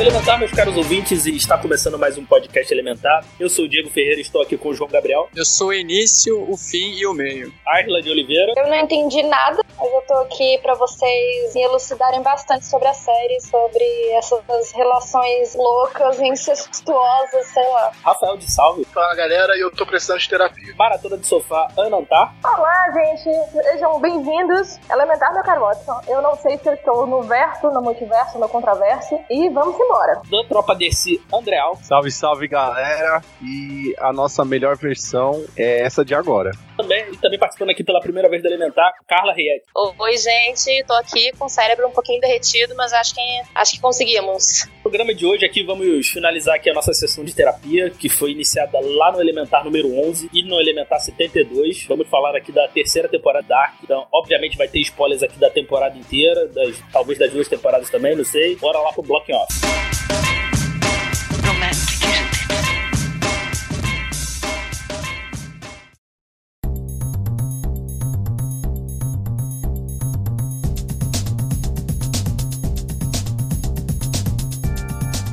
[0.00, 3.22] Elementar, meus caros ouvintes, e está começando mais um podcast Elementar.
[3.38, 5.74] Eu sou o Diego Ferreira e estou aqui com o João Gabriel, Eu sou o
[5.74, 7.52] início, o fim e o meio.
[7.66, 12.22] Arla de Oliveira, Eu não entendi nada, mas eu tô aqui pra vocês me elucidarem
[12.22, 17.92] bastante sobre a série, sobre essas relações loucas, incestuosas, sei lá.
[18.02, 20.74] Rafael de Salve, Fala galera, eu tô precisando de terapia.
[20.78, 24.78] Maratona de Sofá, Anantar, Olá, gente, sejam bem-vindos.
[24.90, 26.00] Elementar, meu caro Watson.
[26.08, 29.20] Eu não sei se eu estou no verso, no multiverso, no contraverso.
[29.28, 29.89] E vamos embora.
[30.30, 33.22] Da Tropa DC, Andreal, Salve, salve galera!
[33.42, 36.52] E a nossa melhor versão é essa de agora.
[36.76, 39.62] também, e também participando aqui pela primeira vez do Elementar, Carla Riet.
[39.74, 43.20] Oi, gente, tô aqui com o cérebro um pouquinho derretido, mas acho que,
[43.54, 44.66] acho que conseguimos.
[44.76, 48.32] No programa de hoje aqui vamos finalizar aqui a nossa sessão de terapia, que foi
[48.32, 51.86] iniciada lá no Elementar número 11 e no Elementar 72.
[51.86, 53.74] Vamos falar aqui da terceira temporada da Dark.
[53.82, 58.16] Então, obviamente vai ter spoilers aqui da temporada inteira, das, talvez das duas temporadas também,
[58.16, 58.56] não sei.
[58.56, 59.79] Bora lá pro Blocking Off.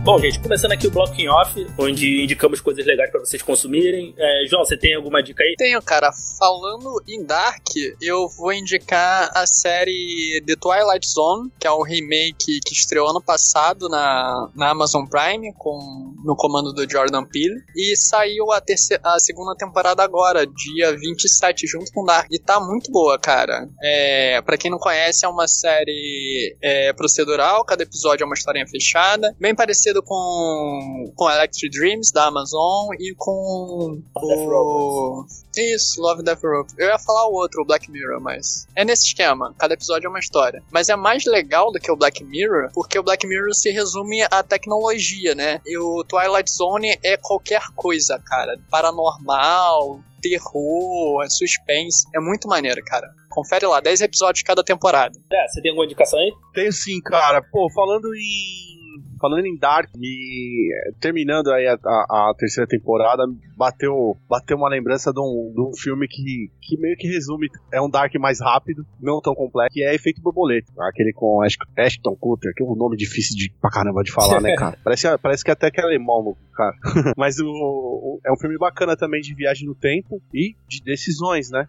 [0.08, 4.16] Bom, gente, começando aqui o Blocking Off, onde indicamos coisas legais pra vocês consumirem.
[4.18, 5.54] É, João, você tem alguma dica aí?
[5.58, 7.66] Tenho, cara, falando em Dark,
[8.02, 13.22] eu vou indicar a série The Twilight Zone, que é o remake que estreou ano
[13.22, 15.78] passado na, na Amazon Prime, com,
[16.24, 17.62] no comando do Jordan Peele.
[17.76, 22.30] E saiu a, terceira, a segunda temporada agora, dia 27, junto com Dark.
[22.32, 23.68] E tá muito boa, cara.
[23.84, 28.66] É, pra quem não conhece, é uma série é, procedural, cada episódio é uma historinha
[28.66, 29.54] fechada, bem
[29.98, 35.26] parecido com, com Electric Dreams da Amazon e com Death o...
[35.58, 36.74] Isso, Love Death Rope.
[36.78, 39.56] Eu ia falar o outro, o Black Mirror, mas é nesse esquema.
[39.58, 40.62] Cada episódio é uma história.
[40.72, 44.22] Mas é mais legal do que o Black Mirror, porque o Black Mirror se resume
[44.24, 45.60] à tecnologia, né?
[45.66, 48.60] E o Twilight Zone é qualquer coisa, cara.
[48.70, 52.08] Paranormal, terror, é suspense.
[52.16, 53.10] É muito maneiro, cara.
[53.30, 55.18] Confere lá, 10 episódios cada temporada.
[55.32, 56.32] É, você tem alguma indicação aí?
[56.54, 57.42] Tenho sim, cara.
[57.42, 58.77] Pô, falando em.
[59.20, 60.70] Falando em Dark, me,
[61.00, 63.24] terminando aí a, a- a terceira temporada,
[63.56, 67.82] bateu, bateu uma lembrança de um, de um filme que, que meio que resume, é
[67.82, 70.72] um Dark mais rápido, não tão complexo, que é Efeito Borboleta.
[70.80, 74.42] Aquele com Ash- Ashton Kutcher, que é um nome difícil de, pra caramba de falar,
[74.42, 74.78] né, cara?
[74.84, 76.76] Parece, parece que até que é alemão, cara.
[77.18, 81.50] Mas o, o- é um filme bacana também de viagem no tempo e de decisões,
[81.50, 81.68] né?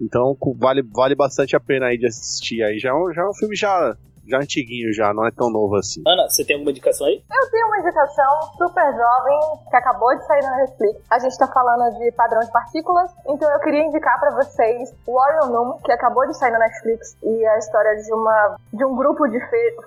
[0.00, 2.78] Então vale, vale bastante a pena aí de assistir aí.
[2.78, 3.96] Já é um, já é um filme já,
[4.28, 6.02] já antiguinho, já, não é tão novo assim.
[6.06, 7.22] Ana, você tem alguma indicação aí?
[7.30, 9.40] Eu tenho uma indicação super jovem
[9.70, 11.00] que acabou de sair na Netflix.
[11.10, 15.50] A gente tá falando de padrão de partículas, então eu queria indicar pra vocês Warrior
[15.50, 18.94] Noon, que acabou de sair na Netflix e é a história de uma de um
[18.94, 19.38] grupo de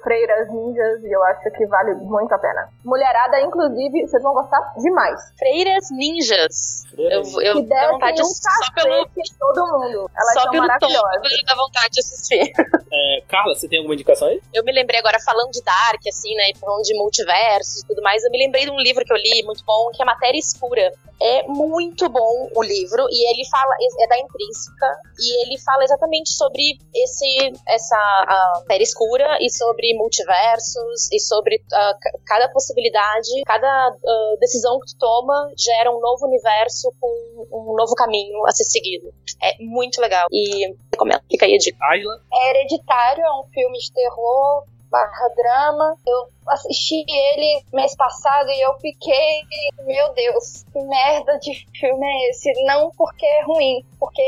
[0.03, 2.69] freiras ninjas e eu acho que vale muito a pena.
[2.83, 5.19] Mulherada, inclusive, vocês vão gostar demais.
[5.37, 6.83] Freiras ninjas.
[6.97, 9.07] Eu, eu que dá vontade de um só pelo,
[9.39, 10.09] todo mundo.
[10.15, 11.21] Elas só são pelo tom maravilhosas.
[11.45, 12.53] dá vontade de assistir.
[12.93, 14.30] É, Carla, você tem alguma indicação aí?
[14.53, 18.01] Eu me lembrei agora, falando de Dark, assim, né, e falando de multiversos e tudo
[18.01, 20.37] mais, eu me lembrei de um livro que eu li, muito bom, que é Matéria
[20.37, 20.91] Escura.
[21.21, 24.87] É muito bom o livro, e ele fala, é da Intrínseca,
[25.19, 31.95] e ele fala exatamente sobre esse, essa matéria escura, e sobre multiversos, e sobre ca-
[32.25, 37.93] cada possibilidade, cada ah, decisão que tu toma gera um novo universo com um novo
[37.93, 39.13] caminho a ser seguido.
[39.43, 41.77] É muito legal, e recomendo, fica aí a dica.
[41.85, 42.21] Ayla?
[42.33, 45.95] É Hereditário, é um filme de terror barra drama.
[46.05, 49.41] Eu assisti ele mês passado e eu fiquei,
[49.85, 52.51] meu Deus, que merda de filme é esse?
[52.65, 54.21] Não porque é ruim, porque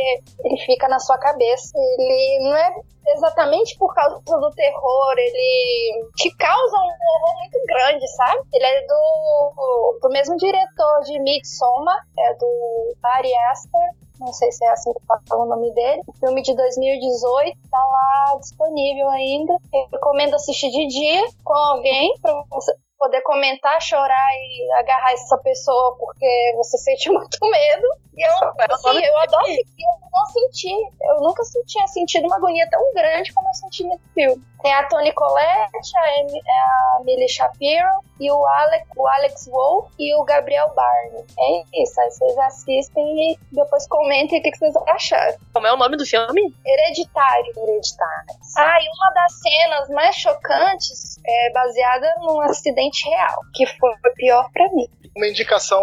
[0.46, 1.78] ele fica na sua cabeça.
[1.78, 2.73] Ele não é
[3.07, 8.41] exatamente por causa do terror, ele te causa um horror muito grande, sabe?
[8.53, 14.03] Ele é do, do mesmo diretor de Midsommar, é do Ari Aster.
[14.23, 16.02] Não sei se é assim que fala o nome dele.
[16.17, 19.53] Filme de 2018 tá lá disponível ainda.
[19.73, 25.37] Eu recomendo assistir de dia com alguém pra você poder comentar, chorar e agarrar essa
[25.40, 27.87] pessoa porque você sente muito medo.
[28.16, 28.34] E eu,
[28.72, 32.93] assim, eu adoro esse filme, eu não senti, eu nunca tinha sentido uma agonia tão
[32.93, 34.43] grande como eu senti nesse filme.
[34.63, 37.89] Tem a Toni Collette, a, Em- a Millie Shapiro
[38.19, 41.25] e o Alex, o Alex Wolff e o Gabriel Barney.
[41.37, 45.37] É isso, aí vocês assistem e depois comentem o que que vocês acharam.
[45.53, 46.41] Como é o nome do filme?
[46.65, 47.51] Hereditário.
[47.57, 48.25] Hereditário.
[48.57, 54.49] Ah, e uma das cenas mais chocantes é baseada num acidente real, que foi pior
[54.53, 54.87] pra mim.
[55.15, 55.81] Uma indicação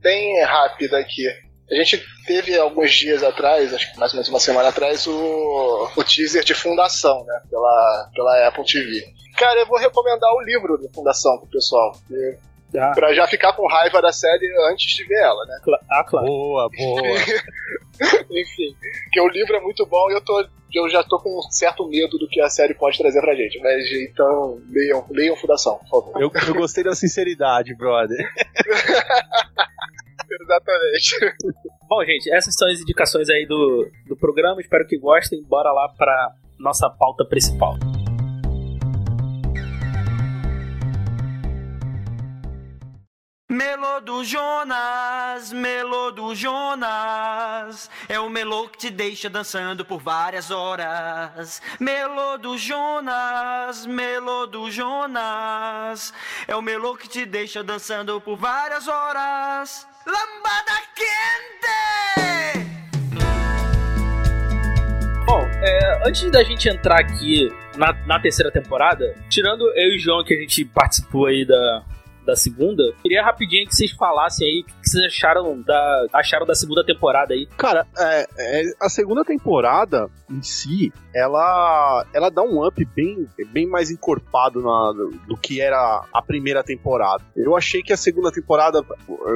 [0.00, 1.24] bem rápida aqui.
[1.70, 5.90] A gente teve alguns dias atrás, acho que mais ou menos uma semana atrás, o,
[5.96, 7.40] o teaser de Fundação, né?
[7.50, 9.04] Pela, pela Apple TV.
[9.36, 11.92] Cara, eu vou recomendar o livro da Fundação pro pessoal.
[11.92, 12.38] porque-
[12.76, 15.58] Ah, Pra já ficar com raiva da série antes de ver ela, né?
[15.64, 16.26] cla- ah, claro.
[16.26, 17.02] Boa, boa.
[18.30, 20.44] Enfim, porque o livro é muito bom e eu, tô,
[20.74, 23.58] eu já tô com um certo medo do que a série pode trazer pra gente.
[23.60, 26.22] Mas então, leiam, leiam Fundação, por favor.
[26.22, 28.18] Eu, eu gostei da sinceridade, brother.
[30.42, 31.34] Exatamente.
[31.88, 34.60] Bom, gente, essas são as indicações aí do, do programa.
[34.60, 35.42] Espero que gostem.
[35.42, 37.76] Bora lá pra nossa pauta principal.
[43.50, 50.50] Melô do Jonas, melô do Jonas, é o melô que te deixa dançando por várias
[50.50, 51.62] horas.
[51.80, 56.12] Melô do Jonas, melô do Jonas,
[56.46, 59.88] é o melô que te deixa dançando por várias horas.
[60.08, 61.68] Lambada quente!
[65.26, 69.98] Bom, é, antes da gente entrar aqui na, na terceira temporada, tirando eu e o
[69.98, 71.84] João que a gente participou aí da,
[72.24, 76.84] da segunda, queria rapidinho que vocês falassem aí que vocês acharam da, acharam da segunda
[76.84, 77.46] temporada aí.
[77.56, 83.66] Cara, é, é, a segunda temporada em si, ela, ela dá um up bem, bem
[83.66, 84.92] mais encorpado na-
[85.26, 87.22] do que era a primeira temporada.
[87.36, 88.82] Eu achei que a segunda temporada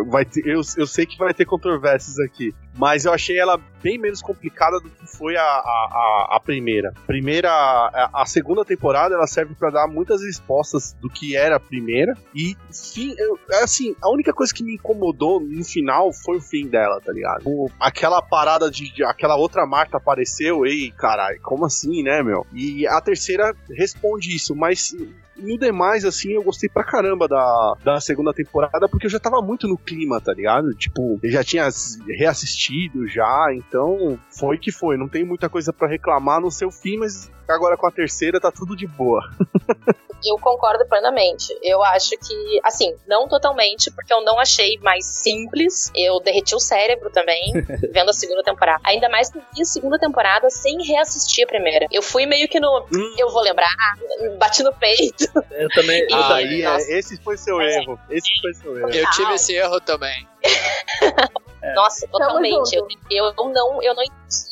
[0.07, 3.99] vai ter, eu, eu sei que vai ter controvérsias aqui, mas eu achei ela bem
[3.99, 6.93] menos complicada do que foi a, a, a, primeira.
[7.07, 11.61] Primeira, a, a segunda temporada ela serve pra dar muitas respostas do que era a
[11.61, 16.41] primeira e fim, eu, assim, a única coisa que me incomodou no final foi o
[16.41, 17.43] fim dela, tá ligado?
[17.47, 22.47] O- aquela parada de, de- aquela outra Marta apareceu, ei, caralho, como assim, né, meu?
[22.53, 24.95] E a terceira responde isso, mas
[25.43, 29.41] no demais, assim, eu gostei pra caramba da, da segunda temporada, porque eu já tava
[29.43, 30.75] muito no clima, tá ligado?
[30.75, 31.69] Tipo, eu já tinha
[32.19, 34.97] reassistido já, então foi que foi.
[34.97, 38.51] Não tem muita coisa pra reclamar no seu fim, mas agora com a terceira tá
[38.51, 39.23] tudo de boa.
[40.25, 41.53] Eu concordo plenamente.
[41.63, 45.91] Eu acho que, assim, não totalmente, porque eu não achei mais simples.
[45.97, 47.53] Eu derreti o cérebro também,
[47.93, 48.81] vendo a segunda temporada.
[48.85, 51.87] Ainda mais que vi a segunda temporada sem reassistir a primeira.
[51.91, 52.87] Eu fui meio que no.
[52.93, 53.15] Hum.
[53.19, 53.75] Eu vou lembrar,
[54.39, 55.25] bati no peito.
[55.53, 56.07] Eu também.
[56.11, 57.99] eu Ah, também- é, esse foi seu erro.
[58.11, 58.91] Esse foi seu erro.
[58.91, 60.27] Eu tive esse erro também.
[61.77, 62.75] Nossa, totalmente.
[62.75, 64.03] Eu, eu não, eu não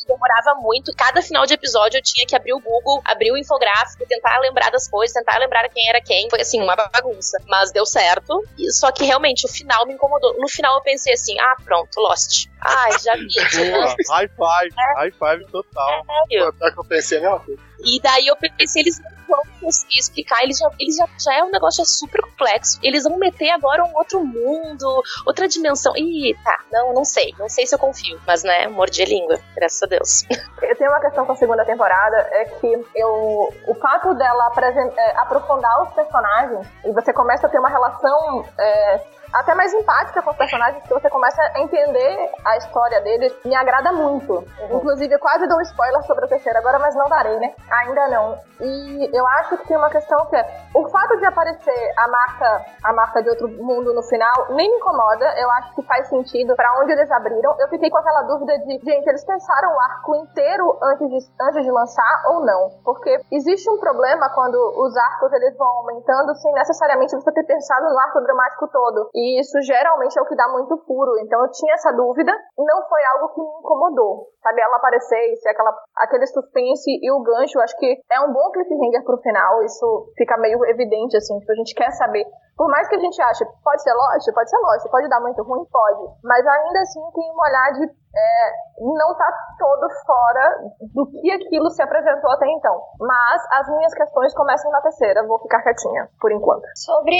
[0.07, 0.93] demorava muito.
[0.95, 4.69] Cada final de episódio eu tinha que abrir o Google, abrir o infográfico, tentar lembrar
[4.71, 6.29] das coisas, tentar lembrar quem era quem.
[6.29, 7.37] Foi assim, uma bagunça.
[7.47, 8.41] Mas deu certo.
[8.57, 10.35] E- Só que realmente o final me incomodou.
[10.39, 12.47] No final eu pensei assim: ah, pronto, Lost.
[12.61, 13.27] Ai, já vi.
[13.71, 16.05] Boa, high five, high five total.
[16.29, 16.53] Sério.
[16.53, 17.61] Pior que eu pensei a mesma coisa.
[17.83, 21.43] E daí eu pensei, eles não vão conseguir explicar, eles já, eles já, já é
[21.43, 22.79] um negócio super complexo.
[22.83, 25.95] Eles vão meter agora um outro mundo, outra dimensão.
[25.95, 28.19] Ih, tá, não, não sei, não sei se eu confio.
[28.27, 30.25] Mas, né, mordi a língua, graças a Deus.
[30.61, 34.51] Eu tenho uma questão com a segunda temporada, é que eu, o fato dela
[34.95, 39.01] é, aprofundar os personagens, e você começa a ter uma relação é,
[39.33, 43.55] até mais empática com os personagens, que você começa a entender a história deles, me
[43.55, 44.45] agrada muito.
[44.71, 47.53] Inclusive, eu quase dou um spoiler sobre a terceira agora, mas não darei, né?
[47.69, 48.37] Ainda não.
[48.59, 50.45] E eu acho que tem uma questão que é,
[50.75, 54.77] o fato de aparecer a marca, a marca de outro mundo no final, nem me
[54.77, 57.55] incomoda, eu acho que faz sentido pra onde eles abriram.
[57.59, 61.63] Eu fiquei com aquela dúvida de, gente, eles pensaram o arco inteiro antes de, antes
[61.63, 62.69] de lançar ou não?
[62.83, 67.85] Porque existe um problema quando os arcos eles vão aumentando sem necessariamente você ter pensado
[67.89, 69.09] no arco dramático todo.
[69.15, 71.17] E isso geralmente é o que dá muito furo.
[71.19, 74.27] Então eu tinha essa dúvida, não foi algo que me incomodou.
[74.41, 78.33] Sabe, ela aparecer e ser aquela, aquele suspense e o gancho, acho que é um
[78.33, 79.61] bom cliffhanger pro final.
[79.63, 82.25] Isso fica meio evidente, assim, tipo, a gente quer saber.
[82.57, 85.41] Por mais que a gente ache, pode ser Lost, pode ser Lost, pode dar muito
[85.43, 86.13] ruim, pode.
[86.23, 90.55] Mas ainda assim tem um olhar de é, não tá todo fora
[90.93, 92.81] do que aquilo se apresentou até então.
[92.99, 96.63] Mas as minhas questões começam na terceira, vou ficar quietinha, por enquanto.
[96.75, 97.17] Sobre,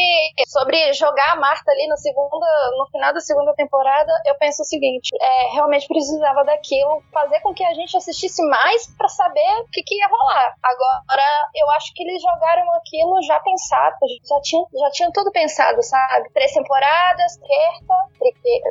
[0.47, 2.47] sobre jogar a Marta ali no, segunda,
[2.77, 7.53] no final da segunda temporada, eu penso o seguinte: é, realmente precisava daquilo, fazer com
[7.53, 10.55] que a gente assistisse mais pra saber o que, que ia rolar.
[10.61, 11.23] Agora,
[11.55, 13.95] eu acho que eles jogaram aquilo já pensado,
[14.27, 16.29] já tinha, já tinha tudo pensado, sabe?
[16.33, 18.69] Três temporadas, terça, triqueta,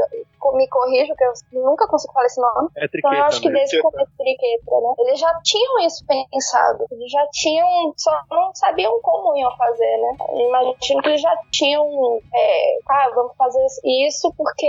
[0.54, 2.68] me corrijo que eu nunca consigo falar esse nome.
[2.76, 4.94] É Então eu acho que desde o começo triqueta, né?
[4.99, 6.87] Eles já tinham isso pensado.
[6.90, 10.16] Eles já tinham, só não sabiam como iam fazer, né?
[10.35, 11.85] Imagino que eles já tinham,
[12.35, 14.66] é, ah, vamos fazer isso porque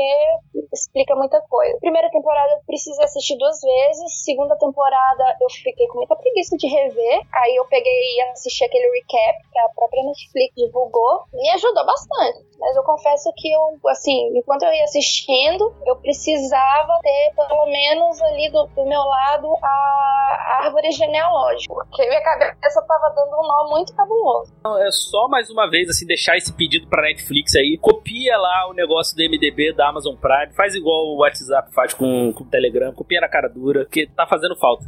[0.73, 1.77] explica muita coisa.
[1.79, 6.68] Primeira temporada eu precisei assistir duas vezes, segunda temporada eu fiquei com muita preguiça de
[6.68, 11.86] rever, aí eu peguei e assisti aquele recap que a própria Netflix divulgou, me ajudou
[11.86, 12.51] bastante.
[12.60, 18.22] Mas eu confesso que eu, assim, enquanto eu ia assistindo, eu precisava ter pelo menos
[18.22, 23.70] ali do, do meu lado a árvore genealógica, porque minha cabeça tava dando um nó
[23.70, 24.53] muito cabuloso.
[24.60, 27.77] Então, é só mais uma vez, assim, deixar esse pedido pra Netflix aí.
[27.82, 30.53] Copia lá o negócio do MDB da Amazon Prime.
[30.56, 32.94] Faz igual o WhatsApp faz com, com o Telegram.
[32.94, 34.86] Copia na cara dura, que tá fazendo falta.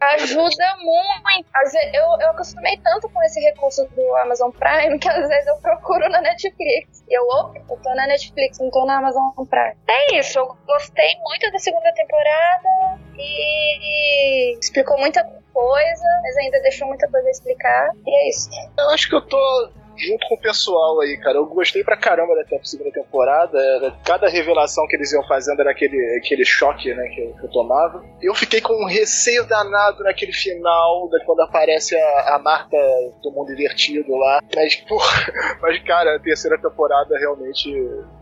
[0.00, 1.48] Ajuda muito.
[1.54, 5.46] Às vezes, eu, eu acostumei tanto com esse recurso do Amazon Prime que às vezes
[5.46, 7.02] eu procuro na Netflix.
[7.08, 9.76] Eu, opa, eu tô na Netflix, não tô na Amazon Prime.
[9.88, 16.86] É isso, eu gostei muito da segunda temporada e explicou muita coisa, mas ainda deixou
[16.88, 17.90] muita coisa a explicar.
[18.06, 18.48] E é isso.
[18.78, 21.38] Eu acho que eu tô junto com o pessoal aí, cara.
[21.38, 23.58] Eu gostei pra caramba da segunda temporada.
[24.04, 27.50] Cada revelação que eles iam fazendo era aquele, aquele choque, né, que eu, que eu
[27.50, 28.04] tomava.
[28.20, 32.76] Eu fiquei com um receio danado naquele final, da, quando aparece a, a Marta
[33.22, 34.40] do mundo invertido lá.
[34.54, 37.70] Mas, porra, mas, cara, a terceira temporada realmente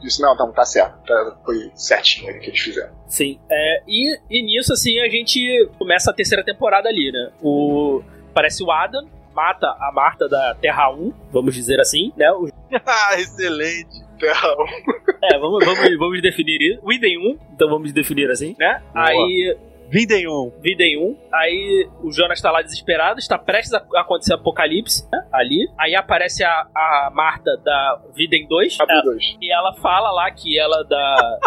[0.01, 0.99] disse, não, não, tá certo.
[1.07, 2.93] Tá, foi certinho ali que eles fizeram.
[3.07, 3.39] Sim.
[3.51, 7.31] É, e, e nisso, assim, a gente começa a terceira temporada ali, né?
[7.43, 8.03] O,
[8.35, 12.29] parece o Adam mata a Marta da Terra 1, vamos dizer assim, né?
[12.33, 12.49] O,
[12.85, 14.05] Ah, excelente.
[14.19, 14.49] Terra
[15.23, 16.81] é, vamos, vamos, vamos definir isso.
[16.83, 18.83] O Idem 1, então vamos definir assim, né?
[18.93, 19.07] Boa.
[19.07, 19.57] Aí
[19.91, 20.53] Vindem um.
[20.61, 21.17] Vida em um.
[21.33, 25.67] Aí o Jonas tá lá desesperado, está prestes a acontecer apocalipse né, ali.
[25.79, 28.81] Aí aparece a, a Marta da Vida em 2.
[28.81, 29.25] Abre dois.
[29.41, 31.39] E ela fala lá que ela da.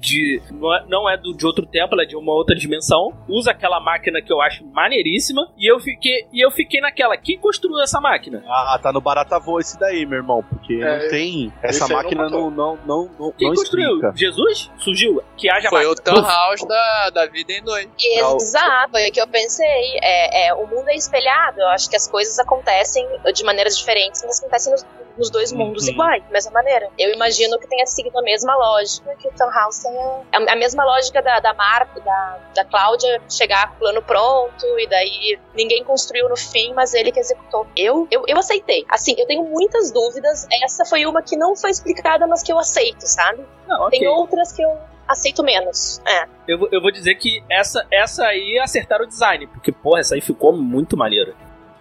[0.00, 3.12] De, não é- não é do, de outro tempo, ela é de uma outra dimensão.
[3.28, 5.48] Usa aquela máquina que eu acho maneiríssima.
[5.56, 7.16] E eu fiquei, e eu fiquei naquela.
[7.16, 8.42] Quem construiu essa máquina?
[8.46, 10.42] Ah, tá no barata voa esse daí, meu irmão.
[10.48, 11.52] Porque É, não tem.
[11.62, 13.94] Essa máquina não, não, não, não, Quem não construiu?
[13.96, 14.12] explica.
[14.16, 14.70] Jesus?
[14.78, 15.22] Surgiu?
[15.36, 16.04] Que haja Foi o máquina.
[16.22, 17.88] Townhouse da, da vida em dois.
[17.98, 19.66] Exato, foi o que eu pensei.
[20.02, 21.60] É, é, o mundo é espelhado.
[21.60, 24.86] Eu acho que as coisas acontecem de maneiras diferentes, mas acontecem nos,
[25.18, 25.92] nos dois mundos Uhum.
[25.94, 26.88] iguais, da mesma maneira.
[26.98, 30.22] Eu imagino que tenha seguido a mesma lógica que o Townhouse tenha.
[30.52, 34.86] A, mesma lógica da, da Marta, da, da Cláudia chegar com o plano pronto, e
[34.86, 37.66] daí ninguém construiu no fim, mas ele que executou.
[37.76, 38.84] Eu, eu, eu aceitei.
[38.88, 40.46] Assim, eu tenho muitas dúvidas.
[40.62, 43.44] Essa foi uma que não foi explicada, mas que eu aceito, sabe?
[43.66, 43.98] Não, ok.
[43.98, 46.00] Tem outras que eu aceito menos.
[46.06, 46.26] É.
[46.46, 49.46] Eu, vou- eu vou dizer que essa, essa aí acertaram o design.
[49.48, 51.34] Porque, porra, essa aí ficou muito maneira.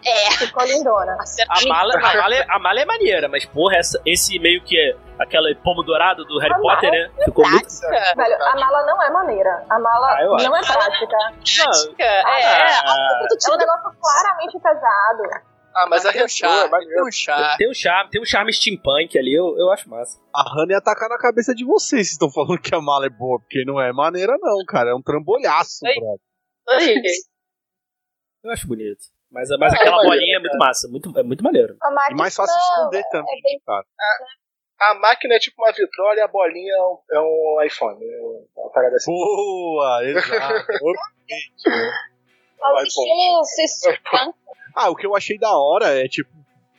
[0.08, 1.18] É, Ficou lindona.
[1.50, 4.80] A mala, a, mala é, a mala é maneira, mas porra, essa, esse meio que
[4.80, 7.12] é aquela pomo dourado do Harry A Potter, né?
[7.26, 7.68] Ficou muito.
[8.16, 9.66] Velho, a mala não é maneira.
[9.70, 11.08] A mala Ah, não é prática.
[11.08, 12.04] Prática.
[12.04, 15.48] É, Ah, É um negócio claramente pesado.
[15.76, 17.58] Ah, mas a tem um retrô é charme, tem um charme.
[17.58, 20.20] Tem um charme, tem um charme steampunk ali, eu, eu acho massa.
[20.34, 23.10] A Hannah ia atacar na cabeça de vocês se estão falando que a mala é
[23.10, 24.90] boa, porque não é maneira, não, cara.
[24.90, 25.94] É um trambolhaço, Ei.
[26.00, 26.20] bro.
[28.44, 29.02] Eu acho bonito.
[29.32, 31.76] Mas, mas Ah, aquela é maneiro, bolinha é muito massa, muito, é muito maneiro.
[31.82, 33.86] A E mais fácil de esconder é também, bem- cara.
[34.80, 38.00] A máquina é tipo uma vitrola e a bolinha é um, é um iPhone.
[38.04, 38.22] É
[38.60, 39.12] uma parada assim.
[39.12, 40.66] Boa, exato.
[43.68, 44.36] steampunk.
[44.76, 46.30] Ah, o que eu achei da hora é, tipo,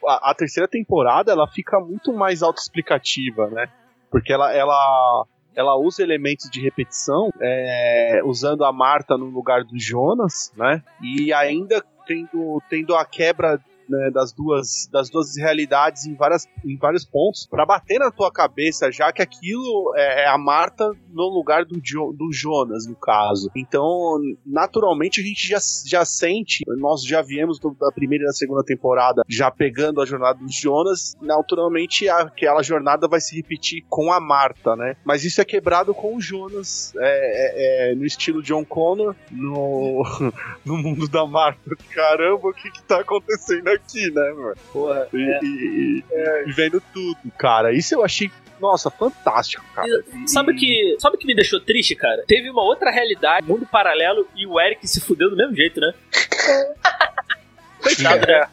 [0.06, 3.68] a, a terceira temporada ela fica muito mais autoexplicativa, né?
[4.10, 5.24] Porque ela, ela,
[5.56, 10.82] ela usa elementos de repetição, é, usando a Marta no lugar do Jonas, né?
[11.02, 16.76] E ainda tendo, tendo a quebra né, das, duas, das duas realidades em, várias, em
[16.76, 21.28] vários pontos para bater na tua cabeça, já que aquilo é, é a Marta no
[21.28, 23.50] lugar do, Jo- do Jonas, no caso.
[23.56, 28.62] Então, naturalmente, a gente já, já sente, nós já viemos da primeira e da segunda
[28.64, 34.20] temporada já pegando a jornada do Jonas, naturalmente aquela jornada vai se repetir com a
[34.20, 34.96] Marta, né?
[35.04, 40.02] Mas isso é quebrado com o Jonas, é, é- é no estilo John Connor, no,
[40.64, 41.76] no mundo da Marta.
[41.94, 43.77] Caramba, o que que tá acontecendo aqui,
[44.12, 44.56] né, mano?
[44.72, 45.08] Porra.
[45.12, 45.40] E, é.
[45.42, 47.72] e- e- e vendo tudo, cara.
[47.72, 48.30] Isso eu achei,
[48.60, 49.88] nossa, fantástico, cara.
[50.26, 52.22] Sabe o que, sabe que me deixou triste, cara?
[52.26, 55.92] Teve uma outra realidade, mundo paralelo, e o Eric se fudeu do mesmo jeito, né?
[57.82, 58.48] Coitado, né?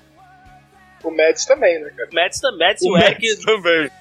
[1.04, 2.10] O Mads também, né, cara?
[2.14, 3.92] Mads, Mads e O o Eric também.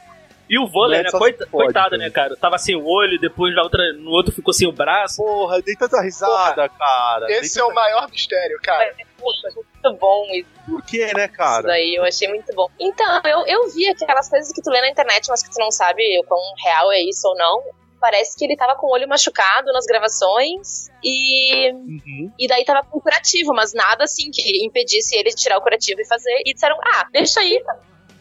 [0.48, 1.10] E o vôlei, né?
[1.10, 2.02] Coita- pode, coitado, cara.
[2.02, 2.36] né, cara?
[2.36, 5.16] Tava sem o olho, depois na outra, no outro ficou sem o braço.
[5.16, 7.26] Porra, dei tanta risada, cara.
[7.26, 8.94] Dei Esse é o maior mistério, cara.
[9.24, 11.62] Muito bom isso Por quê, né, cara?
[11.68, 12.68] daí, eu achei muito bom.
[12.78, 15.70] Então, eu, eu vi aquelas coisas que tu lê na internet, mas que tu não
[15.70, 17.62] sabe o quão real é isso ou não.
[18.00, 22.30] Parece que ele tava com o olho machucado nas gravações e, Uhum.
[22.38, 26.00] e daí tava com curativo, mas nada assim que impedisse ele de tirar o curativo
[26.00, 26.42] e fazer.
[26.44, 27.62] E disseram, ah, deixa aí,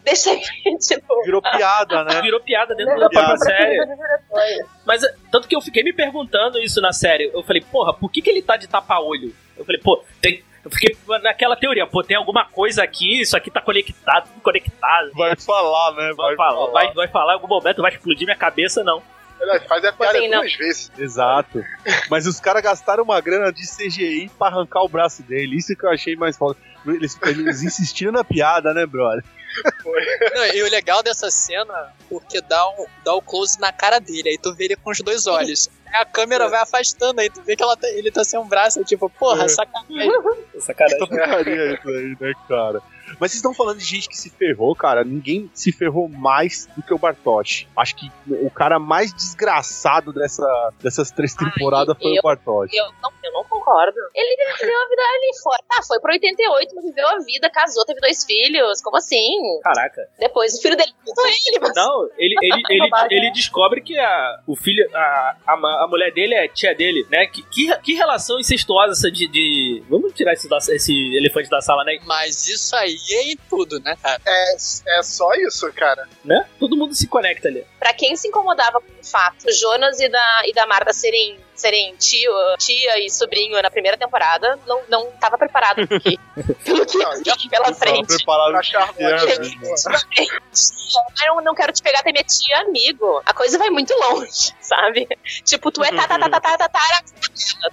[0.02, 0.40] deixa aí.
[0.80, 2.22] tipo, Virou piada, né?
[2.22, 4.66] Virou piada dentro Lembra da própria pra série.
[4.86, 7.30] Mas é, tanto que eu fiquei me perguntando isso na série.
[7.34, 9.34] Eu falei, porra, por que, que ele tá de tapa-olho?
[9.56, 10.42] Eu falei, pô, tem.
[10.64, 15.10] Eu fiquei naquela teoria, pô, tem alguma coisa aqui, isso aqui tá conectado, tudo conectado.
[15.14, 16.12] Vai falar, né?
[16.16, 19.02] Vai, falar, vai, vai falar em algum momento, vai explodir minha cabeça, não.
[19.68, 20.92] Faz a piada Assim, duas vezes.
[20.96, 21.62] Exato.
[22.08, 25.56] Mas os caras gastaram uma grana de CGI pra arrancar o braço dele.
[25.56, 26.58] Isso que eu achei mais foda.
[26.86, 29.22] Eles, eles insistiram na piada, né, brother?
[30.34, 34.30] Não, e o legal dessa cena, porque dá, um, dá o close na cara dele,
[34.30, 35.68] aí tu vê ele com os dois olhos.
[35.94, 38.46] Aí a câmera vai afastando, aí tu vê que ela tá- ele tá sem um
[38.48, 39.48] braço, tipo, porra, É.
[39.48, 40.10] sacanagem.
[40.58, 41.74] Sacanagem.
[41.74, 42.82] Isso aí, né, cara?
[43.20, 45.04] Mas vocês estão falando de gente que se ferrou, cara.
[45.04, 47.66] Ninguém se ferrou mais do que o Bartosz.
[47.76, 50.46] Acho que o cara mais desgraçado dessa,
[50.82, 52.70] dessas três Ai, temporadas foi eu- o Bartosz.
[52.72, 53.96] eu não, eu não concordo.
[54.14, 55.58] Ele viveu a vida ali fora.
[55.68, 58.80] Tá, foi pro 88, mas viveu a vida, casou, teve dois filhos.
[58.82, 59.60] Como assim?
[59.62, 60.08] Caraca.
[60.18, 61.72] Depois o filho dele matou ele, mas.
[61.74, 66.34] Não, ele, ele, ele, ele descobre que a, o filho, a, a, a mulher dele
[66.34, 67.26] é tia dele, né?
[67.26, 71.84] Que, que, que relação incestuosa essa de, de- Vamos tirar esse, esse elefante da sala,
[71.84, 71.98] né?
[72.06, 74.20] Mas isso aí é em tudo, né, cara?
[74.26, 74.54] É,
[74.98, 76.06] é só isso, cara.
[76.24, 76.46] né?
[76.58, 77.64] Todo mundo se conecta ali.
[77.78, 81.38] Pra quem se incomodava com o fato do Jonas e da, e da Marta serem,
[81.54, 86.18] serem tio, tia e sobrinho na primeira temporada, não, não tava preparado pro que,
[86.64, 87.10] pelo que Não,
[87.48, 88.16] pela Tava frente.
[88.16, 88.60] preparado né?
[91.26, 93.22] Eu não quero te pegar até minha tia, amigo.
[93.24, 95.08] A coisa vai muito longe, sabe?
[95.44, 97.02] Tipo, tu é tá, tá, tá, tá,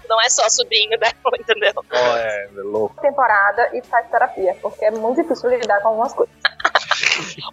[0.01, 1.73] tu não é só sobrinho dela, entendeu?
[1.75, 3.01] Ó, é, é louco.
[3.01, 6.35] temporada e faz terapia, porque é muito difícil lidar com algumas coisas.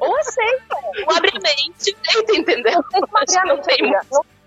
[0.00, 2.85] Ou aceita, ou abre a mente, tenta, entendeu?
[3.47, 3.92] Não tem.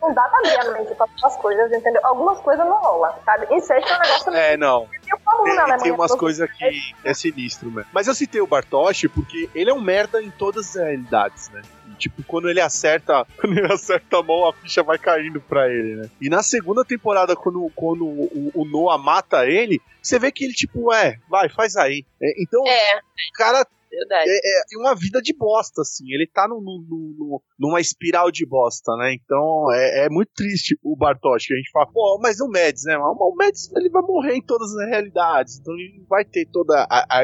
[0.02, 2.02] Não, dá pra abrir a mente pra algumas coisas, entendeu?
[2.04, 3.54] Algumas coisas não rolam, sabe?
[3.54, 4.88] Incesto é um negócio É, não.
[5.24, 5.94] comum Tem, na tem Alemanha.
[5.94, 7.90] umas coisas que é sinistro, mesmo.
[7.94, 11.62] Mas eu citei o Bartosz porque ele é um merda em todas as realidades, né?
[11.88, 15.68] E, Tipo, quando ele acerta, quando ele acerta a mão, a ficha vai caindo pra
[15.70, 16.10] ele, né?
[16.20, 20.54] E na segunda temporada, quando, quando o, o Noah mata ele, você vê que ele,
[20.54, 22.04] tipo, é, vai, faz aí.
[22.20, 24.30] É, então, É, o cara verdade.
[24.30, 26.06] é, é uma vida de bosta, assim.
[26.14, 26.86] Ele tá num- num-
[27.18, 29.14] num- numa espiral de bosta, né?
[29.14, 32.98] Então é, é muito triste o Bartosz, a gente fala, pô, mas o Mads, né?
[32.98, 36.86] O Mads ele vai morrer em todas as realidades, então ele não vai ter toda
[36.90, 37.24] a, a,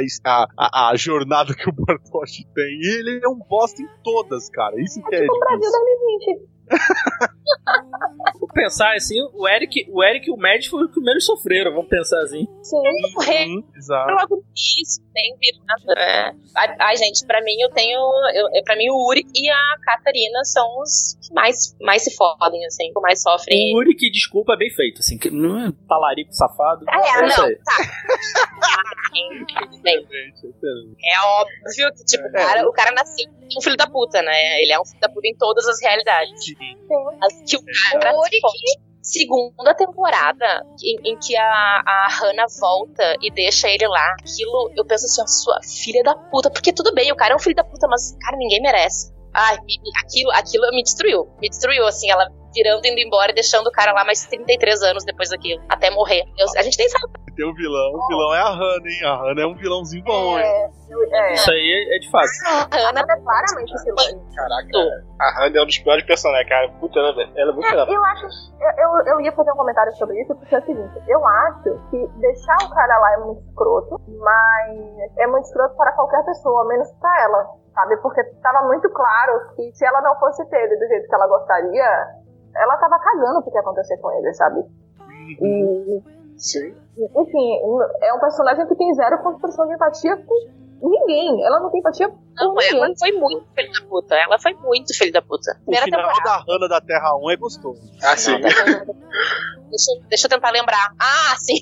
[0.58, 2.80] a, a- jornada que o Bartosz tem.
[2.82, 4.76] E ele é um bosta em todas, cara.
[4.82, 5.80] Isso que é O Brasil difícil.
[6.28, 6.58] 2020.
[8.40, 11.72] Vou pensar assim, o Eric, o Eric e o Mads foram os que menos sofreram,
[11.74, 12.46] vamos pensar assim.
[12.62, 12.82] Sim.
[13.16, 14.12] Morrer Uhum, exato.
[14.12, 16.00] logo no início, nem viram nada.
[16.00, 16.32] É.
[16.80, 17.98] Ai, gente, pra mim eu tenho.
[18.34, 22.16] Eu, eu- pra mim o Uri e a Catarina são os que mais, mais se
[22.16, 23.74] fodem, assim, que mais sofrem.
[23.76, 26.86] O Uri que desculpa é bem feito, assim, que não é talarico safado.
[26.88, 27.78] Ah, é, isso não, tá.
[31.04, 33.26] É óbvio que, tipo, o, cara, o cara nasceu
[33.58, 34.62] um filho da puta, né?
[34.62, 36.40] Ele é um filho da puta em todas as realidades.
[37.20, 37.62] Mas que o
[38.00, 38.88] cara O Uri se fode.
[39.08, 41.44] Segunda temporada, em, em que a,
[41.86, 46.14] a Hannah volta e deixa ele lá, aquilo, eu penso assim, ó, sua filha da
[46.14, 49.14] puta, porque tudo bem, o cara é um filho da puta, mas, cara, ninguém merece.
[49.34, 49.56] Ai,
[50.04, 51.26] aquilo, aquilo me destruiu.
[51.40, 55.06] Me destruiu, assim, ela virando, indo embora e deixando o cara lá mais 33 anos
[55.06, 56.24] depois daquilo, até morrer.
[56.38, 57.06] Eu- a gente nem sabe
[57.38, 59.06] Tem um vilão, o vilão é a Hannah, hein?
[59.06, 60.44] A Hannah é um vilãozinho bom, hein?
[60.44, 61.34] É, eu- é.
[61.36, 62.26] Isso aí é de fato.
[62.50, 64.26] a Hannah é claramente esse vilão.
[64.36, 66.68] Caraca, a Hannah é um dos piores personagens, cara.
[66.80, 68.26] Puta, ela, ela é muito É, eu acho.
[68.60, 71.78] Eu, eu, eu ia fazer um comentário sobre isso, porque é o seguinte, eu acho
[71.92, 76.66] que deixar o cara lá é muito escroto, mas é muito escroto para qualquer pessoa,
[76.68, 77.46] menos pra ela,
[77.76, 77.98] sabe?
[77.98, 81.28] Porque tava muito claro que se ela não fosse ter ele do jeito que ela
[81.28, 82.08] gostaria,
[82.56, 84.64] ela tava cagando pro que ia acontecer com ele, sabe?
[85.40, 86.02] E,
[86.38, 86.74] Sim.
[86.98, 87.60] enfim,
[88.02, 91.44] é um personagem que tem zero construção de empatia com ninguém.
[91.46, 92.78] Ela não tem empatia Não, ninguém.
[92.78, 94.16] ela foi muito filho da puta.
[94.16, 95.52] Ela foi muito filho da puta.
[95.52, 96.46] O Primeira final temporada.
[96.46, 97.82] da Hannah da Terra 1 é gostoso.
[98.04, 98.38] Ah, sim.
[99.70, 100.92] Deixa, eu- deixa eu tentar lembrar.
[100.98, 101.56] Ah, sim.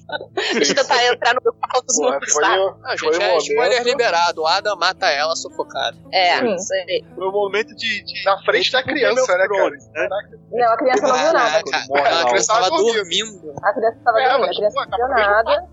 [0.54, 2.56] deixa eu tentar entrar no meu pau dos números, foi, tá?
[2.56, 4.42] o- Ah, gente, um é spoiler liberado.
[4.44, 5.98] O Adam mata ela sufocada.
[6.14, 6.54] É, Sim.
[6.56, 7.04] isso aí.
[7.16, 8.04] Foi o momento de.
[8.04, 9.70] de na frente da tipo criança, né, cara?
[9.72, 10.08] Né?
[10.52, 11.58] Não, a criança não viu nada.
[11.58, 13.54] A criança tava dormindo.
[13.64, 15.68] A criança tava É, dormindo, a criança não viu nada.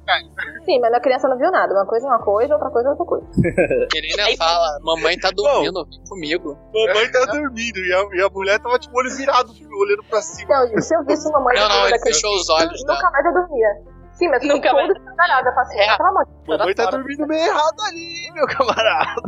[0.64, 1.74] Sim, mas a criança não viu nada.
[1.74, 3.26] Uma coisa é uma coisa, outra coisa é outra coisa.
[3.94, 6.58] Ele ainda fala, mamãe tá dormindo, vem comigo.
[6.72, 10.66] Mamãe tá dormindo e a, e a mulher tava tipo olho virado, olhando pra cima.
[10.66, 12.94] Gente, se eu visse uma mãe Não, não, ele fechou os olhos, jeito, tá?
[12.94, 13.91] nunca mais eu dormia.
[14.22, 14.88] Sim, mas Nunca mais.
[14.88, 15.48] tudo descarada.
[15.48, 15.96] Eu passei, É.
[15.96, 16.96] pelo amor de Deus, Mamãe tá fora.
[16.96, 19.22] dormindo meio errado ali, meu camarada.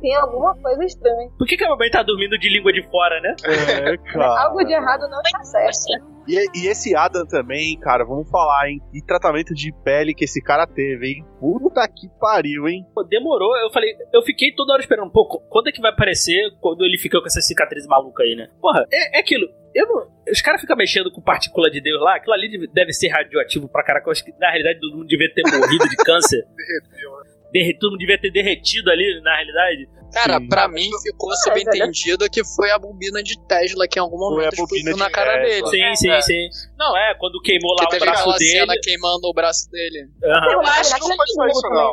[0.00, 1.28] Tem alguma coisa estranha.
[1.38, 3.34] Por que, que a mamãe tá dormindo de língua de fora, né?
[3.44, 4.44] É, cara.
[4.44, 6.14] Algo de errado não está certo.
[6.26, 8.80] E, e esse Adam também, cara, vamos falar, hein?
[8.90, 11.24] Que tratamento de pele que esse cara teve, hein?
[11.38, 12.86] Puta que pariu, hein?
[12.94, 16.34] Pô, demorou, eu falei, eu fiquei toda hora esperando, pô, quando é que vai aparecer
[16.62, 18.48] quando ele fica com essa cicatriz maluca aí, né?
[18.58, 19.46] Porra, é, é aquilo.
[19.74, 23.08] Eu não, os caras ficam mexendo com partícula de Deus lá, aquilo ali deve- ser
[23.08, 24.06] radioativo pra caraca.
[24.08, 26.44] Eu acho que na realidade todo mundo devia ter morrido de câncer.
[27.52, 29.88] Derre- todo mundo devia ter derretido ali, na realidade.
[30.12, 30.48] Cara, Sim.
[30.48, 34.52] pra mim ficou subentendido que foi a bobina de Tesla que em algum Foi momento
[34.54, 35.66] explodiu na cara dele.
[35.66, 36.20] Sim, sim, É.
[36.20, 36.48] sim.
[36.78, 38.50] Não, é, quando queimou lá Que o braço dele.
[38.50, 40.08] cena queimando o braço dele.
[40.24, 40.52] Aham.
[40.52, 41.92] Eu acho Não que foi só isso, não.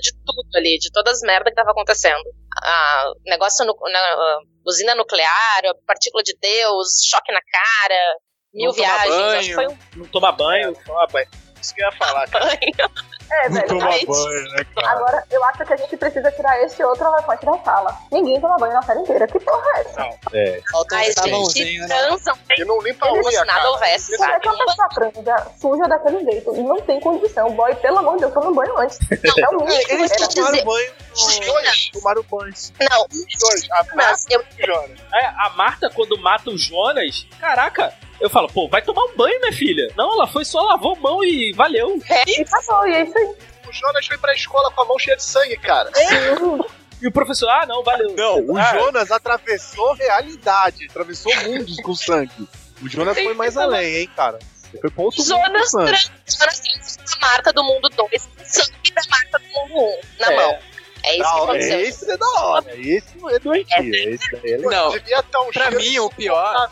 [0.00, 2.24] de tudo ali, de todas as merdas que tava acontecendo.
[2.62, 8.16] Ah, negócio no, na usina nuclear, a partícula de Deus, choque na cara,
[8.52, 9.54] mil Não tomar viagens.
[9.56, 9.70] banho.
[9.70, 10.74] Um Não toma banho.
[10.84, 11.28] Toma banho.
[11.60, 12.46] Isso que eu ia falar, cara.
[12.46, 12.90] banho.
[13.32, 13.66] É, Não velho.
[13.68, 14.90] toma banho, né, cara?
[14.90, 17.96] Agora, eu acho que a gente precisa tirar esse outro elefante da sala.
[18.10, 19.26] Ninguém toma banho na série inteira.
[19.26, 20.10] Que porra é essa?
[20.34, 20.60] É.
[20.70, 21.04] Falta um Ai,
[21.54, 21.86] gente, né?
[21.88, 23.70] transam E não limpa a se unha, nada cara.
[23.70, 24.42] houvesse, Como é sabe?
[24.42, 26.52] que uma pessoa transa suja daquele jeito?
[26.52, 27.50] Não tem condição.
[27.52, 28.98] Boy, pelo amor de Deus, toma um banho antes.
[29.10, 30.92] É o mínimo que Eles tomaram banho.
[31.12, 31.90] Os dois.
[31.92, 32.52] Tomaram banho.
[32.90, 33.68] Não, Os dois.
[33.72, 34.98] A mas eu, Marta e o Jonas.
[35.14, 39.40] É, a Marta, quando mata o Jonas, caraca, eu falo, pô, vai tomar um banho,
[39.40, 39.88] minha filha.
[39.96, 41.98] Não, ela foi só lavou a mão e valeu.
[42.26, 43.21] E passou, e é isso aí.
[43.24, 45.90] O Jonas foi pra escola com a mão cheia de sangue, cara.
[47.00, 48.14] E o professor, ah, não, valeu.
[48.14, 52.48] Não, o Ah, Jonas atravessou realidade, atravessou mundos com sangue.
[52.82, 54.38] O Jonas foi mais além, hein, cara.
[54.80, 59.44] Foi com Jonas trans, Jonas trans da Marta do mundo 2, sangue da Marta do
[59.48, 60.36] mundo 1 na É.
[60.36, 60.58] mão.
[61.04, 61.80] É isso Da que aconteceu.
[61.80, 62.64] Esse é da hora.
[62.80, 63.94] Esse não é doentio.
[63.94, 64.70] Esse daí é legal.
[64.70, 66.70] Não, Devia estar um pra mim o pior.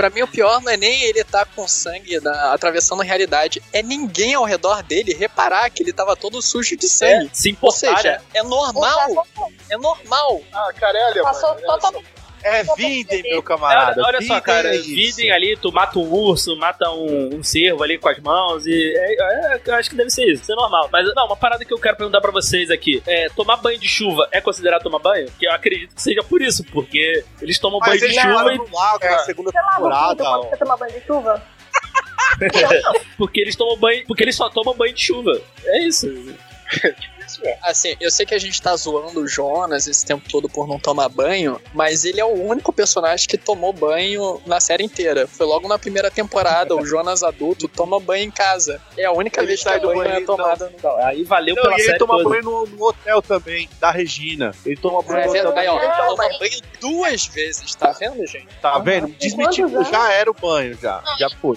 [0.00, 3.62] Pra mim, o pior não é nem ele estar com sangue na- atravessando a realidade,
[3.70, 7.30] é ninguém ao redor dele reparar que ele tava todo sujo de É, sangue.
[7.34, 8.20] se Ou importar, seja, né?
[8.32, 9.26] é normal.
[9.68, 10.40] É normal.
[10.54, 11.24] Ah, é alemão.
[11.30, 11.60] Passou né?
[11.66, 12.06] totalmente.
[12.42, 14.00] É Vindem, meu camarada.
[14.02, 17.42] Olha, olha só, Vindem cara, é videm ali, tu mata um urso, mata um, um
[17.42, 18.94] cervo ali com as mãos e.
[18.96, 20.88] É, é, eu acho que deve ser isso, isso é normal.
[20.92, 23.88] Mas não, uma parada que eu quero perguntar pra vocês aqui: é, tomar banho de
[23.88, 25.30] chuva é considerado tomar banho?
[25.38, 28.54] Que eu acredito que seja por isso, porque eles tomam Mas banho de ele chuva
[28.54, 30.24] e no lago na segunda Você lava o pinto temporada.
[30.24, 30.48] ó.
[30.48, 31.42] você toma banho de chuva?
[33.18, 34.06] porque eles tomam banho.
[34.06, 35.40] Porque eles só tomam banho de chuva.
[35.64, 36.06] É isso.
[37.42, 37.58] É.
[37.62, 40.78] Assim, eu sei que a gente tá zoando o Jonas esse tempo todo por não
[40.78, 45.26] tomar banho, mas ele é o único personagem que tomou banho na série inteira.
[45.26, 48.80] Foi logo na primeira temporada, o Jonas adulto toma banho em casa.
[48.96, 50.72] É a única Ele vez que sai a do banho é tomada.
[50.76, 52.28] Então, aí valeu Não, pela e ele série toma toda.
[52.28, 54.54] banho no, no hotel também, da Regina.
[54.64, 57.92] Ele toma banho É no hotel verdade, ó, ele Não, toma banho duas vezes, tá
[57.92, 58.48] vendo, gente?
[58.60, 59.08] Tá vendo?
[59.18, 61.02] Desmentido, já era o banho, já.
[61.18, 61.56] Já foi.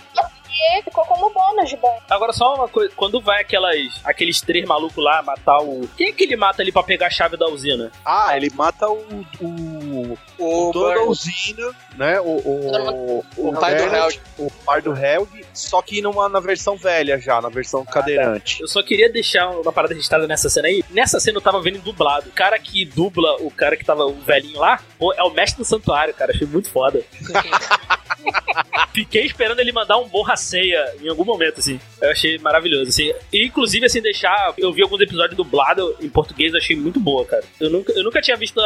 [0.53, 1.97] E ficou como bônus de banho.
[2.09, 5.87] Agora só uma coisa, quando vai aquelas, aqueles três malucos lá matar o.
[5.97, 7.91] Quem é que ele mata ali pra pegar a chave da usina?
[8.05, 9.25] Ah, ele mata o.
[9.41, 12.19] O, O o dono da usina, né?
[12.21, 14.21] O, o, O pai do Helg, Helg.
[14.37, 18.61] O pai do Helg, só que numa, na versão velha já, na versão cadeirante.
[18.61, 20.83] Eu só queria deixar uma parada registrada nessa cena aí.
[20.89, 22.29] Nessa cena eu tava vendo dublado.
[22.29, 25.61] O cara que dubla o cara que tava o velhinho lá, pô, é o mestre
[25.61, 26.31] do santuário, cara.
[26.31, 27.03] Achei muito foda.
[28.93, 31.79] Fiquei esperando ele mandar um borra ceia em algum momento, assim.
[32.01, 33.13] Eu achei maravilhoso, assim.
[33.31, 34.53] E, inclusive, assim, deixar.
[34.57, 37.43] Eu vi alguns episódios dublados em português, eu achei muito boa, cara.
[37.59, 38.59] Eu nunca, eu nunca tinha visto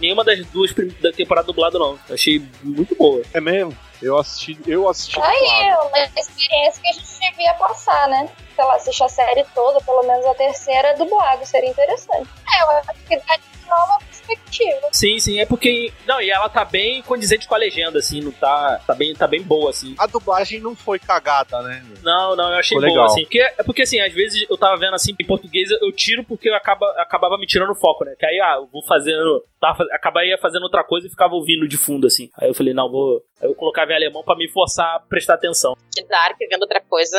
[0.00, 1.98] nenhuma das duas da temporada dublada, não.
[2.08, 3.22] Eu achei muito boa.
[3.32, 3.76] É mesmo?
[4.02, 5.62] Eu assisti, eu assisti Aí dublado.
[5.62, 8.28] é uma experiência que a gente devia passar, né?
[8.54, 12.28] Sei lá, assistir a série toda, pelo menos a terceira, dublado, seria interessante.
[12.54, 14.88] É, eu acho que dá de nova perspectiva.
[14.92, 15.92] Sim, sim, é porque.
[16.06, 18.80] Não, e ela tá bem condizente com a legenda, assim, não tá.
[18.86, 19.94] Tá bem, tá bem boa, assim.
[19.98, 21.84] A dublagem não foi cagada, né?
[22.02, 23.06] Não, não, eu achei Ficou boa, legal.
[23.06, 23.22] assim.
[23.22, 26.48] Porque, é porque, assim, às vezes eu tava vendo, assim, em português, eu tiro porque
[26.48, 28.14] eu acaba, acabava me tirando o foco, né?
[28.18, 29.44] Que aí, ah, eu vou fazendo...
[29.60, 32.28] Tava, acabaria fazendo outra coisa e ficava ouvindo de fundo, assim.
[32.38, 33.22] Aí eu falei, não, vou...
[33.40, 35.74] Aí eu colocava em alemão pra me forçar a prestar atenção.
[35.94, 37.18] Que Dark vendo outra coisa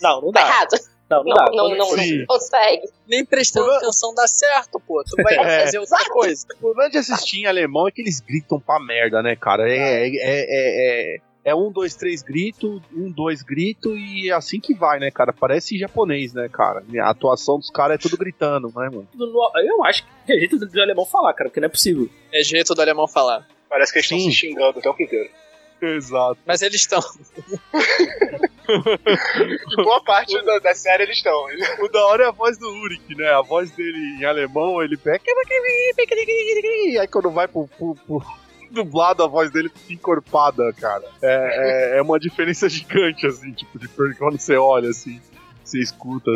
[0.00, 0.48] Não, não tá dá.
[0.48, 0.93] errado.
[1.22, 2.88] Não, não, Não, não, não, não consegue.
[3.06, 5.02] Nem prestando atenção dá certo, pô.
[5.04, 5.60] Tu vai É.
[5.60, 6.46] fazer outra coisa.
[6.56, 9.68] O problema de assistir em alemão é que eles gritam pra merda, né, cara?
[9.70, 14.58] É, é, é, é, é um, dois, três grito, um, dois grito e é assim
[14.58, 15.32] que vai, né, cara?
[15.32, 16.82] Parece japonês, né, cara?
[17.02, 19.08] A atuação dos caras é tudo gritando, né, mano?
[19.62, 22.08] Eu acho que é jeito do alemão falar, cara, porque não é possível.
[22.32, 23.46] É jeito do alemão falar.
[23.68, 25.28] Parece que eles estão se xingando o tempo inteiro.
[25.84, 26.38] Exato.
[26.46, 27.00] Mas eles estão.
[28.66, 31.46] E boa parte da, da série eles estão.
[31.80, 33.28] O da hora é a voz do Uric, né?
[33.30, 35.22] A voz dele em alemão, ele pega.
[37.00, 38.22] Aí quando vai pro, pro, pro
[38.70, 41.04] dublado, a voz dele fica encorpada, cara.
[41.22, 45.20] É, é, é uma diferença gigante, assim, tipo, de quando você olha, assim,
[45.62, 46.30] você escuta.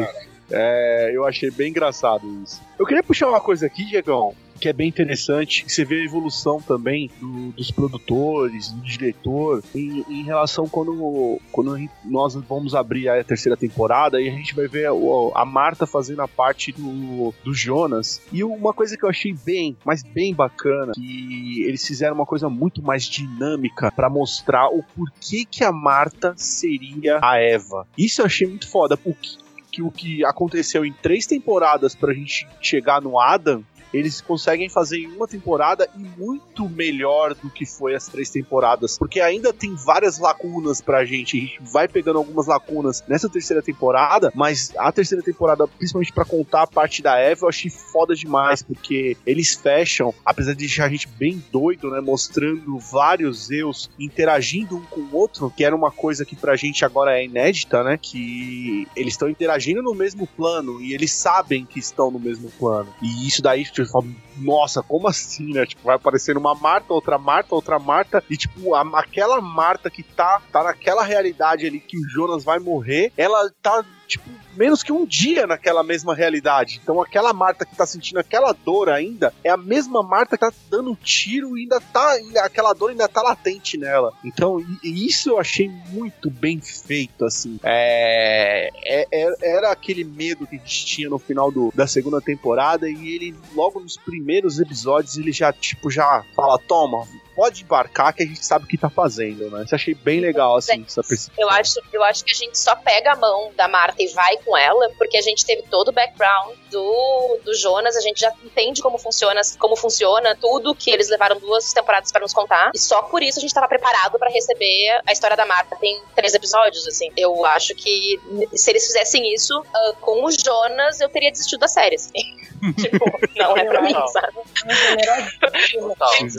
[0.50, 2.62] É, eu achei bem engraçado isso.
[2.78, 5.64] Eu queria puxar uma coisa aqui, Diegão, que é bem interessante.
[5.66, 11.74] Você vê a evolução também do- dos produtores, do diretor, em, em relação quando, quando
[11.74, 15.86] a nós vamos abrir a terceira temporada e a gente vai ver o- a Marta
[15.86, 18.20] fazendo a parte do, do Jonas.
[18.32, 22.48] E uma coisa que eu achei bem, mas bem bacana, que eles fizeram uma coisa
[22.48, 27.86] muito mais dinâmica pra mostrar o porquê que a Marta seria a Eva.
[27.96, 28.98] Isso eu achei muito foda.
[29.04, 29.36] O que,
[29.70, 34.98] que o que aconteceu em três temporadas pra gente chegar no Adam, eles conseguem fazer
[34.98, 38.98] em uma temporada e muito melhor do que foi as três temporadas.
[38.98, 41.36] Porque ainda tem várias lacunas pra gente.
[41.36, 46.24] A gente vai pegando algumas lacunas nessa terceira temporada, mas a terceira temporada, principalmente pra
[46.24, 48.62] contar a parte da Eva, eu achei foda demais.
[48.62, 52.00] Porque eles fecham, apesar de deixar a gente bem doido, né?
[52.00, 56.84] Mostrando vários Zeus interagindo um com o outro, que era uma coisa que pra gente
[56.84, 57.98] agora é inédita, né?
[58.00, 62.92] Que eles estão interagindo no mesmo plano e eles sabem que estão no mesmo plano.
[63.02, 64.04] E isso daí, você fala,
[64.38, 65.66] nossa, como assim, né?
[65.66, 70.02] Tipo, vai aparecendo uma Marta, outra Marta, outra Marta, e tipo, a- aquela Marta que
[70.02, 74.90] tá, tá naquela realidade ali que o Jonas vai morrer, ela tá, tipo, menos que
[74.90, 76.80] um dia naquela mesma realidade.
[76.82, 80.52] Então aquela Marta que tá sentindo aquela dor ainda é a mesma Marta que tá
[80.70, 82.16] dando tiro e ainda tá.
[82.42, 84.12] aquela dor ainda tá latente nela.
[84.24, 87.60] Então, isso eu achei muito bem feito, assim.
[87.62, 92.20] É, é- é- era aquele medo que a gente tinha no final do- da segunda
[92.20, 97.06] temporada e ele, logo nos primeiros episódios, ele já, tipo, já fala: toma.
[97.38, 99.62] Pode embarcar que a gente sabe o que tá fazendo, né?
[99.62, 101.32] Isso achei bem legal, assim, essa percepção.
[101.38, 104.38] Eu acho, eu acho que a gente só pega a mão da Marta e vai
[104.38, 108.32] com ela, porque a gente teve todo o background do, do Jonas, a gente já
[108.44, 112.72] entende como funciona, como funciona tudo que eles levaram duas temporadas pra nos contar.
[112.74, 115.76] E só por isso a gente tava preparado pra receber a história da Marta.
[115.76, 117.12] Tem três episódios, assim.
[117.16, 118.18] Eu acho que
[118.52, 122.18] se eles fizessem isso ah, com o Jonas, eu teria desistido da série, assim.
[122.76, 124.32] tipo, não é pra mim, sabe?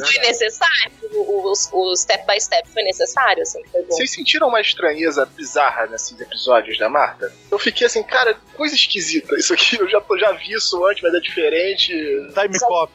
[0.06, 0.92] Foi necessário.
[1.12, 1.54] O, o-
[1.92, 3.64] o step by step foi necessário, assim.
[3.72, 3.88] Foi bom.
[3.92, 7.32] Vocês sentiram uma estranheza bizarra nesses episódios da Marta?
[7.50, 9.36] Eu fiquei assim, cara, coisa esquisita.
[9.36, 11.88] Isso aqui, eu já, eu já vi isso antes, mas é diferente.
[12.34, 12.92] Time Cop.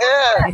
[0.00, 0.48] É,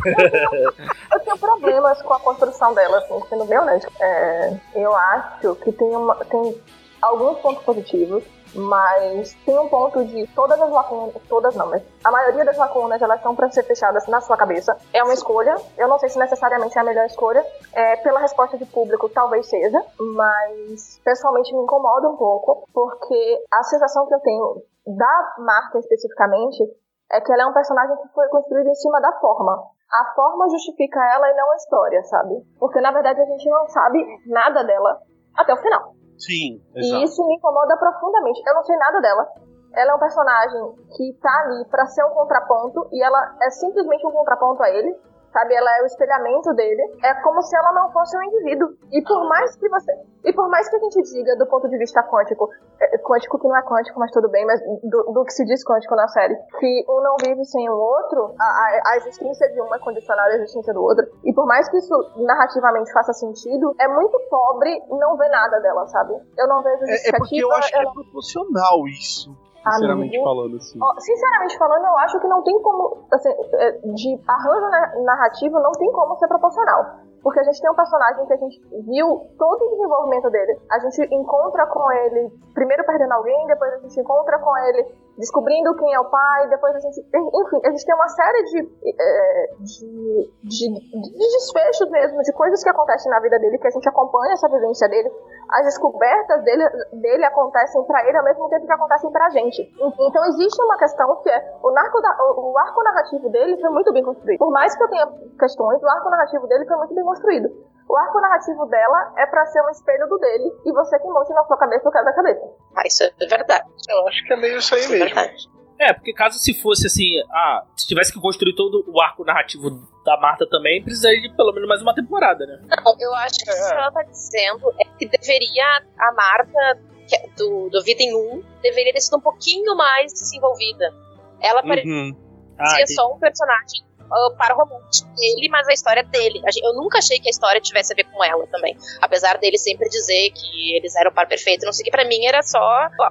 [1.13, 3.91] Eu tenho problemas com a construção dela, assim, sendo bem honesto.
[3.99, 6.61] É, eu acho que tem, uma, tem
[7.01, 8.23] alguns pontos positivos,
[8.55, 13.01] mas tem um ponto de todas as lacunas, todas não, mas a maioria das lacunas
[13.01, 14.77] elas estão para ser fechadas na sua cabeça.
[14.93, 15.55] É uma escolha.
[15.77, 17.45] Eu não sei se necessariamente é a melhor escolha.
[17.73, 19.83] É, pela resposta de público, talvez seja,
[20.15, 26.63] mas pessoalmente me incomoda um pouco, porque a sensação que eu tenho da Marta especificamente
[27.11, 29.51] é que ela é um personagem que foi construído em cima da forma.
[29.91, 32.41] A forma justifica ela e não a história, sabe?
[32.57, 35.01] Porque na verdade a gente não sabe nada dela
[35.35, 36.00] até o final.
[36.25, 37.03] Sim, E exato.
[37.03, 38.41] isso me incomoda profundamente.
[38.45, 39.27] Eu não sei nada dela.
[39.73, 44.05] Ela é um personagem que tá ali pra ser um contraponto e ela é simplesmente
[44.05, 44.95] um contraponto a ele.
[45.31, 46.81] Sabe, ela é o espelhamento dele.
[47.03, 48.69] É como se ela não fosse um indivíduo.
[48.91, 49.91] E por mais que você.
[50.25, 53.47] E por mais que a gente diga do ponto de vista quântico, é, quântico que
[53.47, 56.35] não é quântico, mas tudo bem, mas do, do que se diz quântico na série,
[56.59, 60.31] que um não vive sem o outro, a, a, a existência de um é condicionada
[60.31, 61.05] à existência do outro.
[61.23, 65.87] E por mais que isso narrativamente faça sentido, é muito pobre não ver nada dela,
[65.87, 66.13] sabe?
[66.37, 69.31] Eu não vejo É, é porque eu acho que ela- é proporcional isso.
[69.63, 70.23] Sinceramente Amigo.
[70.23, 70.79] falando, assim.
[70.99, 73.05] Sinceramente falando, eu acho que não tem como.
[73.11, 76.99] Assim, é, de arranjo na- narrativo, não tem como ser proporcional.
[77.21, 80.59] Porque a gente tem um personagem que a gente viu todo o desenvolvimento dele.
[80.71, 85.75] A gente encontra com ele, primeiro perdendo alguém, depois a gente encontra com ele descobrindo
[85.75, 86.99] quem é o pai, depois a gente.
[86.99, 88.59] Enfim, a gente tem uma série de,
[88.99, 93.71] é, de, de, de desfechos mesmo, de coisas que acontecem na vida dele, que a
[93.71, 95.11] gente acompanha essa vivência dele.
[95.51, 99.61] As descobertas dele, dele acontecem pra ele ao mesmo tempo que acontecem pra gente.
[99.99, 103.69] Então existe uma questão que é o, narco da- o- o arco narrativo dele foi
[103.69, 104.39] muito bem construído.
[104.39, 105.07] Por mais que eu tenha
[105.39, 107.49] questões, o arco narrativo dele foi muito bem construído.
[107.89, 111.33] O arco narrativo dela é pra ser um espelho do dele e você que monte
[111.33, 112.41] na sua cabeça o quebra-cabeça.
[112.77, 113.65] Ah, isso é verdade.
[113.89, 115.15] eu acho que é meio isso aí Isso é mesmo.
[115.15, 115.60] verdade.
[115.81, 119.81] É, porque caso se fosse assim, ah, se tivesse que construir todo o arco narrativo
[120.05, 122.61] da Marta também, precisaria de pelo menos mais uma temporada, né?
[122.69, 127.15] Não, eu acho que o que ela tá dizendo é que deveria a Marta que
[127.15, 130.93] é do, do Vida em Um deveria ter sido um pouquinho mais desenvolvida.
[131.41, 132.15] Ela parecia Uhum.
[132.59, 132.93] Ah, entendi.
[132.93, 136.41] só um personagem uh, para o romântico dele, mas a história dele.
[136.63, 138.75] Eu nunca achei que a história tivesse a ver com ela também.
[139.01, 142.25] Apesar dele sempre dizer que eles eram par perfeito, não sei o que, pra mim
[142.25, 142.59] era só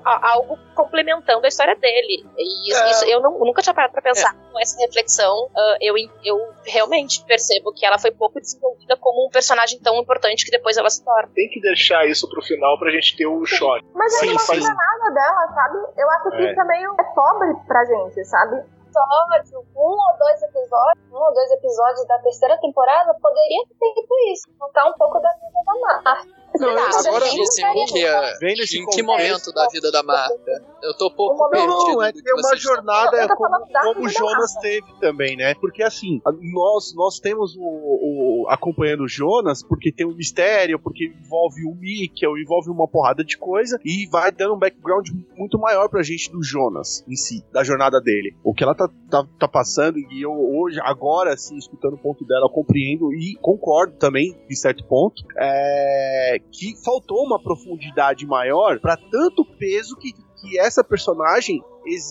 [0.04, 2.24] algo complementando a história dele.
[2.38, 2.90] E isso, É.
[2.90, 5.48] isso eu não- nunca tinha parado pra pensar com essa reflexão.
[5.56, 10.44] ah, eu, eu realmente percebo que ela foi pouco desenvolvida como um personagem tão importante
[10.44, 11.28] que depois ela se torna.
[11.34, 13.84] Tem que deixar isso pro final pra gente ter o choque.
[13.94, 14.60] Mas Sim, ele não sim.
[14.60, 15.78] nada dela, sabe?
[15.98, 16.50] Eu acho que É.
[16.52, 18.62] isso é meio é pobre pra gente, sabe?
[18.90, 24.14] Episódio, um ou dois episódios, um ou dois episódios da terceira temporada, poderia ter feito
[24.32, 24.48] isso.
[24.58, 26.28] Contar um pouco da vida da Marta.
[26.58, 30.64] Não, Tá, agora assim, não que é- em que contexto- momento da vida da Marta?
[30.82, 31.70] Eu tô pouco Uma- perdido.
[31.70, 35.54] Não, não, é uma jornada Eu tô como, como o Jonas teve também, né?
[35.54, 40.78] Porque assim, a- nós, nós temos o, o- acompanhando o Jonas porque tem um mistério,
[40.78, 45.58] porque envolve o Mikkel, envolve uma porrada de coisa e vai dando um background muito
[45.58, 48.34] maior pra gente do Jonas em si, da jornada dele.
[48.42, 52.24] O que ela tá, tá, tá passando e eu hoje, agora, assim, escutando o ponto
[52.24, 58.80] dela, eu compreendo e concordo também, em certo ponto, é, que faltou uma profundidade maior
[58.80, 61.60] pra tanto peso que, que essa personagem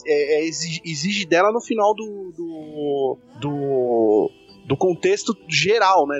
[0.06, 4.32] é, é, exige, exige dela no final do, do, do,
[4.68, 6.20] do contexto geral, né?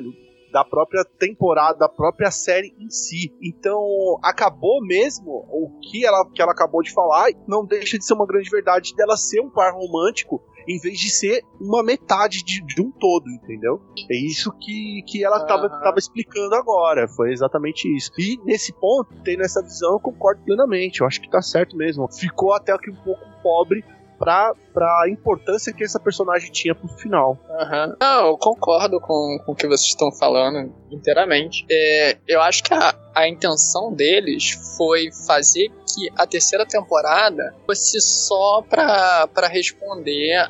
[0.52, 3.32] da própria temporada, da própria série em si.
[3.42, 3.80] Então,
[4.24, 8.26] acabou mesmo o que ela, que ela acabou de falar, não deixa de ser uma
[8.26, 12.82] grande verdade dela ser um par romântico em vez de ser uma metade de, de
[12.82, 13.82] um todo, entendeu?
[14.10, 15.82] É isso que, que ela tava, Aham.
[15.82, 17.08] tava explicando agora.
[17.08, 18.12] Foi exatamente isso.
[18.20, 21.02] E nesse ponto, tendo essa visão, eu concordo plenamente.
[21.02, 22.08] Eu acho que tá certo mesmo.
[22.12, 23.84] Ficou até aqui um pouco pobre
[24.20, 27.40] pra, pra importância que essa personagem tinha pro final.
[27.50, 27.96] Aham.
[28.00, 31.66] Não, eu concordo com, com o que vocês estão falando inteiramente.
[31.72, 38.00] É, eu acho que a, a intenção deles foi fazer que a terceira temporada fosse
[38.00, 40.50] só pra responder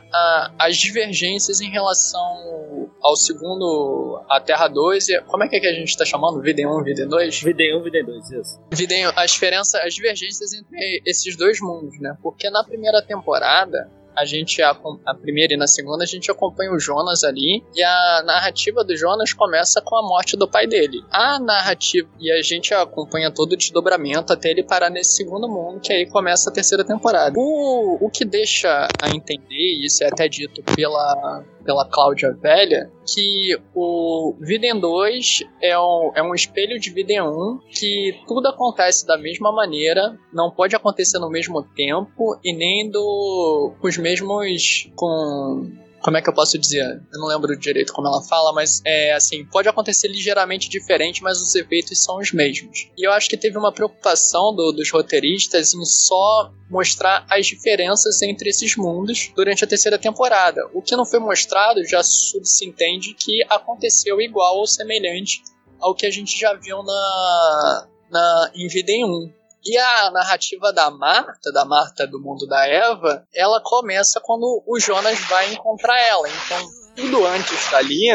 [0.58, 5.21] as divergências em relação ao segundo, a Terra 2 e.
[5.21, 6.41] Como é que, é que a gente tá chamando?
[6.41, 7.43] Vida 1 Vida 2?
[7.43, 8.60] VD1, VD2, isso.
[8.71, 12.17] Videm a diferença, as divergências entre esses dois mundos, né?
[12.21, 16.71] Porque na primeira temporada, a gente, a, a primeira e na segunda, a gente acompanha
[16.71, 21.01] o Jonas ali, e a narrativa do Jonas começa com a morte do pai dele.
[21.10, 25.79] A narrativa, e a gente acompanha todo o desdobramento até ele parar nesse segundo mundo,
[25.79, 27.34] que aí começa a terceira temporada.
[27.38, 32.91] O, o que deixa a entender, e isso é até dito pela, pela Cláudia Velha,
[33.06, 39.06] que o Viden 2 é um, é um espelho de Viden 1, que tudo acontece
[39.06, 44.89] da mesma maneira, não pode acontecer no mesmo tempo e nem do, com os mesmos.
[44.95, 45.88] com.
[46.01, 47.01] Como é que eu posso dizer?
[47.13, 51.41] Eu não lembro direito como ela fala, mas é assim, pode acontecer ligeiramente diferente, mas
[51.41, 52.89] os efeitos são os mesmos.
[52.97, 58.21] E eu acho que teve uma preocupação do- dos roteiristas em só mostrar as diferenças
[58.21, 60.62] entre esses mundos durante a terceira temporada.
[60.73, 65.41] O que não foi mostrado já se entende que aconteceu igual ou semelhante
[65.79, 69.38] ao que a gente já viu na, na em Videm 1.
[69.69, 74.79] E a narrativa da Marta, da Marta do mundo da Eva, ela começa quando o
[74.79, 76.27] Jonas vai encontrar ela.
[76.27, 78.10] Então, tudo antes dali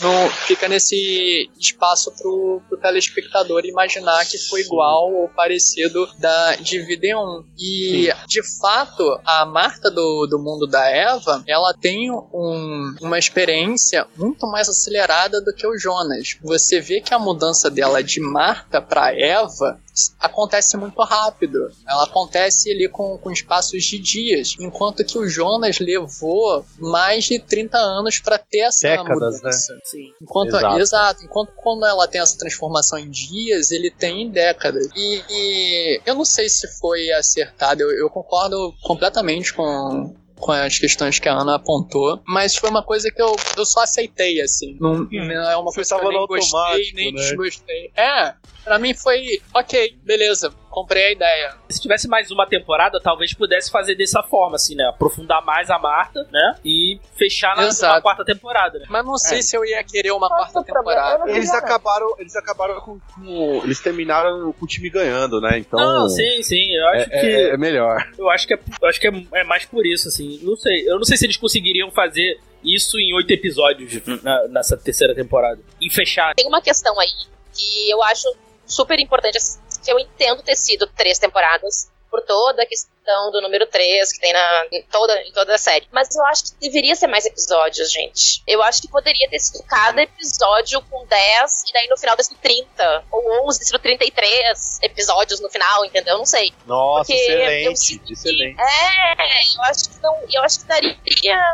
[0.00, 6.78] não fica nesse espaço pro, pro telespectador imaginar que foi igual ou parecido da de
[6.80, 7.44] Videm 1.
[7.58, 14.06] E, de fato, a Marta do, do mundo da Eva, ela tem um, uma experiência
[14.16, 16.38] muito mais acelerada do que o Jonas.
[16.42, 19.80] Você vê que a mudança dela de Marta para Eva
[20.18, 21.70] acontece muito rápido.
[21.86, 27.38] Ela acontece ali com, com espaços de dias, enquanto que o Jonas levou mais de
[27.38, 29.78] 30 anos para ter essa Décadas, mudança.
[29.84, 30.12] Sim.
[30.20, 30.78] Enquanto, Exato.
[30.78, 31.24] exato.
[31.24, 34.88] Enquanto quando ela tem essa transformação em dias, ele tem em décadas.
[34.96, 40.78] E, e eu não sei se foi acertado, eu, eu concordo completamente com, com as
[40.78, 44.76] questões que a Ana apontou, mas foi uma coisa que eu, eu só aceitei, assim.
[44.80, 47.20] Não, não é uma coisa que eu nem gostei, nem né?
[47.20, 47.90] desgostei.
[47.96, 51.54] É, pra mim foi, ok, beleza, comprei a ideia.
[51.68, 54.86] Se tivesse mais uma temporada, talvez pudesse fazer dessa forma, assim, né?
[54.88, 56.54] Aprofundar mais a Marta, né?
[56.64, 58.86] E fechar na, na quarta temporada, né?
[58.88, 59.42] Mas não sei É.
[59.42, 61.30] se eu ia querer uma é o quarta temporada.
[61.30, 61.58] Eles não.
[61.58, 65.58] acabaram, eles acabaram com, com- Eles terminaram com o time ganhando, né?
[65.58, 65.78] Então.
[65.78, 66.72] Não, sim, sim.
[66.74, 67.26] Eu acho é, que.
[67.26, 68.08] é- é melhor.
[68.16, 70.38] Eu acho que, é, eu acho que é, é mais por isso, assim.
[70.42, 70.88] Não sei.
[70.88, 75.60] Eu não sei se eles conseguiriam fazer isso em oito episódios na- nessa terceira temporada.
[75.80, 76.34] E fechar.
[76.34, 77.08] Tem uma questão aí
[77.54, 78.28] que eu acho
[78.66, 83.40] super importante, assim, eu entendo ter sido três temporadas, por toda a questão questão do
[83.40, 85.86] número 3, que tem na, em, toda, em toda a série.
[85.90, 88.42] Mas eu acho que deveria ser mais episódios, gente.
[88.46, 92.34] Eu acho que poderia ter sido cada episódio com 10, e daí no final desse
[92.36, 96.18] 30, ou 11, sido 33 episódios no final, entendeu?
[96.18, 96.52] Não sei.
[96.66, 98.60] Nossa, Porque eu excelente, que- excelente.
[98.60, 100.16] É, eu acho que não.
[100.32, 100.96] Eu acho que daria.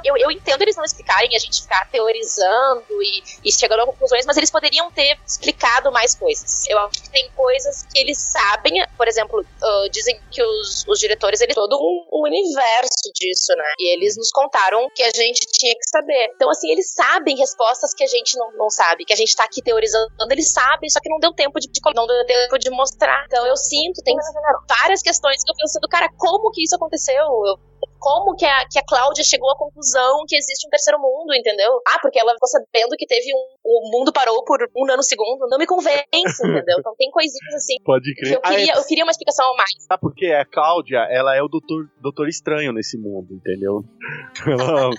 [0.05, 4.25] Eu, eu entendo eles não explicarem, a gente ficar teorizando e, e chegando a conclusões,
[4.27, 6.67] mas eles poderiam ter explicado mais coisas.
[6.69, 10.99] Eu acho que tem coisas que eles sabem, por exemplo, ah, dizem que os, os
[10.99, 13.73] diretores, eles todo um, um universo disso, né?
[13.79, 16.33] E eles nos contaram que a gente tinha que saber.
[16.35, 19.45] Então, assim, eles sabem respostas que a gente não, não sabe, que a gente tá
[19.45, 22.71] aqui teorizando, eles sabem, só que não deu tempo de, de não deu tempo de
[22.71, 23.25] mostrar.
[23.27, 24.17] Então eu sinto, tem
[24.69, 27.25] várias questões que eu pensando, cara, como que isso aconteceu?
[27.25, 27.59] Eu-
[27.99, 31.81] como que a, que a Cláudia chegou à conclusão que existe um terceiro mundo, entendeu?
[31.87, 33.57] Ah, porque ela ficou sabendo que teve um.
[33.69, 35.49] O mundo parou por um nanosegundo.
[35.51, 36.77] Não me convence, entendeu?
[36.79, 37.77] Então tem coisinhas assim.
[37.85, 38.35] Pode que crer.
[38.35, 39.71] eu queria, eu queria uma explicação a mais.
[39.87, 40.27] Sabe por quê?
[40.33, 43.83] A Cláudia, ela é o doutor, doutor estranho nesse mundo, entendeu?
[44.47, 44.91] Ela,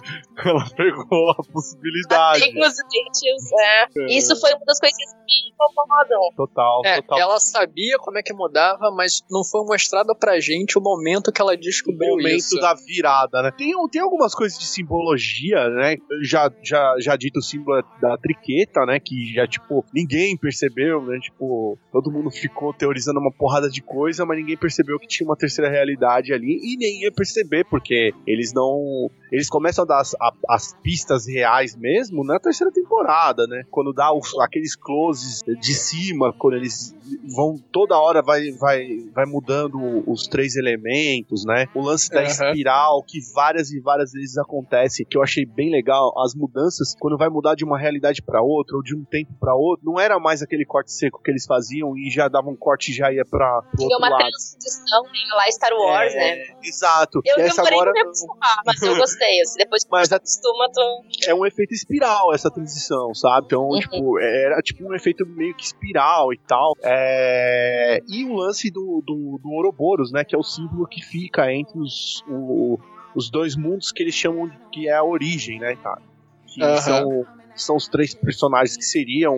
[0.45, 2.39] ela pegou a possibilidade.
[2.41, 3.87] Tem os dentes, é.
[4.09, 6.19] Isso foi uma das coisas que me incomodam.
[6.35, 7.19] Total, É, total.
[7.19, 11.41] ela sabia como é que mudava, mas não foi mostrado pra gente o momento que
[11.41, 12.59] ela o descobriu momento isso.
[12.59, 13.51] da virada, né?
[13.51, 15.97] Tem, tem algumas coisas de simbologia, né?
[16.23, 18.99] Já, já, já dito o símbolo da triqueta, né?
[18.99, 21.19] Que já, tipo, ninguém percebeu, né?
[21.19, 25.35] Tipo, todo mundo ficou teorizando uma porrada de coisa, mas ninguém percebeu que tinha uma
[25.35, 29.09] terceira realidade ali e nem ia perceber, porque eles não.
[29.31, 33.63] Eles começam a dar as, a- as pistas reais mesmo na terceira temporada, né?
[33.69, 36.95] Quando dá os- aqueles closes de cima, quando eles
[37.35, 39.77] vão toda hora vai, vai, vai mudando
[40.09, 41.65] os três elementos, né?
[41.75, 42.27] O lance da Aham.
[42.27, 42.76] espiral
[43.07, 47.29] que várias e várias vezes acontece, que eu achei bem legal, as mudanças quando vai
[47.29, 50.41] mudar de uma realidade pra outra ou de um tempo pra outro, não era mais
[50.41, 53.61] aquele corte seco que eles faziam e já dava um corte e já ia para
[53.71, 54.19] pro outro uma lado.
[54.19, 56.55] transição meio lá Star Wars, É, né?
[56.63, 57.21] Exato.
[57.25, 59.41] Eu essa demorei agora pra me acostumar, mas eu gostei.
[59.41, 61.03] Assim, depois que Mas a- acostuma, tu...
[61.27, 63.45] é um efeito espiral essa transição, sabe?
[63.47, 63.79] Então, Uhum.
[63.79, 66.73] tipo, era tipo um efeito meio que espiral e tal.
[66.83, 70.23] É, E o lance do, do, do Ouroboros, né?
[70.23, 72.66] Que é o símbolo que fica entre os, o-
[73.15, 76.01] os dois mundos que eles chamam de que é a origem, né, cara?
[76.47, 76.81] Que Aham.
[76.81, 79.35] são, são os três personagens que seriam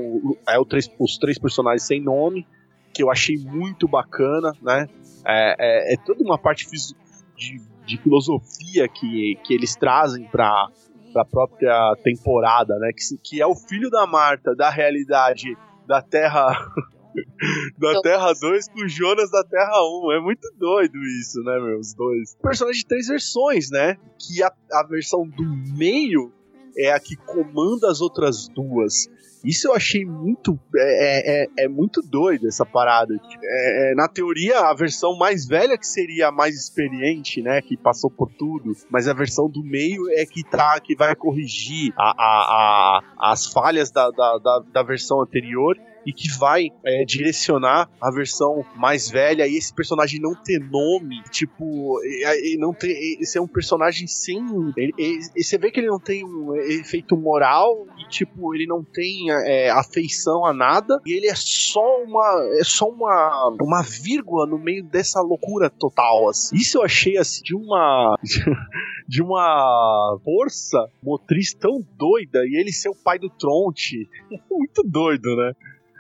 [0.48, 2.46] é, o três, os três personagens sem nome,
[2.94, 4.88] que eu achei muito bacana, né?
[5.26, 10.68] É, é, é toda uma parte de, de filosofia que, que eles trazem pra,
[11.14, 12.92] pra própria temporada, né?
[12.92, 15.58] Que, que é o filho da Marta da realidade
[15.88, 16.48] da Terra.
[17.78, 19.72] Da Eu- Terra 2 com o Jonas da Terra
[20.06, 20.12] 1.
[20.14, 21.80] É muito doido isso, né, meu?
[21.80, 22.36] Os dois.
[22.42, 23.96] Personagem de três versões, né?
[24.20, 25.44] Que a, a versão do
[25.78, 26.32] meio
[26.78, 29.08] é a que comanda as outras duas.
[29.44, 30.60] Isso eu achei muito.
[30.76, 33.14] É, é, é muito doido essa parada.
[33.42, 37.62] É, é, na teoria, a versão mais velha que seria a mais experiente, né?
[37.62, 38.74] Que passou por tudo.
[38.90, 43.46] Mas a versão do meio é que tá, que vai corrigir a, a, a- as
[43.46, 45.76] falhas da, da, da, da versão anterior
[46.06, 51.22] e que vai é, direcionar a versão mais velha e esse personagem não ter nome,
[51.32, 52.92] tipo, e- e não ter,
[53.22, 54.40] esse é um personagem sem,
[54.78, 54.94] ele-
[55.36, 59.30] e você vê que ele não tem um efeito moral e tipo, ele não tem
[59.32, 64.58] é, afeição a nada e ele é só uma, é só uma, uma vírgula no
[64.58, 66.56] meio dessa loucura total, assim.
[66.56, 68.16] Isso eu achei assim de uma
[69.08, 74.08] de uma força motriz tão doida e ele ser o pai do Tronte,
[74.50, 75.54] muito doido, né?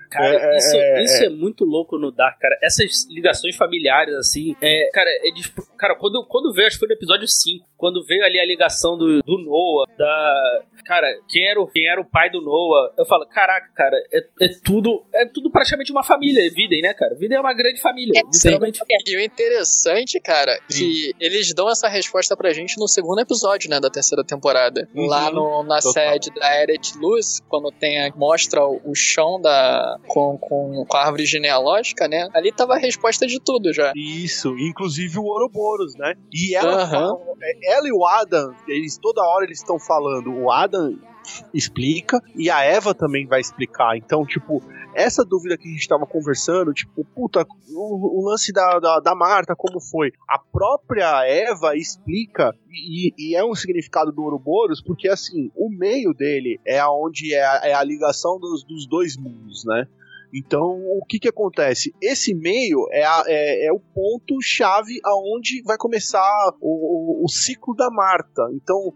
[0.10, 1.30] Cara, É, isso, é, isso é.
[1.30, 2.58] muito louco no Dark, cara.
[2.64, 6.88] Essas ligações familiares, assim, é, cara, é de- cara, quando, quando veio, acho que foi
[6.88, 10.62] no episódio 5, quando veio ali a ligação do, do Noah, da.
[10.86, 14.20] Cara, quem era, o, quem era o pai do Noah, eu falo, caraca, cara, é,
[14.42, 15.04] é tudo.
[15.14, 17.14] É tudo praticamente uma família, Viden, né, cara?
[17.16, 18.20] Viden é uma grande família.
[18.34, 18.80] literalmente.
[19.06, 23.80] E o interessante, cara, que eles dão essa resposta pra gente no segundo episódio, né,
[23.80, 24.88] da terceira temporada.
[24.96, 25.06] Uhum.
[25.06, 25.92] Lá no, na Total.
[26.14, 30.98] sede da Eret Luz, quando tem a, mostra o, o chão da com, com, com
[30.98, 32.28] a árvore genealógica, né?
[32.34, 33.92] Ali tava a resposta de tudo já.
[33.96, 36.16] Isso, inclusive o Ouroboros, né?
[36.34, 37.20] E ela, fala-
[37.64, 40.34] ela e o Adam, eles toda hora eles estão falando.
[40.34, 40.98] O Adam
[41.54, 43.96] explica e a Eva também vai explicar.
[43.98, 44.64] Então, tipo,
[44.94, 49.16] essa dúvida que a gente tava conversando, tipo, puta, o, o lance da, da, da
[49.16, 50.12] Marta, como foi?
[50.28, 56.14] A própria Eva explica, e, e é um significado do Ouroboros, porque assim, o meio
[56.14, 59.86] dele é aonde é a, é a ligação dos, dos dois mundos, né?
[60.34, 61.92] Então, o que que acontece?
[62.00, 67.76] Esse meio é, a- é, é o ponto-chave aonde vai começar o, o, o ciclo
[67.76, 68.44] da Marta.
[68.54, 68.94] Então,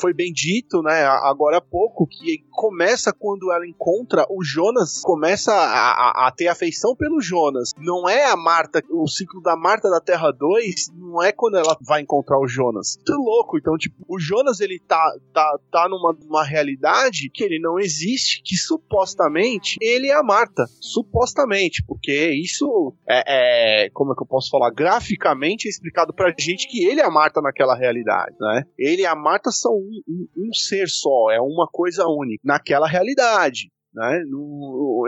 [0.00, 5.52] foi bem dito, né, agora há pouco, que começa quando ela encontra o Jonas, começa
[5.52, 7.70] a, a, a, ter afeição pelo Jonas.
[7.78, 11.76] Não é a Marta, o ciclo da Marta da Terra 2, não é quando ela
[11.80, 12.96] vai encontrar o Jonas.
[12.96, 13.58] Muito louco.
[13.58, 15.02] Então, tipo, o Jonas, ele tá,
[15.32, 20.64] tá, tá numa, numa realidade que ele não existe, que supostamente ele é a Marta.
[20.80, 24.70] Supostamente, porque isso é, é como é que eu posso falar?
[24.70, 28.64] Graficamente é explicado pra gente que ele é a Marta naquela realidade, né?
[28.78, 32.86] Ele e a Marta são um, um, um ser só, é uma coisa única naquela
[32.86, 33.70] realidade.
[33.94, 34.22] Né?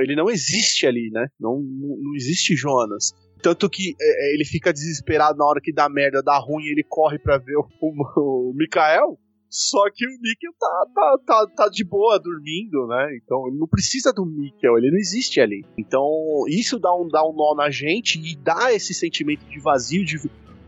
[0.01, 1.27] Ele não existe ali, né?
[1.39, 3.13] Não, não, existe Jonas.
[3.43, 6.85] Tanto que é, é, ele fica desesperado na hora que dá merda, dá ruim, ele
[6.89, 9.19] corre para ver o, o, o Mikael.
[9.49, 13.17] Só que o Mikkel tá, tá, tá, tá de boa dormindo, né?
[13.23, 15.65] Então ele não precisa do Mikkel, ele não existe ali.
[15.79, 16.05] Então
[16.49, 20.19] isso dá um, dá um nó na gente e dá esse sentimento de vazio, de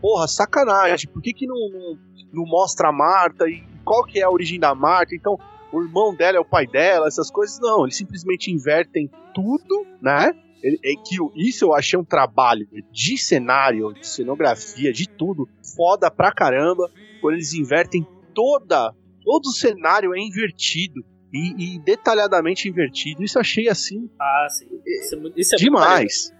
[0.01, 1.99] porra, sacanagem, por que, que não, não,
[2.33, 5.15] não mostra a Marta e qual que é a origem da Marta?
[5.15, 5.35] Então
[5.73, 7.85] o irmão dela é o pai dela, essas coisas, não.
[7.85, 10.31] Eles simplesmente invertem tudo, né?
[10.63, 16.31] É que isso eu achei um trabalho de cenário, de cenografia, de tudo, foda pra
[16.31, 16.91] caramba.
[17.19, 21.03] Quando eles invertem toda, todo o cenário é invertido.
[21.33, 23.23] E, e detalhadamente invertido.
[23.23, 24.09] Isso eu achei assim.
[24.19, 24.67] Ah, sim.
[24.85, 26.33] Isso é, isso é demais.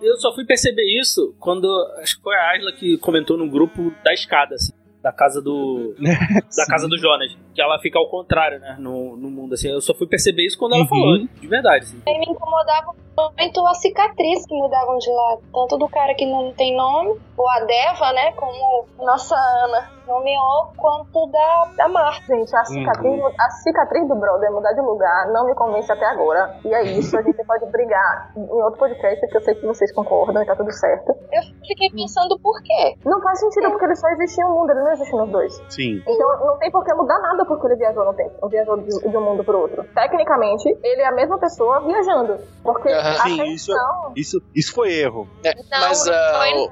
[0.00, 1.66] Eu só fui perceber isso quando.
[1.98, 4.72] Acho que foi a Asla que comentou no grupo da escada, assim
[5.04, 5.94] da casa do.
[6.00, 7.36] da casa do Jonas.
[7.54, 8.76] Que ela fica ao contrário, né?
[8.78, 9.68] No, no mundo, assim.
[9.68, 10.88] Eu só fui perceber isso quando ela uhum.
[10.88, 11.84] falou, de verdade.
[11.84, 12.02] Assim.
[12.06, 12.94] Aí me incomodava
[13.38, 15.42] muito a cicatriz que mudavam de lado.
[15.52, 18.32] Tanto do cara que não tem nome, ou a Deva, né?
[18.32, 22.24] Como nossa Ana nomeou, quanto da, da Marta.
[22.26, 23.32] Gente, a cicatriz, uhum.
[23.38, 26.56] a cicatriz do brother mudar de lugar não me convence até agora.
[26.64, 29.92] E é isso, a gente pode brigar em outro podcast, que eu sei que vocês
[29.92, 31.14] concordam e tá tudo certo.
[31.32, 32.96] Eu fiquei pensando por quê.
[33.04, 35.62] Não faz sentido, porque ele só existe em um mundo, ele não existe nos dois.
[35.68, 36.02] Sim.
[36.06, 39.16] Então não tem por que mudar nada porque ele viajou no tempo, viajou de, de
[39.16, 39.84] um mundo pro outro.
[39.94, 42.38] Tecnicamente, ele é a mesma pessoa viajando.
[42.62, 43.14] Porque uhum.
[43.22, 43.72] Sim, isso,
[44.16, 45.28] isso, isso foi erro.
[45.42, 46.10] É, não, mas, uh,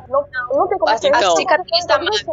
[0.09, 1.15] não, não, não, tem como a, ser.
[1.15, 2.33] A cicatriz da Marta.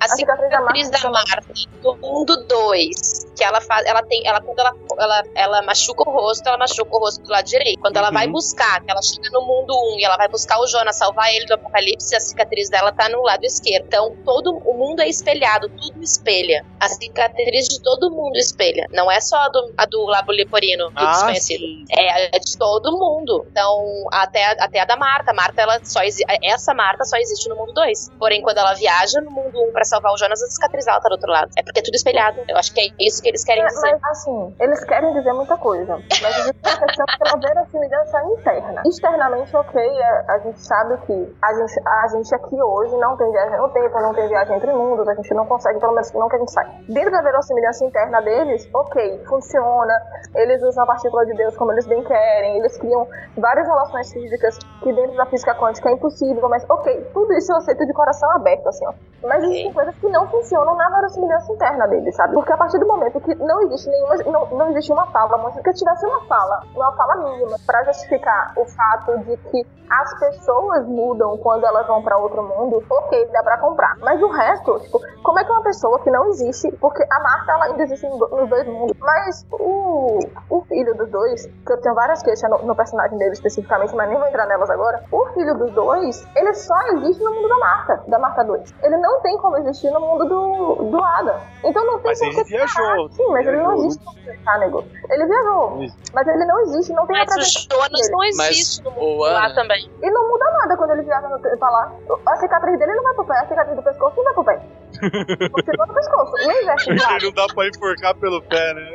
[0.00, 3.32] A cicatriz da Marta do mundo 2.
[3.36, 3.84] Que ela faz.
[3.86, 4.26] Ela tem.
[4.26, 7.80] Ela, quando ela, ela, ela machuca o rosto, ela machuca o rosto do lado direito.
[7.80, 10.60] Quando ela vai buscar, que ela chega no mundo 1 um, e ela vai buscar
[10.60, 13.86] o Jonas, salvar ele do apocalipse, a cicatriz dela tá no lado esquerdo.
[13.86, 16.64] Então, todo o mundo é espelhado, tudo espelha.
[16.78, 18.86] A cicatriz de todo mundo espelha.
[18.90, 21.60] Não é só a do, a do Labo Leporino, do ah, desconhecido.
[21.60, 21.84] Sim.
[21.90, 23.46] É a de todo mundo.
[23.50, 25.30] Então, até, até a da Marta.
[25.30, 26.00] A Marta, ela só
[26.42, 28.10] essa Marta só existe no mundo 2.
[28.18, 31.00] Porém, quando ela viaja no mundo 1 um pra salvar o Jonas, a cicatriz dela
[31.00, 31.50] tá do outro lado.
[31.56, 32.40] É porque é tudo espelhado.
[32.48, 33.98] Eu acho que é isso que eles querem dizer.
[34.00, 35.96] Mas, assim, eles querem dizer muita coisa.
[36.22, 38.82] Mas existe uma questão pela verossimilhança interna.
[38.86, 43.30] Externamente, ok, é, a gente sabe que a gente, a gente aqui hoje não tem
[43.30, 46.28] viagem no tempo, não tem viagem entre mundos, a gente não consegue, pelo menos não
[46.28, 46.66] que a gente sai.
[46.88, 49.94] Dentro da verossimilhança interna deles, ok, funciona,
[50.34, 53.06] eles usam a partícula de Deus como eles bem querem, eles criam
[53.36, 57.56] várias relações físicas que dentro da física quântica é impossível, mas ok, tudo isso eu
[57.56, 58.92] aceito de coração aberto, assim, ó.
[59.22, 62.34] Mas existem coisas que não funcionam na verossimilhança interna deles, sabe?
[62.34, 65.54] Porque a partir do momento que não existe nenhuma, não, não existe uma fala, mas
[65.54, 70.86] que tivesse uma fala, uma fala mínima, para justificar o fato de que as pessoas
[70.86, 73.96] mudam quando elas vão para outro mundo, ok, dá pra comprar.
[74.00, 77.51] Mas o resto, tipo, como é que uma pessoa que não existe, porque a Marta
[77.60, 82.22] ainda existe nos dois mundos, mas o, o filho dos dois, que eu tenho várias
[82.22, 85.70] queixas no, no personagem dele especificamente, mas nem vou entrar nelas agora, o filho dos
[85.72, 88.74] dois, ele só existe no mundo da Marta, da Marta 2.
[88.82, 91.40] Ele não tem como existir no mundo do, do Ada.
[91.64, 93.08] Então não tem mas como ele viajou.
[93.10, 94.84] Sim, mas ele não existe no ficar, nego.
[95.10, 95.78] Ele viajou.
[96.12, 99.54] Mas ele não existe, não tem Mas o Jonas não existe Mas, no mundo lá
[99.54, 99.90] também.
[100.02, 101.92] E não muda nada quando ele viaja no, pra lá.
[102.26, 104.62] A cicatriz dele não vai pro pé, a cicatriz do pescoço não vai pro pé.
[105.10, 106.32] Continua no pescoço.
[106.46, 108.94] Não investe Não dá pra enforcar pelo pé, né?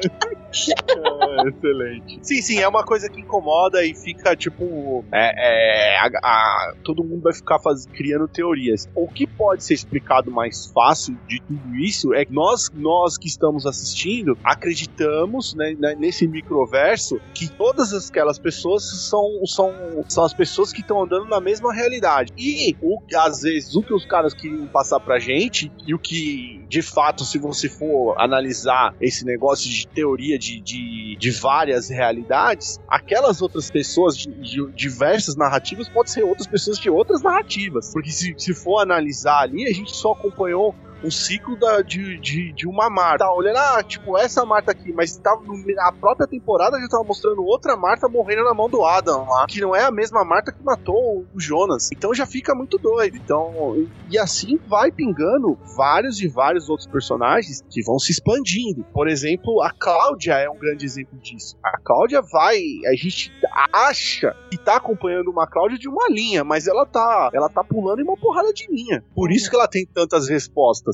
[1.47, 2.19] excelente.
[2.21, 5.03] Sim, sim, é uma coisa que incomoda e fica tipo.
[5.11, 8.89] É, é a, a, todo mundo vai ficar faz, criando teorias.
[8.95, 13.27] O que pode ser explicado mais fácil de tudo isso é que nós, nós que
[13.27, 19.73] estamos assistindo acreditamos né, né nesse microverso que todas aquelas pessoas são, são,
[20.07, 22.33] são as pessoas que estão andando na mesma realidade.
[22.37, 26.65] E o, às vezes o que os caras queriam passar pra gente e o que
[26.67, 32.79] de fato, se você for analisar esse negócio de teoria de, de, de várias realidades,
[32.87, 37.91] aquelas outras pessoas de, de, diversas narrativas podem ser outras pessoas de outras narrativas.
[37.91, 40.73] Porque se, se for analisar ali, a gente só acompanhou
[41.03, 43.25] um ciclo da, de, de, de uma Marta.
[43.25, 47.03] Tá olhando, ah, tipo, essa Marta aqui, mas tava no, a própria temporada já tava
[47.03, 50.51] mostrando outra Marta morrendo na mão do Adam lá, que não é a mesma Marta
[50.51, 51.89] que matou o Jonas.
[51.91, 53.17] Então já fica muito doido.
[53.17, 58.85] Então, e assim vai pingando vários e vários outros personagens que vão se expandindo.
[58.93, 61.57] Por exemplo, a Cláudia é um grande exemplo disso.
[61.63, 63.31] A Cláudia vai, a gente
[63.73, 67.99] acha que tá acompanhando uma Cláudia de uma linha, mas ela tá, ela tá pulando
[67.99, 69.03] em uma porrada de linha.
[69.15, 70.86] Por isso que ela tem tantas respostas.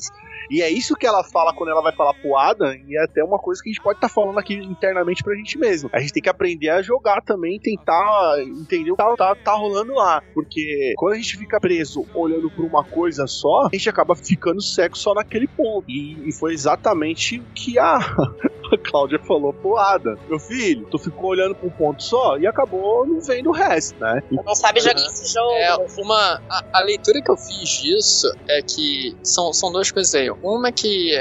[0.50, 3.24] E é isso que ela fala quando ela vai falar pro Adam, e é até
[3.24, 5.90] uma coisa que a gente pode estar tá falando aqui internamente pra gente mesmo.
[5.94, 9.54] A gente tem que aprender a jogar também, tentar entender o que tá, tá, tá
[9.54, 10.22] rolando lá.
[10.34, 14.62] Porque quando a gente fica preso olhando por uma coisa só, a gente acaba ficando
[14.62, 15.90] cego só naquele ponto.
[15.90, 17.98] E, e foi exatamente o que a,
[18.74, 20.18] a Cláudia falou pro Adam.
[20.28, 24.00] Meu filho, tu ficou olhando pra um ponto só e acabou não vendo o resto,
[24.00, 24.22] né?
[24.32, 25.52] Não sabe jogar esse jogo.
[25.54, 30.16] É, uma, a, a leitura que eu fiz disso é que são, são duas coisas
[30.16, 30.30] aí.
[30.30, 31.20] Uma é que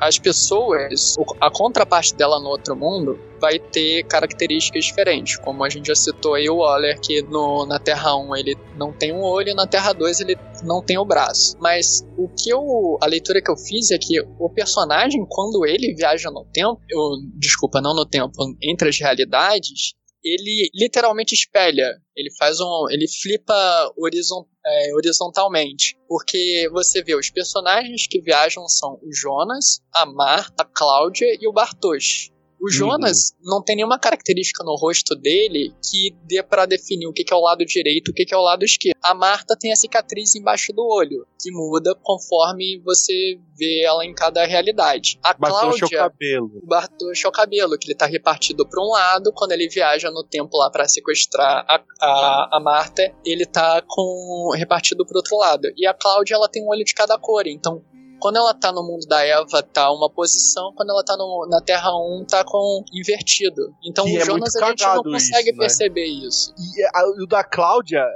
[0.00, 5.36] as pessoas, a contraparte dela no outro mundo, vai ter características diferentes.
[5.36, 8.92] Como a gente já citou aí o Waller, que no, na Terra 1 ele não
[8.92, 11.56] tem um olho, na Terra 2 ele não tem o braço.
[11.60, 12.98] Mas o que eu.
[13.00, 17.00] A leitura que eu fiz é que o personagem, quando ele viaja no tempo, eu,
[17.38, 18.32] desculpa, não no tempo,
[18.62, 21.96] entre as realidades, ele literalmente espelha.
[22.16, 22.86] Ele faz um.
[22.90, 25.96] Ele flipa horizont, é, horizontalmente.
[26.08, 31.46] Porque você vê os personagens que viajam são o Jonas, a Marta, a Cláudia e
[31.46, 32.31] o Bartosz.
[32.62, 33.50] O Jonas uhum.
[33.50, 37.40] não tem nenhuma característica no rosto dele que dê para definir o que, é o
[37.40, 38.96] lado direito e o que, que é o lado esquerdo.
[39.02, 44.14] A Marta tem a cicatriz embaixo do olho, que muda conforme você vê ela em
[44.14, 45.18] cada realidade.
[45.24, 45.86] A Cláudia.
[45.86, 46.62] o cabelo.
[46.62, 50.22] Bartosz é o cabelo, que ele tá repartido para um lado, quando ele viaja no
[50.22, 55.66] tempo lá para sequestrar a, a, a, Marta, ele tá com repartido pro outro lado.
[55.76, 57.82] E a Cláudia, ela tem um olho de cada cor, então
[58.22, 61.60] quando ela tá no mundo da Eva, tá uma posição, quando ela tá no, na
[61.60, 63.74] Terra 1, tá com invertido.
[63.84, 65.58] Então e o é Jonas a gente não consegue isso, né?
[65.58, 66.54] perceber isso.
[66.56, 68.06] E a, o da Cláudia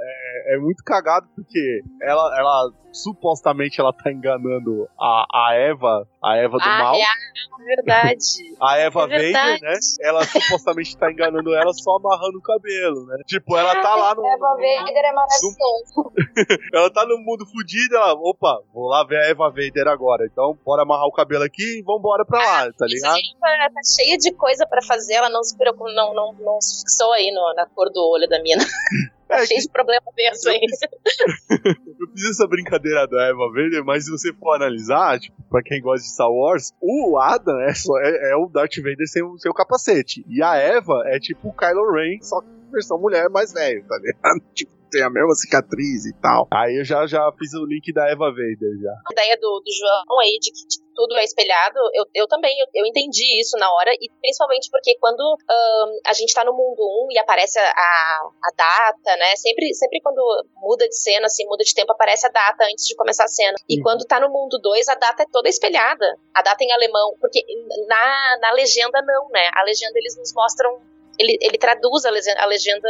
[0.47, 6.35] é, é, muito cagado porque ela, ela supostamente ela tá enganando a, a Eva, a
[6.37, 6.95] Eva do ah, mal.
[6.95, 8.57] É, é verdade.
[8.59, 9.77] A Eva é Vader, né?
[10.01, 13.17] Ela supostamente tá enganando ela só amarrando o cabelo, né?
[13.27, 14.25] Tipo, ela tá lá no.
[14.25, 16.11] A Eva Vader é maravilhoso.
[16.73, 20.25] ela tá no mundo fudido, ela, opa, vou lá ver a Eva Vader agora.
[20.25, 23.17] Então, bora amarrar o cabelo aqui e vambora pra lá, tá ligado?
[23.45, 26.79] Ela tá cheia de coisa pra fazer, ela não se preocupa, não, não, não se
[26.79, 28.63] fixou aí no, na cor do olho da mina.
[29.29, 30.59] É, cheio de problema mesmo aí.
[31.99, 35.81] Eu fiz essa brincadeira da Eva Vader, mas se você for analisar, tipo, pra quem
[35.81, 39.37] gosta de Star Wars, o Adam é, só, é, é o Darth Vader sem o
[39.37, 40.23] seu capacete.
[40.27, 43.97] E a Eva é tipo o Kylo Ren, só que versão mulher mais velho, tá
[43.97, 44.41] ligado?
[44.53, 46.47] Tipo, tem a mesma cicatriz e tal.
[46.51, 48.93] Aí eu já, já fiz o link da Eva Vader já.
[49.09, 52.65] A ideia do, do João aí de que tudo é espelhado, eu, eu também, eu,
[52.73, 56.81] eu, entendi isso na hora, e principalmente porque quando um, a gente tá no mundo
[57.07, 60.19] 1 e aparece a, a data, né, sempre, sempre quando
[60.55, 63.55] muda de cena, assim, muda de tempo, aparece a data antes de começar a cena.
[63.69, 63.83] E uhum.
[63.83, 66.17] quando tá no mundo 2, a data é toda espelhada.
[66.33, 67.43] A data em alemão, porque
[67.87, 70.81] na, na legenda não, né, a legenda eles nos mostram
[71.19, 72.89] ele, ele traduz a legenda, a legenda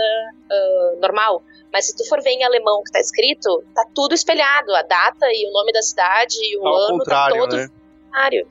[0.52, 1.44] uh, normal.
[1.72, 4.74] Mas se tu for ver em alemão que tá escrito, tá tudo espelhado.
[4.76, 7.56] A data e o nome da cidade e o tá ano tá todo.
[7.56, 7.70] Né?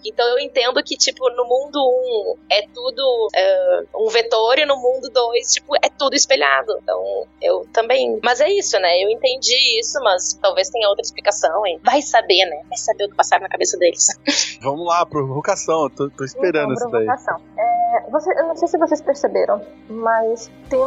[0.04, 4.64] Então eu entendo que, tipo, no mundo 1 um, é tudo uh, um vetor e
[4.64, 6.78] no mundo 2, tipo, é tudo espelhado.
[6.82, 8.20] Então eu também.
[8.22, 9.02] Mas é isso, né?
[9.02, 11.80] Eu entendi isso, mas talvez tenha outra explicação, hein?
[11.82, 12.62] Vai saber, né?
[12.68, 14.06] Vai saber o que passaram na cabeça deles.
[14.62, 15.90] Vamos lá, provocação.
[15.90, 17.06] Tô, tô esperando então, isso daí.
[17.58, 20.80] É, você, eu não sei se vocês perceberam, mas tem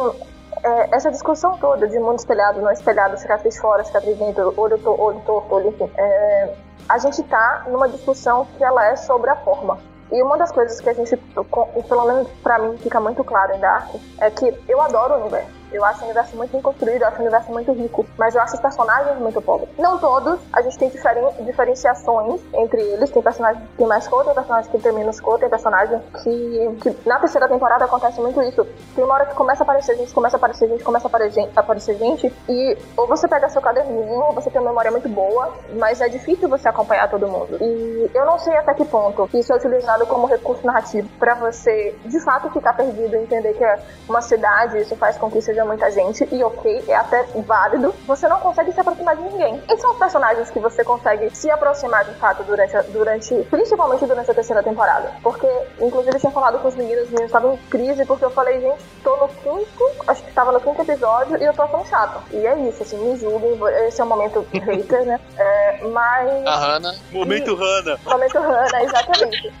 [0.62, 4.90] é, essa discussão toda de mundo espelhado, não espelhado, cicatriz fora, cicatriz dentro, olho, to,
[4.90, 6.54] olho torto, olho, enfim, é,
[6.90, 9.78] a gente está numa discussão que ela é sobre a forma.
[10.10, 13.60] E uma das coisas que a gente, pelo menos para mim, fica muito claro em
[13.60, 15.59] Dark, é que eu adoro o universo.
[15.72, 18.54] Eu acho o universo muito construído, eu acho o universo muito rico, mas eu acho
[18.54, 19.68] os personagens muito pobres.
[19.78, 23.10] Não todos, a gente tem diferen diferenciações entre eles.
[23.10, 26.78] Tem personagens que tem mais cor, tem personagens que tem menos cor, tem personagens que,
[26.80, 28.66] que na terceira temporada acontece muito isso.
[28.94, 31.50] Tem uma hora que começa a aparecer gente, começa a aparecer gente, começa a aparecer,
[31.54, 35.52] aparecer gente, e ou você pega seu caderninho, ou você tem uma memória muito boa,
[35.78, 37.56] mas é difícil você acompanhar todo mundo.
[37.60, 41.94] E eu não sei até que ponto isso é utilizado como recurso narrativo para você
[42.04, 45.59] de fato ficar perdido e entender que é uma cidade, isso faz com que seja
[45.62, 49.62] a muita gente, e ok, é até válido, você não consegue se aproximar de ninguém.
[49.68, 54.04] Esses são os personagens que você consegue se aproximar de fato durante, a- durante principalmente
[54.06, 55.12] durante a terceira temporada.
[55.22, 55.48] Porque,
[55.80, 58.60] inclusive, eu tinha falado com os meninos, os meninos estavam em crise, porque eu falei,
[58.60, 62.22] gente, tô no quinto, acho que estava no quinto episódio, e eu tô achando chato.
[62.30, 65.20] E é isso, assim, me julguem, esse é o momento hater, né?
[65.38, 66.46] É, mas.
[66.46, 66.94] A Hannah.
[67.12, 67.98] Momento Hannah.
[68.04, 69.52] Momento Hannah, exatamente.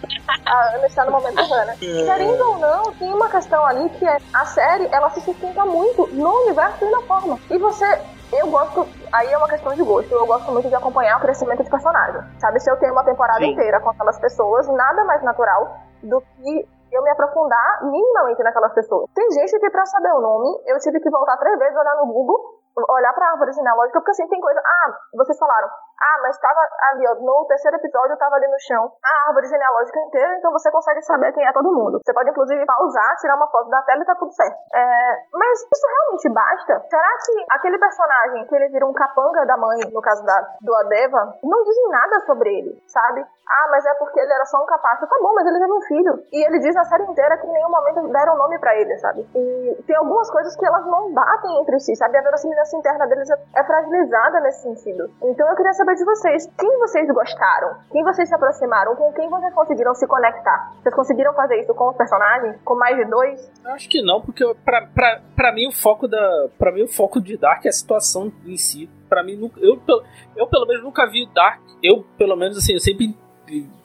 [0.46, 1.76] A Ana está no momento Hannah.
[1.80, 5.89] Querendo ou não, tem uma questão ali que é a série, ela se sustenta muito
[5.96, 7.38] no universo na forma.
[7.50, 8.20] E você.
[8.32, 10.12] Eu gosto, aí é uma questão de gosto.
[10.12, 12.22] Eu gosto muito de acompanhar o crescimento de personagem.
[12.38, 13.50] Sabe, se eu tenho uma temporada Sim.
[13.50, 19.08] inteira com aquelas pessoas, nada mais natural do que eu me aprofundar minimamente naquelas pessoas.
[19.14, 22.12] Tem gente que, pra saber o nome, eu tive que voltar três vezes, olhar no
[22.12, 24.60] Google, olhar pra árvore genealógica, porque assim, tem coisa.
[24.64, 25.68] Ah, vocês falaram.
[26.00, 26.60] Ah, mas tava
[26.90, 30.70] ali, ó, no terceiro episódio tava ali no chão a árvore genealógica inteira, então você
[30.70, 32.00] consegue saber quem é todo mundo.
[32.02, 34.56] Você pode, inclusive, pausar, tirar uma foto da tela e tá tudo certo.
[34.74, 36.86] É, mas isso realmente basta?
[36.88, 40.74] Será que aquele personagem que ele vira um capanga da mãe, no caso da, do
[40.76, 43.26] Adeva, não dizem nada sobre ele, sabe?
[43.50, 45.06] Ah, mas é porque ele era só um capacho.
[45.08, 46.22] Tá bom, mas ele teve um filho.
[46.32, 49.28] E ele diz a série inteira que em nenhum momento deram nome pra ele, sabe?
[49.34, 52.16] E tem algumas coisas que elas não batem entre si, sabe?
[52.16, 52.22] A
[52.60, 55.10] verossimilhança interna deles é, é fragilizada nesse sentido.
[55.22, 56.46] Então eu queria saber de vocês.
[56.58, 57.76] Quem vocês gostaram?
[57.90, 58.94] Quem vocês se aproximaram?
[58.96, 60.72] Com quem vocês conseguiram se conectar?
[60.82, 62.56] Vocês conseguiram fazer isso com os personagens?
[62.64, 63.50] Com mais de dois?
[63.64, 66.48] Eu acho que não, porque eu- pra, pra, pra mim o foco da.
[66.58, 68.88] para mim o foco de Dark é a situação em si.
[69.24, 70.04] Mim, eu, pelo-
[70.36, 71.60] eu pelo menos nunca vi Dark.
[71.82, 73.16] Eu, pelo menos, assim, eu sempre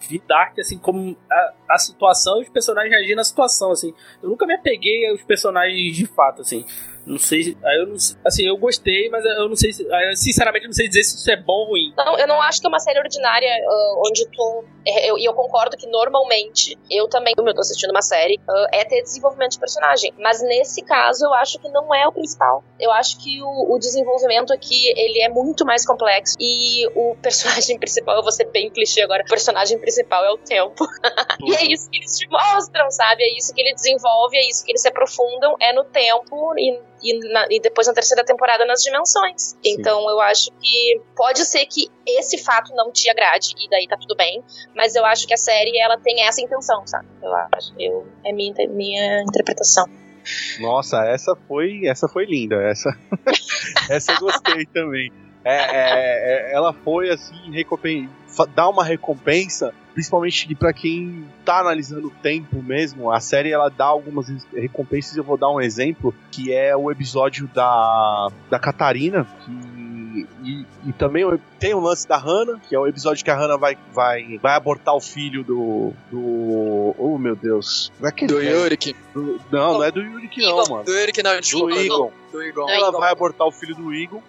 [0.07, 3.91] vi Dark assim como a, a situação e os personagens reagindo à situação, assim.
[4.21, 6.63] Eu nunca me apeguei aos personagens de fato, assim.
[7.05, 7.95] Não sei, aí eu não
[8.25, 11.15] assim, eu gostei, mas eu não sei, se- aí eu sinceramente não sei dizer se
[11.17, 11.93] isso é bom ou ruim.
[11.95, 14.63] Não, eu não acho que é uma série ordinária ah, onde tu.
[14.87, 18.39] é, eu- E eu, concordo que normalmente, eu também, como eu tô assistindo uma série,
[18.49, 20.13] ah, é ter desenvolvimento de personagem.
[20.19, 22.63] Mas nesse caso, eu acho que não é o principal.
[22.79, 26.35] Eu acho que o, o desenvolvimento aqui, ele é muito mais complexo.
[26.39, 30.37] E o personagem principal, eu vou ser bem clichê agora, o personagem principal é o
[30.37, 30.85] tempo.
[31.43, 33.23] e é isso que eles te mostram, sabe?
[33.23, 36.79] É isso que ele desenvolve, é isso que eles se aprofundam, é no tempo e,
[37.05, 39.55] e, na- e depois na terceira temporada nas dimensões.
[39.63, 43.95] Então eu acho que pode ser que esse fato não te agrade e daí tá
[43.97, 44.43] tudo bem,
[44.75, 47.07] mas eu acho que a série ela tem essa intenção, sabe?
[47.21, 49.85] Eu acho, eu, é minha, minha interpretação.
[50.59, 52.55] Nossa, essa foi, essa foi linda.
[52.63, 52.89] Essa,
[53.89, 55.11] essa eu gostei também.
[55.43, 58.09] É, é, é, ela foi assim, recompen...
[58.53, 63.11] dá uma recompensa, principalmente pra quem tá analisando o tempo mesmo.
[63.11, 65.15] A série ela dá algumas recompensas.
[65.15, 69.85] Eu vou dar um exemplo que é o episódio da da Catarina que
[70.43, 71.25] e, e também
[71.59, 74.55] tem o lance da Hannah, que é o episódio que a Hannah vai, vai, vai
[74.55, 75.91] abortar o filho do.
[76.11, 76.95] do.
[76.97, 77.91] Oh meu Deus.
[77.97, 78.41] Como é que Do?
[78.41, 78.95] Yurik.
[79.13, 80.83] Não, não é do Yurik, não, mano.
[80.83, 81.75] Do Yurik, não, Do desculpa.
[81.75, 82.11] Não.
[82.69, 82.75] É.
[82.75, 84.21] Ela vai abortar o filho do Eagle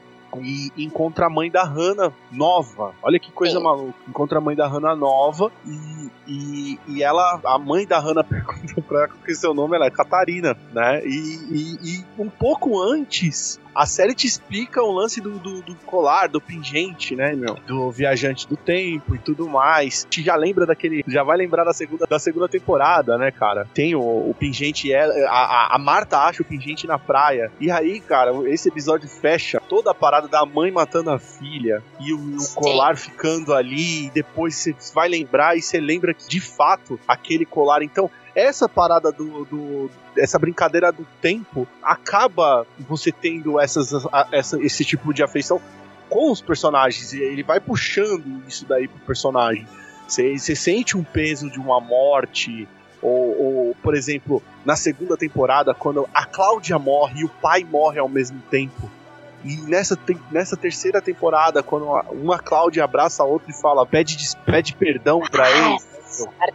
[0.43, 2.95] e encontra a mãe da Hannah nova.
[3.03, 3.63] Olha que coisa Sim.
[3.65, 3.99] maluca.
[4.09, 8.81] Encontra a mãe da Hannah nova e, e, e ela, a mãe da Hannah pergunta
[8.83, 11.05] pra ela que é seu nome, ela é Catarina, né?
[11.05, 15.75] E, e, e um pouco antes, a série te explica o lance do, do, do
[15.87, 17.55] colar, do pingente, né, meu?
[17.67, 20.07] Do viajante do tempo e tudo mais.
[20.09, 21.05] Te já lembra daquele.
[21.07, 23.67] Já vai lembrar da segunda, da segunda temporada, né, cara?
[23.75, 27.53] Tem o, o pingente, é, a, a, Marta acha o pingente na praia.
[27.61, 32.15] E aí, cara, esse episódio fecha toda a parada da mãe matando a filha e
[32.15, 34.07] o, o colar ficando ali.
[34.07, 37.83] E depois você vai lembrar e você lembra que de fato aquele colar.
[37.83, 43.91] Então, essa parada do, do- essa brincadeira do tempo acaba você tendo essas,
[44.31, 45.61] essa, esse tipo de afeição
[46.09, 49.67] com os personagens e ele vai puxando isso daí pro personagem.
[50.07, 52.69] Você você sente um peso de uma morte
[53.03, 57.99] ou, ou, por exemplo, na segunda temporada quando a Cláudia morre e o pai morre
[57.99, 58.91] ao mesmo tempo.
[59.45, 64.17] E nessa, tem- nessa terceira temporada, quando uma Cláudia abraça a outra e fala, pede,
[64.45, 65.77] pede perdão pra ele.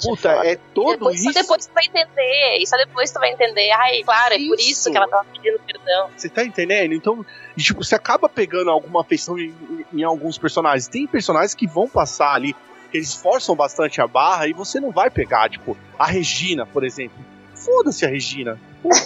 [0.02, 1.34] Puta, é todo depois, isso.
[1.34, 3.70] Só depois tu vai entender, e só depois tu vai entender.
[3.72, 6.10] Ai, claro, é por isso que ela tava pedindo perdão.
[6.16, 6.94] Você tá entendendo?
[6.94, 7.26] Então,
[7.58, 9.54] tipo, você acaba pegando alguma afeição em,
[9.94, 10.88] em- em alguns personagens.
[10.88, 12.54] Tem personagens que vão passar ali,
[12.92, 15.50] que eles forçam bastante a barra e você não vai pegar.
[15.50, 17.18] Tipo, a Regina, por exemplo.
[17.56, 18.60] Foda-se a Regina.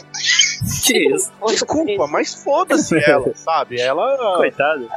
[0.85, 1.31] Que isso?
[1.47, 3.79] Desculpa, mas foda-se ela, sabe?
[3.79, 4.37] Ela.
[4.37, 4.89] Coitado.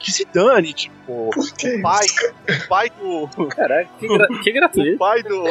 [0.00, 1.30] Que se dane, tipo.
[1.30, 2.06] O pai.
[2.64, 3.46] O pai do.
[3.48, 4.98] Caraca, que, gra- que O gratuito.
[4.98, 5.44] pai do.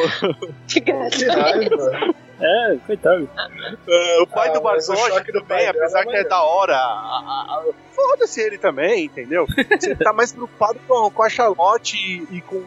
[0.68, 0.82] Que.
[0.82, 2.14] Que raiva.
[2.42, 3.30] É, coitado.
[3.86, 4.62] É, o pai Ah, do o
[5.34, 6.78] do também, apesar é que é da hora.
[7.92, 9.46] Foda-se ele também, entendeu?
[9.78, 12.64] Você tá mais preocupado com, com a Charlotte e, e com.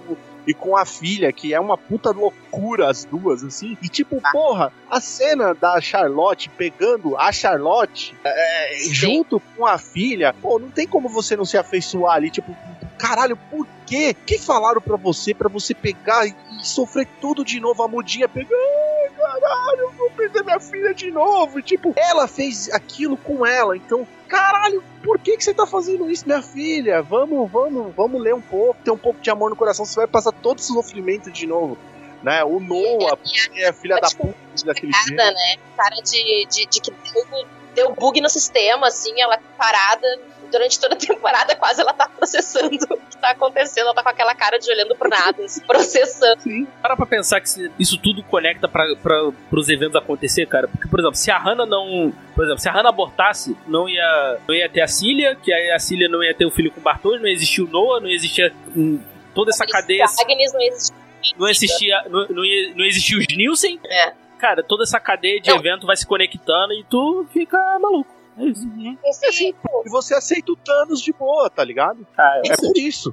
[0.46, 3.76] E com a filha, que é uma puta loucura as duas, assim.
[3.82, 10.34] E tipo, porra, a cena da Charlotte pegando a Charlotte é, junto com a filha,
[10.40, 12.54] pô, não tem como você não se afeiçoar ali, tipo,
[13.02, 14.16] caralho, por quê?
[14.16, 17.82] O que falaram pra você, pra você pegar e, e sofrer tudo de novo?
[17.82, 21.58] A mudinha ai, caralho, eu vou perder minha filha de novo.
[21.58, 26.08] E, tipo, ela fez aquilo com ela, então, caralho, por que, que você tá fazendo
[26.08, 27.02] isso, minha filha?
[27.02, 30.06] Vamos, vamos, vamos ler um pouco, ter um pouco de amor no coração, você vai
[30.06, 31.76] passar todo esse sofrimento de novo.
[32.22, 32.44] Né?
[32.44, 35.16] O Noah, porque é filha da puta daquele jeito.
[35.16, 35.56] Nada, né?
[35.76, 40.06] Cara de, de, de que deu, deu bug no sistema, assim, ela parada
[40.52, 43.86] durante toda a temporada, quase ela tá processando o que tá acontecendo.
[43.86, 46.42] Ela tá com aquela cara de olhando pro nada, assim, processando.
[46.80, 47.48] Para pra pensar que
[47.78, 50.68] isso tudo conecta pra, pra, pros eventos acontecer, cara.
[50.68, 52.12] Porque, por exemplo, se a Hannah não.
[52.34, 55.70] Por exemplo, se a Hannah abortasse, não ia, não ia ter a Cília, que aí
[55.70, 58.00] a Cília não ia ter o filho com o Bartolomeu, não ia existir o Noah,
[58.00, 59.00] não ia existir hum,
[59.34, 60.04] toda essa cadeia.
[60.04, 61.02] Agnes não existe.
[61.38, 62.42] Não existia, não, não,
[62.76, 63.80] não existia os Nielsen.
[63.88, 64.12] É.
[64.38, 65.56] Cara, toda essa cadeia de Não.
[65.56, 68.21] evento vai se conectando e tu fica maluco.
[68.38, 68.62] É isso.
[69.04, 72.06] Esse, E você aceita o Thanos de boa, tá ligado?
[72.16, 73.12] Ah, É por isso.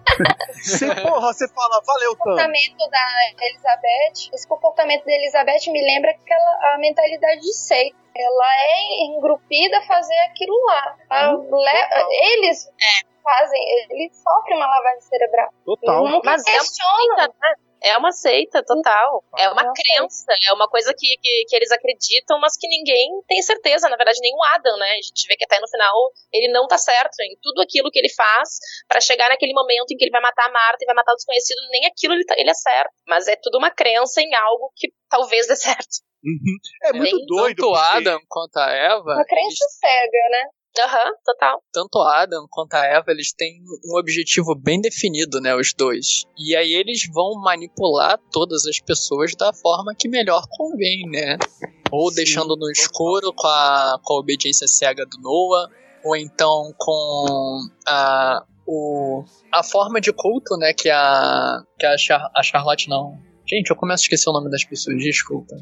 [0.64, 2.18] Você, porra, você fala, valeu, Thanos.
[2.18, 7.98] comportamento da Elizabeth, esse comportamento da Elizabeth me lembra aquela a mentalidade de seita.
[8.16, 10.96] Ela é engrupida a fazer aquilo lá.
[11.52, 12.70] Le- eles
[13.24, 13.62] fazem,
[13.92, 15.50] eles sofrem uma lavagem cerebral.
[15.66, 16.04] Total.
[16.08, 17.18] Nunca Mas é uma questionam.
[17.18, 17.56] seita, né?
[17.82, 19.24] É uma seita total.
[19.38, 22.68] É uma É uma crença, é uma coisa que, que, que eles acreditam, mas que
[22.68, 23.88] ninguém tem certeza.
[23.90, 24.92] Na verdade, nem o Adam, né?
[24.92, 25.94] A gente vê que até no final
[26.34, 28.50] ele não tá certo em tudo aquilo que ele faz
[28.88, 31.16] pra chegar naquele momento em que ele vai matar a Marta e vai matar o
[31.16, 31.58] desconhecido.
[31.72, 32.92] Nem aquilo ele, tá- ele é certo.
[33.08, 36.04] Mas é tudo uma crença em algo que talvez dê certo.
[36.22, 36.58] Uhum.
[36.90, 37.56] É muito Nem doido.
[37.56, 40.44] tanto porque- Adam quanto a Eva, Uma crença cega, né?
[40.78, 41.62] Aham, total.
[41.74, 46.26] tanto a Adam quanto a Eva, eles têm um objetivo bem definido, né, os dois.
[46.38, 51.38] E aí eles vão manipular todas as pessoas da forma que melhor convém, né?
[51.92, 55.70] Ou Sim, deixando no escuro com a, com a obediência cega do Noah,
[56.04, 62.32] ou então com a, o, a forma de culto, né, que a, que a, Char-
[62.36, 63.18] a Charlotte não...
[63.52, 65.56] Gente, eu começo a esquecer o nome das pessoas, desculpa.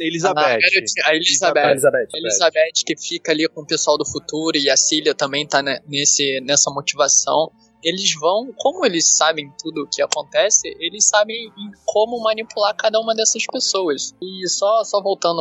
[0.00, 0.40] Elizabeth.
[0.40, 1.04] A, Elizabeth.
[1.04, 1.70] A Elizabeth.
[1.70, 2.08] Elizabeth.
[2.14, 6.40] Elizabeth que fica ali com o pessoal do futuro e a Cília também tá nesse,
[6.40, 7.52] nessa motivação.
[7.82, 12.98] Eles vão, como eles sabem tudo o que acontece, eles sabem em como manipular cada
[13.00, 14.14] uma dessas pessoas.
[14.20, 15.40] E só, só voltando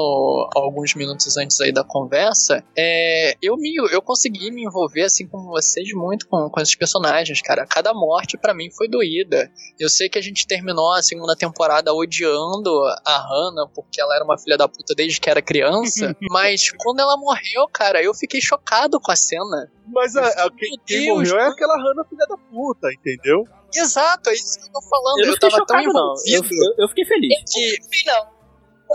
[0.56, 5.50] alguns minutos antes aí da conversa, é, eu me eu consegui me envolver assim como
[5.50, 7.66] vocês muito com, com esses personagens, cara.
[7.66, 9.52] Cada morte pra mim foi doída.
[9.80, 12.72] Eu sei que a gente terminou a segunda temporada odiando
[13.06, 17.00] a Hannah porque ela era uma filha da puta desde que era criança, mas quando
[17.00, 19.72] ela morreu, cara, eu fiquei chocado com a cena.
[19.88, 21.54] Mas a, a- quem, Meu quem Deus, morreu é mano.
[21.54, 23.44] aquela Hannah filha da puta, entendeu?
[23.74, 25.20] Exato, é isso que eu tô falando.
[25.20, 27.44] Eu Eu, tava tão chocado, envolvido eu, eu fiquei feliz.
[27.52, 27.78] que.
[28.08, 28.36] Não,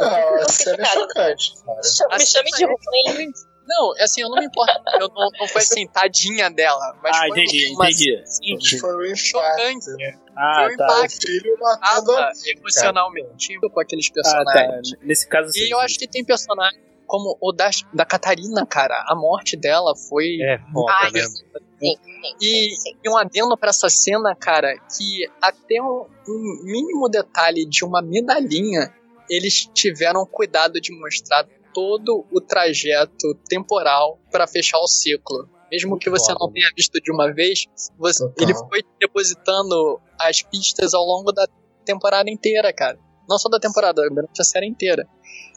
[0.01, 1.01] Ah, a cena é Cara.
[1.01, 1.55] chocante.
[1.65, 1.77] cara.
[2.09, 3.33] me Assim, chame de ruim.
[3.67, 4.73] Não, assim, eu não me importo.
[4.95, 6.99] Eu não, não foi assim, tadinha dela.
[7.03, 8.17] Mas Ah, foi entendi, uma entendi.
[8.17, 9.91] assim, Foi chocante.
[9.97, 10.19] né?
[10.37, 11.07] Ah, Foi um tá.
[11.09, 14.13] Filho matando Tava a emocionalmente com aqueles Ah,
[14.45, 14.45] tá.
[14.45, 14.99] personagens.
[15.03, 15.61] Nesse caso, sim.
[15.61, 19.05] E eu acho que tem personagens como o da, da Catarina, cara.
[19.09, 20.41] A morte dela foi.
[20.41, 21.21] É, foda, Ai, né?
[21.23, 21.45] sim,
[21.81, 21.95] sim,
[22.41, 22.97] E, sim.
[23.05, 28.01] e um adendo pra essa cena, cara, que até um, um mínimo detalhe de uma
[28.01, 28.95] medalhinha,
[29.29, 35.49] eles tiveram cuidado de mostrar todo o trajeto temporal pra fechar o ciclo.
[35.71, 37.67] Mesmo que você não tenha visto de uma vez,
[37.99, 41.47] você- ele foi depositando as pistas ao longo da
[41.85, 42.99] temporada inteira, cara.
[43.29, 45.07] Não só da temporada, durante a série inteira.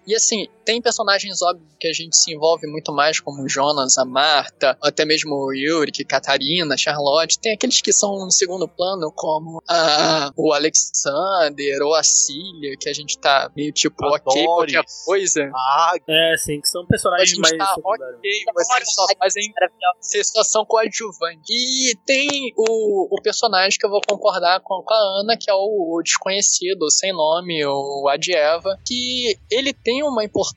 [0.06, 3.98] E assim, tem personagens óbvios que a gente se envolve muito mais, como o Jonas,
[3.98, 7.38] a Marta, até mesmo o Yuri, Catarina, Charlotte.
[7.40, 12.88] Tem aqueles que são no segundo plano, como a, o Alexander ou a Cília, que
[12.90, 15.52] a gente tá meio tipo, A ok, qualquer coisa.
[15.54, 19.98] Ah, É, sim, que são A personagens gente mais tá ok, vocês só fazem Maravilhosa.
[20.00, 21.44] ser situação coadjuvante.
[21.50, 25.54] E tem o, o personagem que eu vou concordar com, com a Ana, que é
[25.54, 30.53] o, o desconhecido, o sem nome, o Adieva, que ele tem uma importância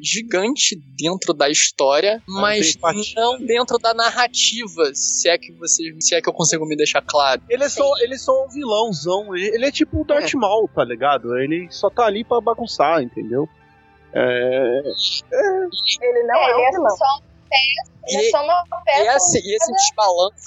[0.00, 2.76] gigante dentro da história, mas
[3.16, 7.02] não dentro da narrativa, se é que você, se é que eu consigo me deixar
[7.02, 7.42] claro.
[7.48, 9.34] ele é só, ele é só um vilãozão.
[9.36, 11.36] Ele, ele é tipo o Darth Maul, tá ligado?
[11.38, 13.48] Ele só tá ali pra bagunçar, entendeu?
[14.12, 14.82] É,
[16.00, 16.96] Ele não É, é, um é vilão.
[16.96, 17.20] só,
[17.54, 19.02] peça, E- é só uma peça.
[19.02, 20.44] E esse, e esse desbalanço.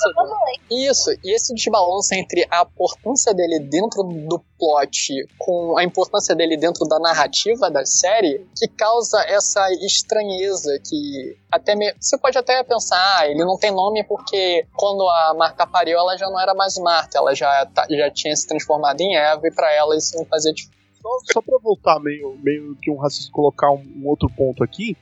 [0.70, 6.58] Isso, e esse desbalanço entre a importância dele dentro do plot com a importância dele
[6.58, 11.94] dentro da narrativa da série que causa essa estranheza que até me...
[12.00, 16.18] você pode até pensar, ah, ele não tem nome porque quando a Marta pariu ela
[16.18, 19.52] já não era mais Marta, ela já, tá- já tinha se transformado em Eva e
[19.52, 20.78] pra ela isso não fazia diferença.
[21.02, 24.98] Só, só pra voltar meio, meio que um raciocínio, colocar um, um outro ponto aqui,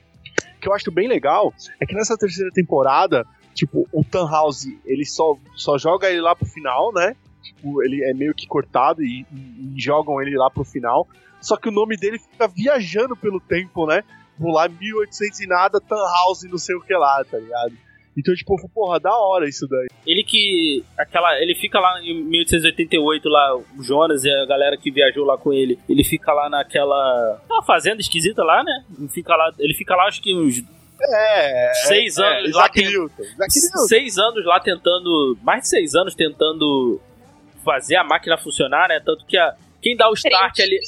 [0.66, 5.36] que eu acho bem legal, é que nessa terceira temporada, tipo, o Tannhauser, ele só,
[5.54, 7.14] só joga ele lá pro final, né?
[7.40, 11.06] Tipo, ele é meio que cortado e, e- e jogam ele lá pro final.
[11.40, 14.02] Só que o nome dele fica viajando pelo tempo, né?
[14.36, 17.72] Vou lá, 1800 e nada, Tannhauser, não sei o que lá, tá ligado?
[18.18, 19.88] Então, tipo, porra, da hora isso daí.
[20.06, 20.82] Ele que.
[20.96, 25.36] aquela Ele fica lá em 1888, lá, o Jonas e a galera que viajou lá
[25.36, 25.78] com ele.
[25.88, 27.42] Ele fica lá naquela.
[27.50, 28.84] Uma fazenda esquisita lá, né?
[28.98, 30.62] Ele fica lá, ele fica lá acho que uns
[31.02, 31.72] É.
[31.86, 32.60] seis é, anos lá.
[32.62, 33.22] Isaac tem- Newton.
[33.22, 33.78] Isaac Newton.
[33.88, 35.38] seis anos lá tentando.
[35.42, 37.00] Mais de seis anos tentando
[37.64, 38.98] fazer a máquina funcionar, né?
[39.04, 40.78] Tanto que a, quem dá o start ali.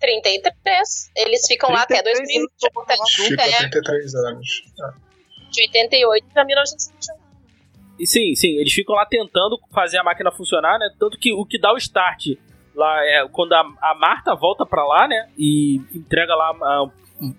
[0.00, 1.10] 33.
[1.16, 3.28] Eles ficam lá até 33 2000.
[3.28, 4.62] Fica É, 33 anos.
[5.52, 7.22] De 88 a 1921.
[7.98, 10.88] E sim, sim, eles ficam lá tentando fazer a máquina funcionar, né?
[10.98, 12.28] Tanto que o que dá o start
[12.74, 15.28] lá é quando a, a Marta volta pra lá, né?
[15.38, 16.86] E entrega lá a,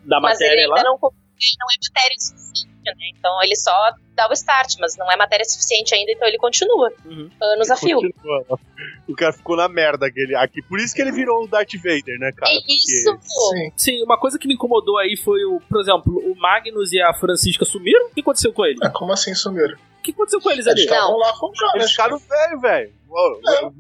[0.06, 0.84] da Mas ele matéria ainda lá.
[0.84, 1.14] não,
[1.60, 2.94] não é matéria suficiente, né?
[3.18, 6.92] Então ele só dá o start, mas não é matéria suficiente ainda, então ele continua.
[7.06, 7.30] Uhum.
[7.42, 8.00] Anos a fio.
[8.00, 8.60] Continua.
[9.08, 10.62] O cara ficou na merda aquele aqui.
[10.64, 12.52] Por isso que ele virou o Darth Vader, né, cara?
[12.52, 13.56] É isso, pô.
[13.56, 13.72] Sim.
[13.76, 17.14] Sim, uma coisa que me incomodou aí foi, o, por exemplo, o Magnus e a
[17.14, 18.08] Francisca sumiram.
[18.08, 18.80] O que aconteceu com eles?
[18.82, 19.76] Ah, como assim sumiram?
[20.00, 20.86] O que aconteceu com eles Eles ali?
[20.90, 20.96] Não.
[20.96, 21.92] estavam lá com o Eles Jonas.
[21.92, 22.94] ficaram velho, velho.
[23.08, 23.66] É.
[23.66, 23.72] ô,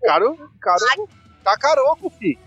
[0.00, 1.08] Ficaram, ficaram
[1.44, 2.38] cacaroco, fi.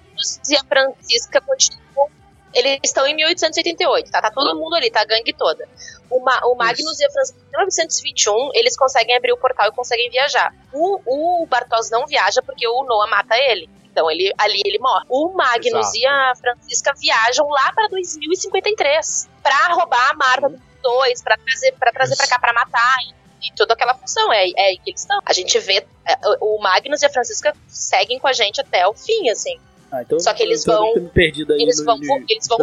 [0.49, 2.09] e a Francisca continuam.
[2.53, 4.21] Eles estão em 1888, tá?
[4.21, 5.67] Tá todo mundo ali, tá a gangue toda.
[6.09, 9.71] O, Ma- o Magnus e a Francisca, em 1921, eles conseguem abrir o portal e
[9.71, 10.53] conseguem viajar.
[10.73, 10.99] O,
[11.43, 13.69] o Bartos não viaja porque o Noah mata ele.
[13.91, 15.05] Então ele, ali ele morre.
[15.09, 15.97] O Magnus Exato.
[15.97, 21.71] e a Francisca viajam lá pra 2053 pra roubar a Marta dos dois, pra trazer,
[21.73, 22.97] pra, trazer pra cá pra matar.
[23.41, 24.31] E, e toda aquela função.
[24.33, 25.19] É, é aí que eles estão.
[25.25, 25.85] A gente vê.
[26.05, 29.59] é, o Magnus e a Francisca seguem com a gente até o fim, assim.
[29.91, 32.57] Ah, então, Só que eles vão- muito perdido aí Eles no- vão, no- eles vão.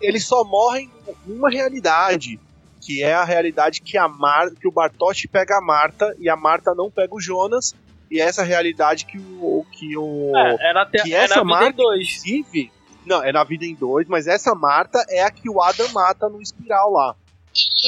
[0.00, 0.90] Eles só morrem
[1.26, 2.38] numa realidade.
[2.80, 6.36] Que é a realidade que, a Mar que o Bartosz pega a Marta e a
[6.36, 7.74] Marta não pega o Jonas.
[8.10, 9.66] E é essa realidade que o.
[9.72, 12.08] Que o É, é na, te, que é essa na vida em Marta, dois.
[12.24, 12.72] inclusive.
[13.04, 16.28] Não, é na vida em dois, mas essa Marta é a que o Adam mata
[16.28, 17.12] no espiral lá.
[17.14, 17.18] Tá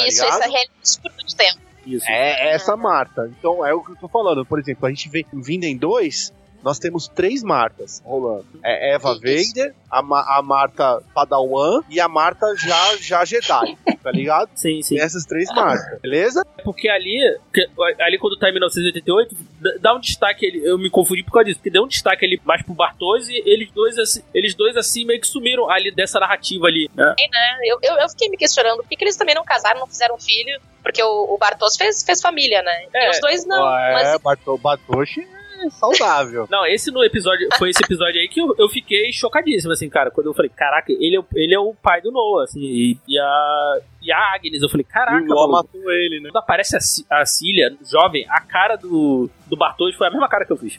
[0.07, 0.41] Isso, ligado?
[0.41, 1.61] essa realidade por muito tempo.
[1.87, 2.05] Isso.
[2.09, 3.31] É essa Marta.
[3.39, 4.45] Então é o que eu tô falando.
[4.45, 6.33] Por exemplo, a gente vê em Vinda em 2,
[6.63, 8.47] nós temos três Martas rolando.
[8.65, 9.15] É Eva.
[9.15, 14.51] Vader, a, Ma- a Marta Padawan e a Marta já, já Jedi, tá ligado?
[14.55, 14.97] Sim, sim.
[14.97, 16.45] Tem essas três Martas, beleza?
[16.65, 17.19] Porque ali,
[17.53, 17.69] que-
[18.01, 19.37] ali quando tá em 1988,
[19.81, 22.41] dá- um destaque, ele- eu me confundi por causa disso, porque deu um destaque ali
[22.45, 26.21] mais pro Bartos e eles dois, assim, eles dois assim meio que sumiram ali dessa
[26.21, 27.15] narrativa ali, né?
[27.19, 27.59] né?
[27.65, 30.19] Eu, eu, eu fiquei me questionando por que, que eles também não casaram, não fizeram
[30.19, 32.87] filho, porque o, o Bartos fez, fez família, né?
[32.95, 33.07] É.
[33.07, 33.79] E os dois não.
[33.79, 36.47] é, Mas Barto, Batoshi é saudável.
[36.51, 40.11] Não, esse no episódio, foi esse episódio aí que eu, eu fiquei chocadíssimo, assim, cara,
[40.11, 42.99] quando eu falei, caraca, ele é, o- ele é o pai do Noah, assim, e,
[43.07, 45.53] e a, e a Agnes, eu falei, caraca, e o maluco.
[45.53, 46.31] matou ele, né?
[46.31, 50.29] Quando aparece a, Ci- a Cília, jovem, a cara do, do Bartos foi a mesma
[50.29, 50.79] cara que eu fiz.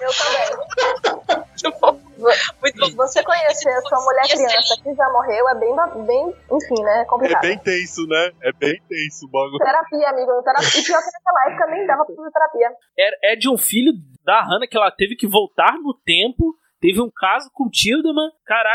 [0.00, 2.02] Eu também.
[2.60, 2.96] muito bom.
[2.96, 5.74] Você conhecer sua mulher criança que já morreu é bem,
[6.06, 7.02] bem enfim, né?
[7.02, 7.42] É Complicado.
[7.42, 8.30] bem tenso, né?
[8.42, 9.58] É bem tenso o bagulho.
[9.58, 10.42] Terapia, amigo.
[10.42, 10.80] Terapia.
[10.80, 12.70] E pior que naquela época nem dava pra fazer terapia.
[12.98, 13.92] é, é de um filho
[14.24, 16.56] da Hannah que ela teve que voltar no tempo.
[16.80, 18.68] Teve um caso com o Tildeman, cara,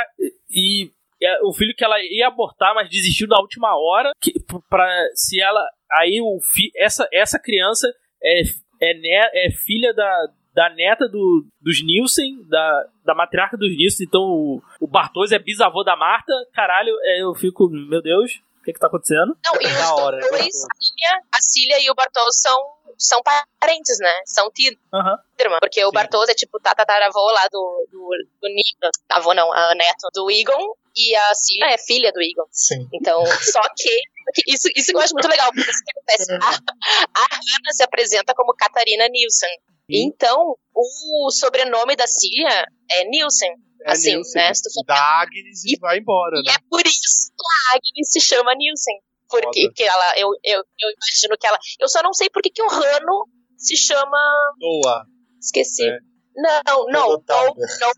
[0.49, 0.89] e
[1.21, 4.11] é, o filho que ela ia abortar, mas desistiu na última hora.
[4.21, 4.33] Que,
[4.69, 5.61] pra, se ela.
[5.91, 7.87] Aí o fi, essa, essa criança
[8.23, 8.41] é,
[8.81, 14.05] é, ne- é filha da, da neta do, dos Nielsen, da, da matriarca dos Nielsen.
[14.07, 16.31] Então o, o Bartos é bisavô da Marta.
[16.53, 19.37] Caralho, é, eu fico, meu Deus, o que que tá acontecendo?
[19.45, 22.57] Não, e os Da hora, é dois, a Cília, a Cília e o Bartos são,
[22.97, 23.21] são
[23.59, 24.13] parentes, né?
[24.25, 24.75] São tios.
[24.93, 25.17] Aham.
[25.39, 25.91] irmã, porque o.
[25.91, 28.09] Bartos é tipo tatataravô lá do, do,
[28.41, 32.47] do Nico, avô não, a neto do Egon, e a Cília é filha do Egon.
[32.51, 32.87] Sim.
[32.93, 34.01] Então, só que,
[34.47, 36.33] isso, isso eu acho muito legal, porque isso que acontece.
[36.33, 39.55] A, a Hannah se apresenta como Catarina Nielsen.
[39.89, 43.51] Então, o sobrenome da Cília é Nielsen.
[43.85, 44.41] É assim, Nielsen.
[44.41, 44.53] né?
[44.53, 46.55] Se tu for Da Agnes e, vai embora, e né?
[46.55, 48.99] é por isso que a Agnes se chama Nielsen.
[49.29, 51.59] Porque que ela, eu, eu, eu imagino que ela.
[51.79, 53.27] Eu só não sei por que, que o Rano
[53.57, 54.17] se chama.
[54.57, 55.03] Noah.
[55.39, 55.83] Esqueci.
[55.83, 55.97] É.
[56.37, 57.67] Não, não, Pelo não, Tauber.
[57.81, 57.91] não.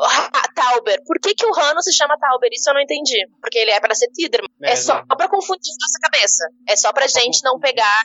[0.00, 0.98] Ah, Tauber.
[1.06, 2.50] Por que, que o Rano se chama Tauber?
[2.52, 3.16] Isso eu não entendi.
[3.40, 4.48] Porque ele é pra ser Tiderman.
[4.62, 5.16] É, É, só não.
[5.16, 6.44] pra confundir nossa cabeça.
[6.68, 8.02] É só pra gente não pegar,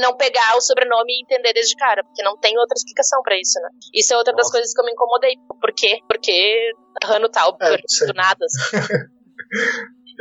[0.00, 2.04] não pegar o sobrenome e entender desde cara.
[2.04, 3.68] Porque não tem outra explicação pra isso, né?
[3.94, 4.52] Isso é outra das Nossa.
[4.52, 5.34] coisas que eu me incomodei.
[5.60, 5.98] Por quê?
[6.06, 6.70] Porque
[7.02, 8.44] Rano Tauber, É, do nada.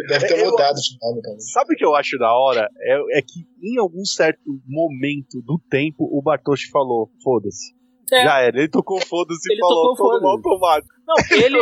[0.07, 1.39] Deve ter Eu- mudado de nome também.
[1.41, 2.67] Sabe o que eu acho da hora?
[2.79, 7.73] É, é que em algum certo momento do tempo o Bartosz falou: foda-se.
[8.11, 8.23] É.
[8.23, 8.57] Já era.
[8.57, 10.47] Ele tocou foda-se e Ele falou: tocou todo foda-se.
[10.49, 10.93] automático.
[11.07, 11.61] Não, ele.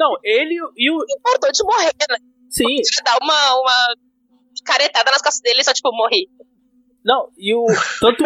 [0.00, 0.96] Não, ele e o.
[1.18, 2.16] Importou de morrer, né?
[2.50, 3.94] Sim, Ele dá uma, uma
[4.64, 6.28] caretada nas costas dele e só, tipo, morri.
[7.04, 7.64] não, e o.
[8.00, 8.24] Tanto.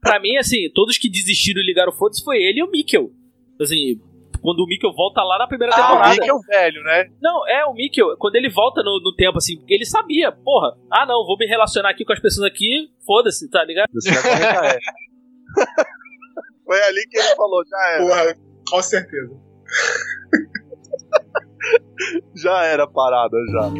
[0.00, 3.10] pra mim, assim, todos que desistiram e ligaram foda-se foi ele e o Mikkel.
[3.60, 3.98] Assim,
[4.40, 6.26] quando o Mikkel volta lá na primeira Ah, o temporada.
[6.26, 7.04] É o velho, né?
[7.20, 11.04] Não, é o Mikkel, quando ele volta no, no tempo, assim, ele sabia, porra, ah
[11.06, 13.88] não, vou me relacionar aqui com as pessoas aqui, foda-se, tá ligado?
[13.94, 14.78] Você é.
[16.66, 18.04] Foi ali que ele falou: já era.
[18.04, 18.36] Porra,
[18.68, 19.34] com certeza.
[22.36, 23.70] Já era a parada, já.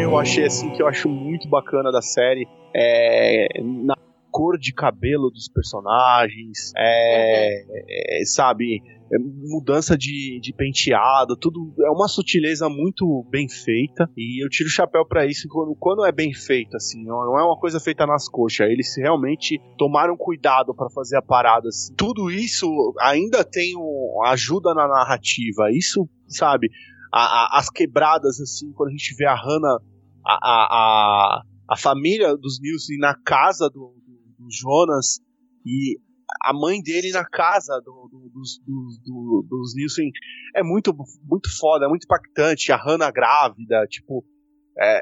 [0.00, 3.96] Eu achei assim que eu acho muito bacana da série é na
[4.34, 8.80] cor de cabelo dos personagens, é, é, sabe,
[9.12, 9.16] é,
[9.48, 14.72] mudança de, de penteado, tudo é uma sutileza muito bem feita e eu tiro o
[14.72, 18.28] chapéu pra isso quando, quando é bem feito assim, não é uma coisa feita nas
[18.28, 21.68] coxas, eles realmente tomaram cuidado pra fazer a parada.
[21.68, 21.94] Assim.
[21.94, 22.66] Tudo isso
[23.00, 26.68] ainda tem um, ajuda na narrativa, isso, sabe,
[27.12, 29.78] a- a- as quebradas assim, quando a gente vê a Hannah
[30.26, 33.94] a, a, a, a família dos Nielsen na casa do,
[34.44, 35.20] do, Jonas
[35.66, 35.98] e
[36.42, 38.60] a mãe dele na casa do- do- dos,
[39.04, 40.10] do- dos Nielsen
[40.54, 42.72] é muito, muito foda, é muito impactante.
[42.72, 44.24] A Hannah grávida, tipo,
[44.78, 45.00] é,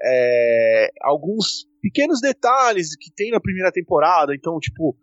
[0.87, 4.35] é, alguns pequenos detalhes que tem na primeira temporada.
[4.35, 4.97] Então, tipo,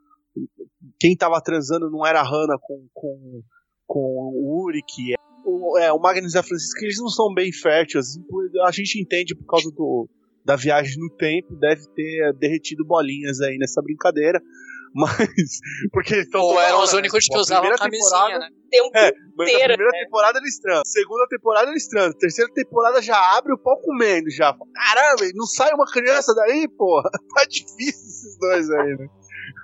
[0.99, 3.41] quem tava transando não era a Hannah com, com,
[3.87, 5.15] com o Uri, que é
[5.45, 8.17] o, é, o Magnus e a Francisca, eles não são bem férteis.
[8.65, 10.07] A gente entende por causa do,
[10.50, 14.41] da viagem no tempo, deve ter derretido bolinhas aí nessa brincadeira.
[14.95, 15.60] Mas.
[15.93, 16.41] Porque estão.
[16.41, 16.97] Ou eram os né?
[16.97, 18.50] únicos Tipo, que a usavam camisinha, né?
[18.72, 20.04] Tempo É, mas a inteiro, primeira né?
[20.04, 20.82] temporada eles transam.
[20.86, 22.18] Segunda temporada eles transam.
[22.18, 24.52] Terceira temporada já abre o pau comendo já.
[24.74, 27.08] Caramba, não sai uma criança daí, porra.
[27.36, 29.08] Tá difícil esses dois aí, né?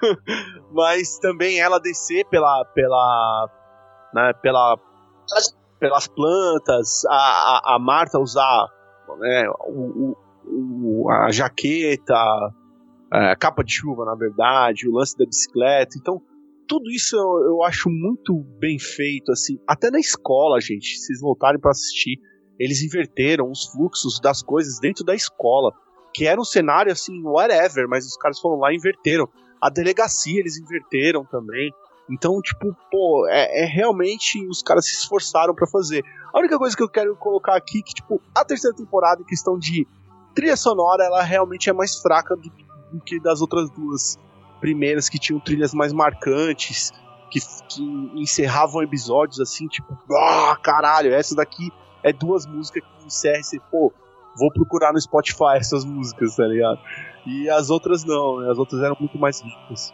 [0.72, 2.64] Mas também ela descer pela.
[2.76, 3.50] pela.
[4.14, 4.78] Né, pela.
[5.80, 8.68] Pelas plantas, a, a, a Marta usar
[9.20, 10.18] né, o, o-
[11.10, 12.16] a jaqueta,
[13.14, 15.98] é, a capa de chuva, na verdade, o lance da bicicleta.
[15.98, 16.22] Então,
[16.68, 19.60] tudo isso eu, eu acho muito bem feito, assim.
[19.68, 22.20] Até na escola, gente, se vocês voltarem pra assistir,
[22.60, 25.72] eles inverteram os fluxos das coisas dentro da escola,
[26.14, 29.28] que era um cenário assim, whatever, mas os caras foram lá e inverteram.
[29.62, 31.72] A delegacia eles inverteram também.
[32.10, 36.04] Então, tipo, pô, é, é realmente os caras se esforçaram pra fazer.
[36.34, 39.26] A única coisa que eu quero colocar aqui é que, tipo, a terceira temporada, em
[39.26, 39.88] questão de
[40.36, 42.52] trilha sonora, ela realmente é mais fraca do,
[42.92, 44.20] do que das outras duas
[44.60, 46.92] primeiras que tinham trilhas mais marcantes,
[47.32, 47.84] que, que
[48.16, 51.72] encerravam episódios assim, tipo, ah, caralho, essa daqui
[52.04, 53.94] é duas músicas que encerram e você, pô,
[54.38, 56.80] vou procurar no Spotify essas músicas, tá ligado?
[57.26, 58.52] E as outras não, né?
[58.52, 59.92] As outras eram muito mais ricas.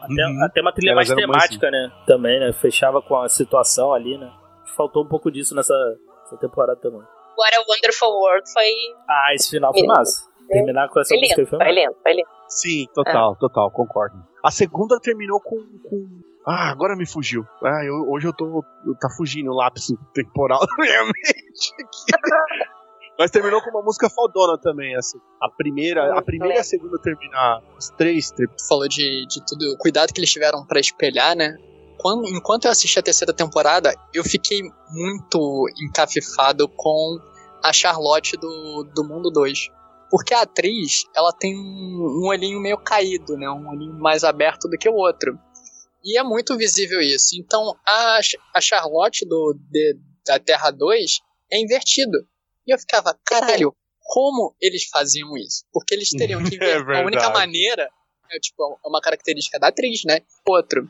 [0.00, 0.44] Até, Uhum.
[0.44, 1.92] até uma trilha Elas mais eram mais temática, né?
[2.06, 2.52] Também, né?
[2.52, 4.30] Fechava com a situação ali, né?
[4.76, 5.74] Faltou um pouco disso nessa,
[6.22, 7.02] nessa temporada também.
[7.40, 8.70] What a Wonderful World foi,
[9.08, 10.28] Ah, esse final foi massa.
[10.48, 12.28] Terminar com essa foi música lindo, foi foi lindo, foi lindo.
[12.48, 14.16] Sim, total, total, concordo.
[14.44, 15.56] A segunda terminou com.
[15.88, 16.20] com...
[16.46, 17.44] Ah, agora me fugiu.
[17.62, 18.64] Ah, eu- hoje eu tô.
[19.00, 22.10] Tá fugindo o lápis temporal da minha mente aqui.
[23.18, 25.18] Mas terminou com uma música fodona também, assim.
[25.42, 27.60] A primeira, a primeira e a segunda terminar.
[27.78, 28.30] Os três.
[28.30, 31.54] Tu falou de, de tudo, o cuidado que eles tiveram pra espelhar, né?
[31.98, 37.18] Quando, enquanto eu assisti a terceira temporada, eu fiquei muito encafifado com
[37.62, 39.68] a Charlotte do, do Mundo 2.
[40.10, 43.48] Porque a atriz, ela tem um, um olhinho meio caído, né?
[43.48, 45.38] Um olhinho mais aberto do que o outro.
[46.04, 47.36] E é muito visível isso.
[47.38, 48.18] Então, a,
[48.54, 49.96] a Charlotte do, de-
[50.26, 51.20] da Terra 2
[51.52, 52.18] é invertido.
[52.66, 55.64] E eu ficava, caralho, como eles faziam isso?
[55.72, 56.96] Porque eles teriam que É inverter.
[56.96, 57.88] a única maneira
[58.32, 60.20] é tipo é uma característica da atriz, né?
[60.46, 60.88] Outro.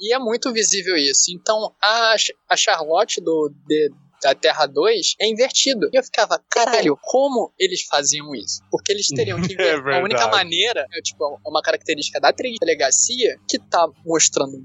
[0.00, 1.24] E é muito visível isso.
[1.30, 2.14] Então a,
[2.48, 3.90] a Charlotte do de-
[4.22, 5.88] da Terra 2 é invertido.
[5.92, 8.60] E eu ficava, caralho, como eles faziam isso?
[8.70, 9.94] Porque eles teriam que É inverter.
[9.94, 14.58] a única maneira é tipo é uma característica da atriz, delegacia, que tá mostrando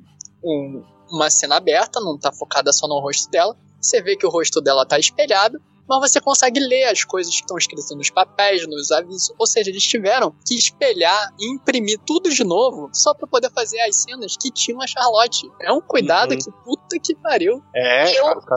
[0.43, 3.55] um- uma cena aberta, não tá focada só no rosto dela.
[3.81, 5.59] Você vê que o rosto dela tá espelhado,
[5.99, 9.33] mas você consegue ler as coisas que estão escritas nos papéis, nos avisos.
[9.37, 13.79] Ou seja, eles tiveram que espelhar e imprimir tudo de novo só pra poder fazer
[13.81, 15.49] as cenas que tinham a Charlotte.
[15.61, 16.37] É um cuidado Uhum.
[16.37, 17.61] que puta que pariu.
[17.75, 18.55] É, Eu- cara-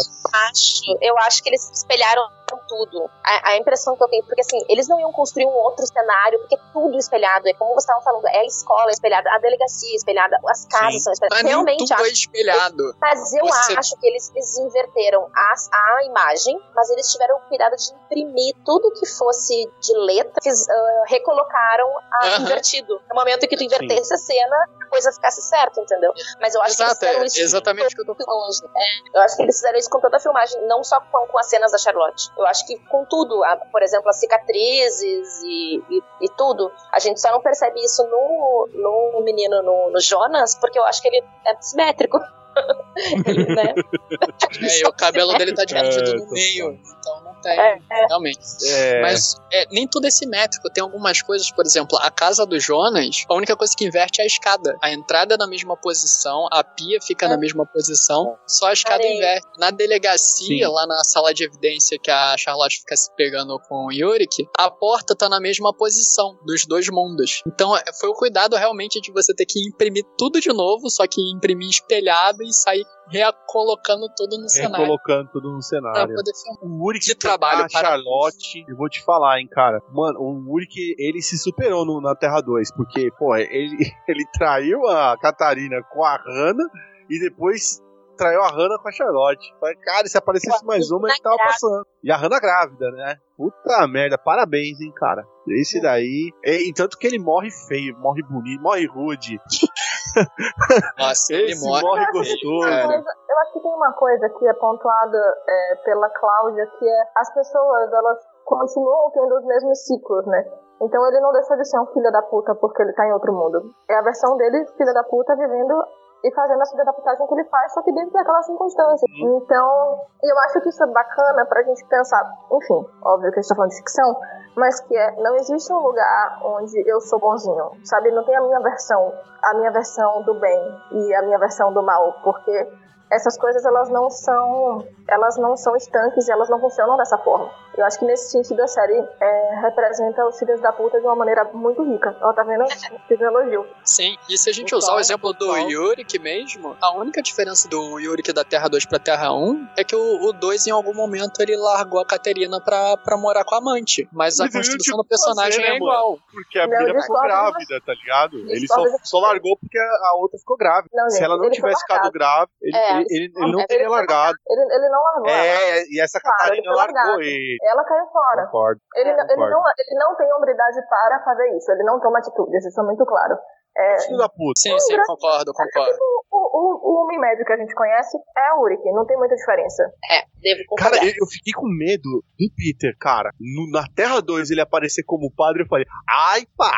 [0.51, 2.22] acho, eu acho que eles espelharam
[2.69, 3.11] tudo.
[3.25, 6.39] A, a impressão que eu tenho, porque assim, eles não iam construir um outro cenário,
[6.41, 10.39] porque tudo espelhado, é como vocês estavam falando, é a escola espelhada, a delegacia espelhada,
[10.49, 10.99] as casas Sim.
[11.01, 11.43] são espelhadas.
[11.43, 12.97] Mas Realmente tudo acho é espelhado.
[13.01, 17.75] Mas eu Você- acho que eles, eles inverteram as- a, imagem, mas eles tiveram cuidado
[17.77, 22.43] de imprimir tudo que fosse de letra, fiz- ah, recolocaram a Aham.
[22.43, 23.01] invertido.
[23.09, 26.13] No momento que tu invertesse a cena, a coisa ficasse certa, entendeu?
[26.41, 27.41] Mas eu acho Exato, que eles é fizeram isso.
[27.41, 28.71] exatamente o que eu tô falando.
[28.77, 31.39] É, eu acho que eles fizeram isso com toda a filmagem, não só com, com
[31.39, 32.31] as cenas da Charlotte.
[32.37, 36.70] Eu acho que com tudo, a- por exemplo, as cicatrizes e, e, e tudo.
[36.92, 41.01] A gente só não percebe isso no, no menino, no, no Jonas, porque eu acho
[41.03, 42.18] que ele é simétrico.
[43.26, 43.74] Ele, né?
[44.62, 47.78] É, e o cabelo dele tá dividido É, no meio, então não tem, É,
[48.09, 48.38] realmente.
[48.66, 50.68] é, Mas é, nem tudo é simétrico.
[50.70, 54.24] Tem algumas coisas, por exemplo, a casa do Jonas, a única coisa que inverte é
[54.24, 54.76] a escada.
[54.82, 59.03] A entrada é na mesma posição, a pia fica na mesma posição, só a escada
[59.05, 59.16] aí.
[59.16, 59.47] inverte.
[59.59, 60.72] Na delegacia, Sim.
[60.72, 64.71] lá na sala de evidência que a Charlotte fica se pegando com o Yurik, a
[64.71, 67.42] porta tá na mesma posição dos dois mundos.
[67.46, 71.07] Então é, foi o cuidado realmente de você ter que imprimir tudo de novo, só
[71.07, 74.76] que imprimir espelhado e sair recolocando tudo no cenário.
[74.79, 76.14] recolocando tudo no Pra cenário.
[76.14, 76.62] poder filmar.
[76.62, 77.73] O Uric De trabalho, a parabéns.
[77.73, 79.81] Charlotte, eu vou te falar, hein, cara.
[79.93, 83.77] Mano, o Uric, ele se superou no- na Terra 2, porque, pô, ele,
[84.09, 86.69] ele traiu a Catarina com a Hannah
[87.11, 87.81] e depois
[88.16, 89.54] traiu a Hannah com a Charlotte.
[89.61, 91.86] Falei, cara, se aparecesse mais uma, ele tava passando.
[92.03, 93.16] E a Hannah grávida, né?
[93.36, 95.26] Puta merda, parabéns, hein, cara.
[95.49, 96.30] Esse daí.
[96.45, 99.38] E, e tanto que ele morre feio, morre bonito, morre rude.
[100.99, 101.82] Nossa, ele Esse morre.
[101.82, 102.68] morre gostoso.
[102.68, 105.18] eu acho que tem uma coisa que é pontuada
[105.49, 110.45] é, pela Cláudia, que é as pessoas, elas continuam tendo os mesmos ciclos, né?
[110.80, 113.32] Então ele não deixou de ser um filho da puta porque ele tá em outro
[113.32, 113.74] mundo.
[113.88, 115.74] É a versão dele, filho da puta, vivendo
[116.22, 119.11] e fazendo a putagem que ele faz, só que dentro daquelas circunstâncias.
[119.11, 122.22] Então, eu acho que isso é bacana pra gente pensar,
[122.53, 124.16] enfim, óbvio que a gente tá falando de ficção,
[124.57, 128.11] mas que é, não existe um lugar onde eu sou bonzinho, sabe?
[128.11, 129.12] Não tem a minha versão,
[129.42, 132.72] a minha versão do bem e a minha versão do mal, porque
[133.11, 137.51] essas coisas elas não são elas não são estanques e elas não funcionam dessa forma.
[137.76, 141.17] Eu acho que nesse sentido a série é, representa os filhos da puta de uma
[141.17, 142.17] maneira muito rica.
[142.21, 142.64] Ela tá vendo?
[143.09, 143.67] Fiz um elogio.
[143.85, 145.68] Sim, e se a gente usar o exemplo do total.
[145.68, 149.97] Yurik mesmo, a única diferença do Yurik da Terra 2 pra Terra 1 é que
[149.97, 153.59] o, o 2 em algum momento ele largou a Caterina pra, pra morar com a
[153.59, 154.09] amante.
[154.13, 156.18] Mas a construção do personagem fazer, é né, igual.
[156.31, 158.37] Porque a menina ficou grávida, tá ligado?
[158.49, 160.89] Ele só, só largou porque a outra ficou grávida.
[160.93, 163.88] Não, Se ela não tivesse ficado grávida, ele, É, ele, ele- ele não é teria
[163.88, 164.37] largado.
[164.49, 165.45] Ele, ele não largou ela.
[165.46, 167.21] É, e essa Claro, Catarina largou largado.
[167.22, 167.57] ele.
[167.62, 168.45] Ela caiu fora.
[168.46, 168.80] Concordo.
[168.96, 169.50] Ele, não- ele, concordo.
[169.50, 171.71] não, ele não tem hombridade para fazer isso.
[171.72, 172.64] Ele não toma atitudes.
[172.64, 173.37] Isso é muito claro.
[173.76, 174.53] É, Filho da puta.
[174.57, 175.99] Sim, sim, concordo, concordo.
[176.30, 178.80] o, o, o homem médio que a gente conhece é a Uric.
[178.92, 179.83] Não tem muita diferença.
[180.12, 180.92] É, devo concordar.
[181.00, 183.30] Cara, eu, eu fiquei com medo do Peter, cara.
[183.41, 186.71] No- na Terra 2 ele aparecer como padre, eu falei, ai pai,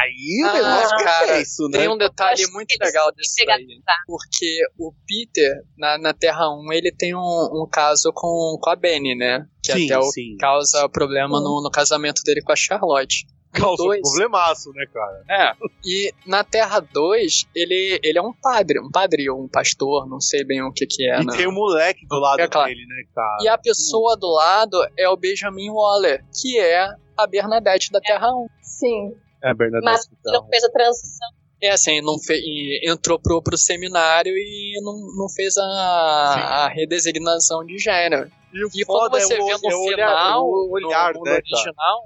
[0.00, 1.78] aí o Ah, negócio cara, é isso, né?
[1.78, 3.66] Tem um detalhe muito legal disso pegar aí.
[4.06, 8.76] Porque o Peter, na, na Terra 1, ele tem um, um caso com, com a
[8.76, 9.46] Benny, né?
[9.62, 10.36] Que Sim, até o, sim.
[10.38, 13.26] causa problema no, no casamento dele com a Charlotte.
[13.54, 15.24] Causa um dois- problemaço, né, cara?
[15.30, 15.52] É.
[15.84, 20.18] E na Terra 2, ele, ele é um padre, um padre ou um pastor, não
[20.20, 21.36] sei bem o que que é, e né?
[21.36, 22.68] tem o moleque do lado É claro.
[22.68, 23.36] dele, né, cara?
[23.42, 26.84] E a pessoa do lado é o Benjamin Waller, que é
[27.16, 28.46] a Bernadette da Terra 1.
[28.60, 29.12] Sim.
[29.44, 29.84] É, Bernadette.
[29.84, 30.32] Mas então.
[30.32, 31.28] não fez a transição.
[31.62, 32.42] É assim, não fe-
[32.84, 38.30] entrou pro, pro seminário e não, não fez a, a redesignação de gênero.
[38.52, 40.70] E o E quando foda você é o, vê no é o olhar, final, o
[40.72, 42.02] olhar no, no né, original,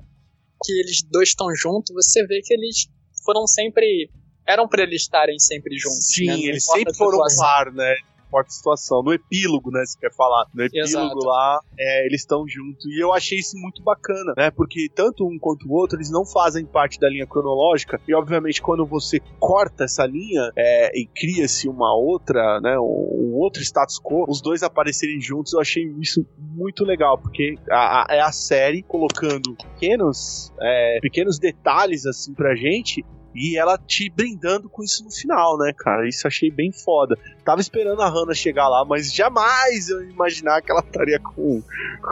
[0.65, 2.87] que eles dois estão juntos, você vê que eles
[3.25, 4.11] foram sempre.
[4.47, 6.07] Eram pra eles estarem sempre juntos.
[6.15, 6.39] Sim, né?
[6.41, 7.45] Eles sempre foram um situação.
[7.45, 7.95] par, né?
[8.31, 9.03] Forte situação.
[9.03, 9.85] No epílogo, né?
[9.87, 10.47] Se quer falar.
[10.55, 11.27] No epílogo Exato.
[11.27, 12.85] lá, é, eles estão juntos.
[12.87, 14.51] E eu achei isso muito bacana, né?
[14.51, 18.01] Porque tanto um quanto o outro, eles não fazem parte da linha cronológica.
[18.07, 22.79] E, obviamente, quando você corta essa linha é, e cria-se uma outra, né?
[22.79, 27.19] Um, outro status quo, os dois aparecerem juntos, eu achei isso muito legal.
[27.19, 33.05] Porque a, a- é a série colocando pequenos, é, pequenos detalhes, assim, pra gente.
[33.35, 36.09] E ela te brindando com isso no final, né, cara?
[36.09, 37.17] Isso eu achei bem foda.
[37.45, 41.63] Tava esperando a Hannah chegar lá, mas jamais eu ia imaginar que ela estaria com,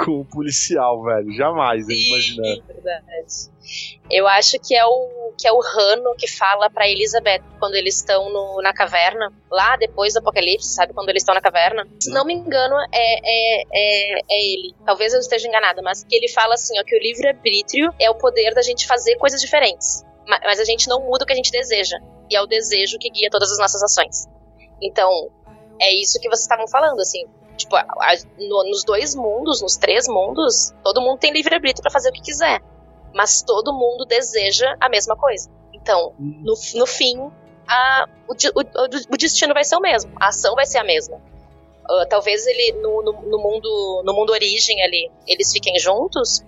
[0.04, 1.32] com o policial, velho.
[1.32, 2.44] Jamais eu ia imaginar.
[2.44, 3.56] Sim, verdade.
[4.10, 5.32] Eu acho que é o.
[5.38, 8.30] que é o Rano que fala pra Elizabeth quando eles estão
[8.62, 10.92] na caverna, lá depois do apocalipse, sabe?
[10.92, 11.86] Quando eles estão na caverna.
[12.00, 14.74] Se não me engano, é, é, é, é ele.
[14.84, 18.14] Talvez eu esteja enganada, mas que ele fala assim, ó, que o livre-arbítrio é o
[18.14, 20.04] poder da gente fazer coisas diferentes.
[20.26, 21.96] Ma- Mas a gente não muda o que a gente deseja.
[22.30, 24.26] E é o desejo que guia todas as nossas ações.
[24.82, 25.30] Então,
[25.80, 27.24] é isso que vocês estavam falando, assim.
[27.56, 27.86] Tipo, a-
[28.38, 32.20] no- nos dois mundos, nos três mundos, todo mundo tem livre-arbítrio pra fazer o que
[32.20, 32.60] quiser.
[33.14, 35.50] Mas todo mundo deseja a mesma coisa.
[35.72, 37.18] Então, no, no fim,
[37.66, 38.84] a- o, o-
[39.14, 40.12] o- destino vai ser o mesmo.
[40.20, 41.18] A ação vai ser a mesma.
[41.88, 46.44] Ah, talvez ele, no, no- no mundo no mundo origem ali, eles fiquem juntos,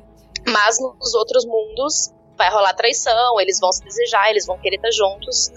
[0.46, 4.93] mas nos outros mundos vai rolar traição, eles vão se desejar, eles vão querer estar
[4.93, 5.51] juntos.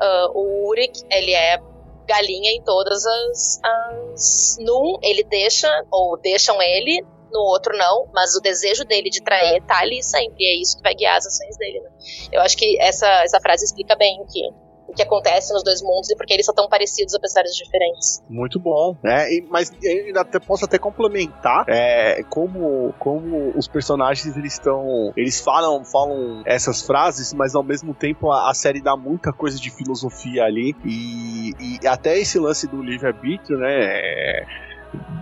[0.00, 1.60] Ah, o Urik, ele é
[2.06, 4.56] galinha em todas as, as.
[4.60, 9.62] Num, ele deixa, ou deixam ele, no outro não, mas o desejo dele de trair
[9.62, 11.90] tá ali sempre, e é isso que vai guiar as ações dele, né?
[12.32, 14.50] Eu acho que essa, essa frase explica bem que,
[14.90, 18.22] o que acontece nos dois mundos e porque eles são tão parecidos apesar de diferentes.
[18.28, 18.96] Muito bom.
[19.04, 24.54] É, e- mas eu ainda até, posso até complementar é, como, como os personagens eles
[24.54, 25.12] estão.
[25.16, 29.58] Eles falam, falam essas frases, mas ao mesmo tempo a, a série dá muita coisa
[29.58, 30.74] de filosofia ali.
[30.84, 33.70] E, e até esse lance do livre-arbítrio, né?
[33.70, 34.46] é,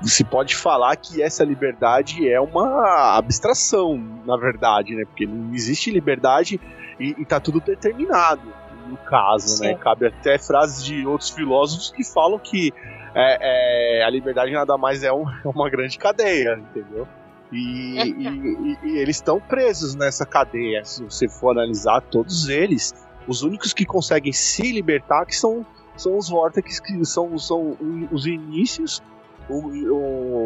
[0.02, 5.04] se pode falar que essa liberdade é uma abstração, na verdade, né?
[5.04, 6.60] Porque não existe liberdade
[6.98, 8.42] e, e tá tudo determinado,
[8.88, 9.72] no caso, né?
[9.74, 9.78] Sim.
[9.78, 12.72] Cabe até frases de outros filósofos que falam que
[13.14, 17.06] é, é, a liberdade nada mais é, um- é uma grande cadeia, entendeu?
[17.50, 20.84] E, e- e- e eles estão presos nessa cadeia.
[20.84, 22.94] Se você for analisar todos eles,
[23.26, 25.64] os únicos que conseguem se libertar que são,
[25.96, 27.76] são os vórtices, que são, são
[28.12, 29.02] os inícios
[29.48, 29.56] o-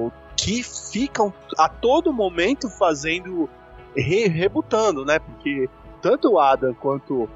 [0.07, 3.49] o- que ficam a todo momento fazendo
[3.97, 5.19] re- rebutando, né?
[5.19, 5.69] Porque
[6.01, 7.29] tanto o Adam quanto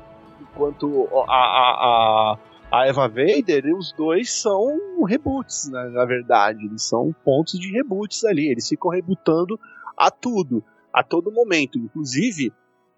[0.56, 2.36] quanto a, a,
[2.72, 6.64] a, a Eva Vader, os dois são reboots, né, na verdade.
[6.64, 8.50] Eles são pontos de reboots ali.
[8.50, 9.58] Eles ficam rebutando
[9.96, 11.78] a tudo, a todo momento.
[11.78, 12.52] Inclusive,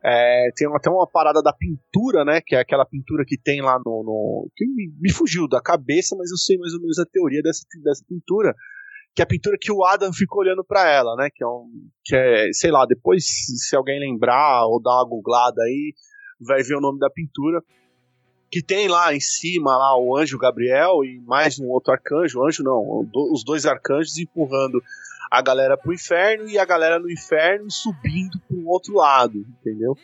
[0.05, 2.41] é, tem até uma parada da pintura, né?
[2.45, 4.03] Que é aquela pintura que tem lá no.
[4.05, 7.43] no- que me, me fugiu da cabeça, mas eu sei mais ou menos a teoria
[7.43, 8.55] dessa, dessa pintura.
[9.15, 11.29] Que é a pintura que o Adam fica olhando pra ela, né?
[11.35, 11.69] Que é um.
[12.05, 15.93] Que é, sei lá, depois, se alguém lembrar ou dar uma googlada aí,
[16.41, 17.63] vai ver o nome da pintura.
[18.51, 22.63] Que tem lá em cima lá o anjo Gabriel e mais um outro arcanjo, anjo
[22.63, 24.83] não, os dois arcanjos empurrando
[25.31, 29.95] a galera pro inferno e a galera no inferno subindo pro outro lado, entendeu?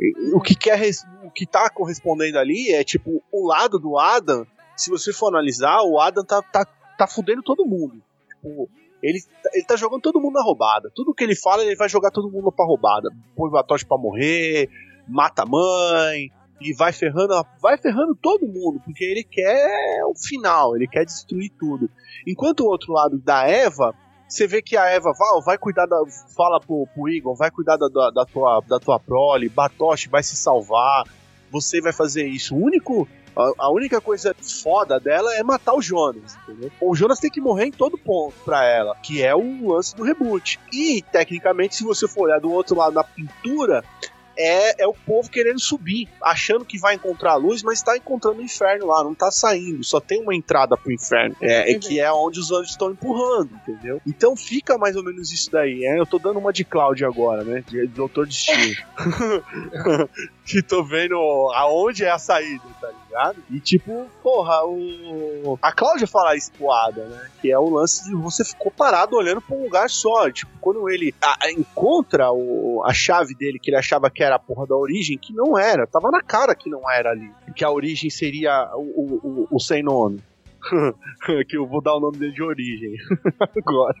[0.00, 0.90] E- O que, quer
[1.22, 4.44] o que tá correspondendo ali é tipo o lado do Adam.
[4.76, 6.64] Se você for analisar, o Adam tá, tá,
[6.98, 8.02] tá fudendo todo mundo.
[8.28, 8.68] Tipo,
[9.00, 9.20] ele,
[9.52, 10.90] ele tá jogando todo mundo na roubada.
[10.96, 13.08] Tudo que ele fala, ele vai jogar todo mundo pra roubada.
[13.36, 14.68] Põe o Vatoche pra morrer,
[15.08, 16.30] mata a mãe,
[16.60, 21.50] e vai ferrando, vai ferrando todo mundo, porque ele quer o final, ele quer destruir
[21.58, 21.88] tudo.
[22.26, 23.94] Enquanto o outro lado da Eva,
[24.28, 25.96] você vê que a Eva vai, vai cuidar da.
[26.36, 30.22] Fala pro, pro Egon, vai cuidar da, da, da tua, da tua prole, Batoche vai
[30.22, 31.04] se salvar,
[31.50, 32.54] você vai fazer isso.
[32.54, 33.08] O único.
[33.36, 36.72] A, a única coisa foda dela é matar o Jonas, entendeu?
[36.80, 40.02] O Jonas tem que morrer em todo ponto pra ela, que é o lance do
[40.02, 40.58] reboot.
[40.72, 43.84] E, tecnicamente, se você for olhar do outro lado na pintura,
[44.38, 48.38] é, é o povo querendo subir, achando que vai encontrar a luz, mas tá encontrando
[48.38, 51.80] o inferno lá, não tá saindo, só tem uma entrada pro inferno, é, Uhum.
[51.80, 54.00] que é onde os anjos estão empurrando, entendeu?
[54.06, 57.42] Então fica mais ou menos isso daí, é, eu tô dando uma de Cláudia agora,
[57.42, 58.76] né, de Doutor Destino,
[60.44, 61.14] que tô vendo
[61.54, 63.42] aonde é a saída, tá ligado?
[63.50, 65.58] E tipo, porra, o...
[65.62, 69.16] a Cláudia fala isso pro Ada, né, que é o lance de você ficou parado
[69.16, 73.70] olhando pra um lugar só, tipo, quando ele a- encontra o, a chave dele, que
[73.70, 76.68] ele achava que era a porra da origem, que não era, tava na cara que
[76.68, 80.20] não era ali, que a origem seria o, o, o, sem nome.
[81.48, 82.94] que eu vou dar o nome dele de origem
[83.64, 83.94] agora.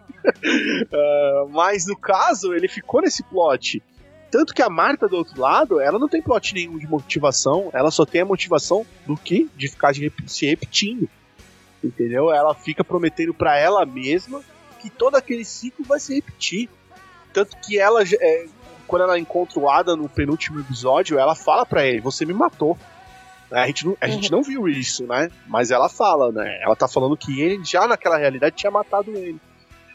[0.92, 3.82] Ah, mas no caso, ele ficou nesse plot.
[4.30, 7.90] Tanto que a Marta do outro lado, ela não tem plot nenhum de motivação, ela
[7.90, 9.48] só tem a motivação do que?
[9.56, 11.08] De ficar se repetindo.
[11.82, 12.30] Entendeu?
[12.30, 14.42] Ela fica prometendo pra ela mesma
[14.80, 16.68] que todo aquele ciclo vai se repetir.
[17.32, 18.46] Tanto que ela, é,
[18.88, 22.76] quando ela encontra o Ada no penúltimo episódio, ela fala pra ele: Você me matou.
[23.50, 25.30] A gente, não, a gente não viu isso, né?
[25.46, 26.60] Mas ela fala, né?
[26.60, 29.40] Ela tá falando que ele já naquela realidade tinha matado ele.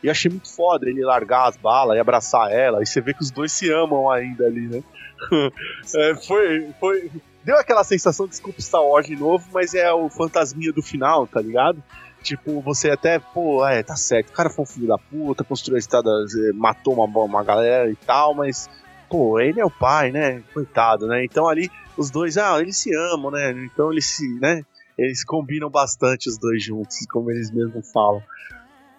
[0.02, 2.82] E achei muito foda ele largar as balas e abraçar ela.
[2.82, 4.84] E você vê que os dois se amam ainda ali, né?
[5.96, 7.12] É, foi, foi.
[7.44, 11.40] Deu aquela sensação, desculpa Star Wars de novo, mas é o fantasminha do final, tá
[11.42, 11.82] ligado?
[12.24, 15.76] Tipo, você até, pô, é, tá certo, o cara foi um filho da puta, construiu
[15.76, 18.70] a estrada, eh, matou uma, uma galera e tal, mas
[19.14, 20.42] pô, ele é o pai, né?
[20.56, 21.24] Coitado, né?
[21.24, 23.52] Então ali os dois, ah, eles se amam, né?
[23.52, 24.66] Então eles se, né?
[24.98, 28.24] Eles combinam bastante os dois juntos, como eles mesmos falam.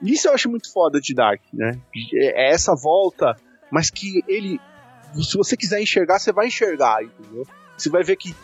[0.01, 1.81] Isso eu acho muito foda de Dark, né?
[2.13, 3.37] É essa volta,
[3.73, 4.61] mas que ele.
[5.15, 7.45] Se você quiser enxergar, você vai enxergar, entendeu?
[7.77, 8.37] Você vai ver que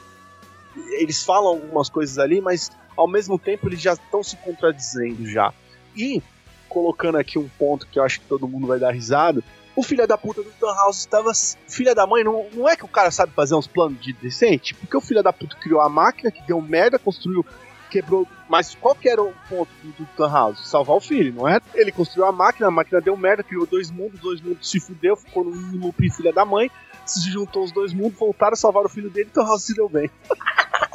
[0.99, 5.55] eles falam algumas coisas ali, mas ao mesmo tempo eles já estão se contradizendo já.
[5.97, 6.21] E
[6.69, 9.41] colocando aqui um ponto que eu acho que todo mundo vai dar risada.
[9.77, 11.31] O filho da puta do House estava.
[11.69, 14.75] Filha da mãe, não, não é que o cara sabe fazer uns planos de decente?
[14.75, 17.45] Porque o filho da puta criou a máquina que deu merda, construiu,
[17.91, 18.27] quebrou.
[18.49, 20.69] Mas qual que era o ponto do, do House?
[20.69, 21.61] Salvar o filho, não é?
[21.75, 25.17] Ele construiu a máquina, a máquina deu merda, criou dois mundos, dois mundos se fudeu,
[25.17, 26.71] ficou no loop filha da mãe,
[27.07, 30.11] se juntou os dois mundos, voltaram, salvaram o filho dele, o House se deu bem.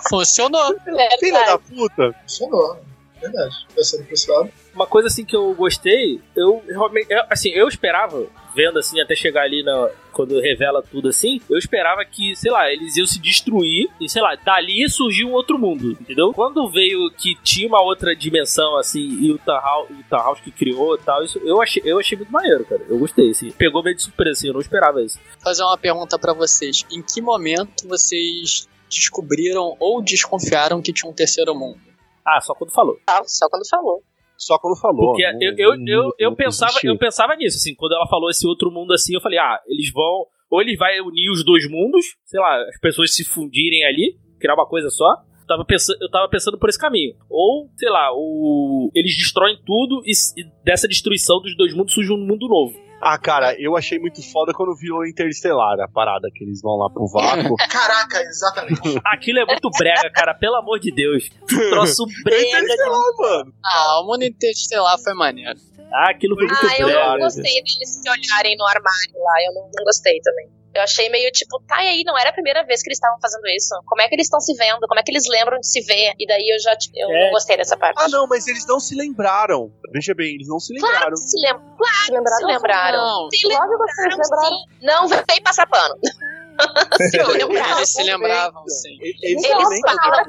[0.09, 0.75] Funcionou.
[1.19, 2.13] Filha da puta!
[2.23, 2.79] Funcionou.
[3.25, 3.55] Verdade.
[3.73, 4.49] Pensando por esse lado.
[4.73, 7.07] Uma coisa assim que eu gostei, eu realmente.
[7.09, 8.25] eu, assim, eu esperava,
[8.55, 9.89] vendo assim, até chegar ali na.
[10.11, 14.21] Quando revela tudo assim, eu esperava que, sei lá, eles iam se destruir e, sei
[14.21, 16.31] lá, dali surgiu um outro mundo, entendeu?
[16.31, 21.21] Quando veio que tinha uma outra dimensão, assim, e o House que criou e tal,
[21.21, 22.81] isso eu achei, eu achei muito maneiro, cara.
[22.87, 23.51] Eu gostei, assim.
[23.51, 25.19] Pegou meio de surpresa, assim, eu não esperava isso.
[25.43, 26.85] fazer uma pergunta pra vocês.
[26.89, 31.94] Em que momento vocês descobriram ou desconfiaram que tinha um terceiro mundo?
[32.25, 32.97] Ah, só quando falou.
[33.07, 34.03] Ah, só quando falou.
[34.37, 35.07] Só quando falou.
[35.11, 38.07] Porque não- eu, eu, não- eu, eu, não pensava, eu pensava nisso, assim, quando ela
[38.07, 40.25] falou esse outro mundo assim, eu falei, ah, eles vão.
[40.49, 44.53] Ou ele vai unir os dois mundos, sei lá, as pessoas se fundirem ali, criar
[44.55, 45.07] uma coisa só.
[45.41, 47.15] Eu tava pensando, eu tava pensando por esse caminho.
[47.29, 52.11] Ou, sei lá, o, eles destroem tudo e, e dessa destruição dos dois mundos surge
[52.11, 52.75] um mundo novo.
[53.07, 56.89] Ah, cara, eu achei muito foda quando virou Interestelar, a parada que eles vão lá
[56.89, 57.55] pro vácuo.
[57.69, 58.99] Caraca, exatamente.
[59.05, 61.29] Aquilo é muito brega, cara, pelo amor de Deus.
[61.47, 62.61] Troço brega.
[62.61, 62.75] de-
[63.19, 63.53] mano.
[63.63, 65.53] Ah, o mundo interestelar foi maneiro.
[65.93, 67.09] Ah, aquilo foi muito Ah, eu brega.
[67.11, 69.33] não gostei deles se olharem no armário lá.
[69.47, 70.49] Eu não, não gostei também.
[70.75, 73.17] Eu achei meio tipo, tá, e aí, não era a primeira vez que eles estavam
[73.21, 73.73] fazendo isso.
[73.85, 74.85] Como é que eles estão se vendo?
[74.87, 76.13] Como é que eles lembram de se ver?
[76.19, 77.25] E daí eu já eu É.
[77.25, 77.95] não gostei dessa parte.
[78.01, 79.71] Ah, não, mas eles não se lembraram.
[79.93, 80.97] Veja bem, eles não se lembraram.
[80.97, 81.75] Claro que se lembram.
[81.77, 82.37] Claro Se lembraram?
[82.37, 82.97] que se lembraram.
[82.97, 84.49] Não, Se Lógico que vocês lembraram, lembraram.
[84.49, 84.85] sim.
[84.85, 85.95] Não vem passar pano.
[87.09, 87.77] se lembraram.
[87.77, 88.97] eles se lembravam, sim.
[89.01, 90.23] Eles, eles se falam.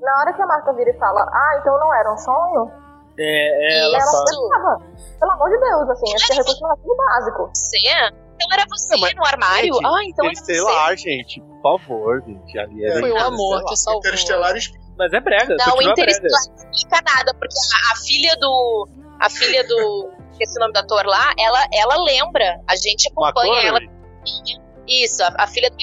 [0.00, 2.70] Na hora que a Marta vira e fala, ah, então não era um sonho,
[3.18, 4.10] É, é, ela Isso.
[4.10, 4.24] fala.
[4.24, 7.50] pensava, pelo amor de Deus, assim, esse é recurso narrativo básico.
[7.54, 8.23] Você?
[8.34, 9.74] Então era você Não, mas, no armário?
[9.74, 10.52] gente, ah, então era você.
[10.52, 12.58] Interestelar, gente, por favor, gente.
[12.58, 13.26] Ali é Foi o Interestelar.
[13.26, 14.00] amor que salvou.
[14.00, 14.54] Interestelar
[14.98, 15.82] Mas é brega, Não.
[15.82, 18.88] Interestelar não explica nada, porque a, a filha do.
[19.20, 20.10] A filha do.
[20.40, 22.60] Esse nome do ator lá, ela, ela lembra.
[22.66, 24.60] A gente acompanha ela McConaughey?
[24.86, 25.76] Isso, a, a filha do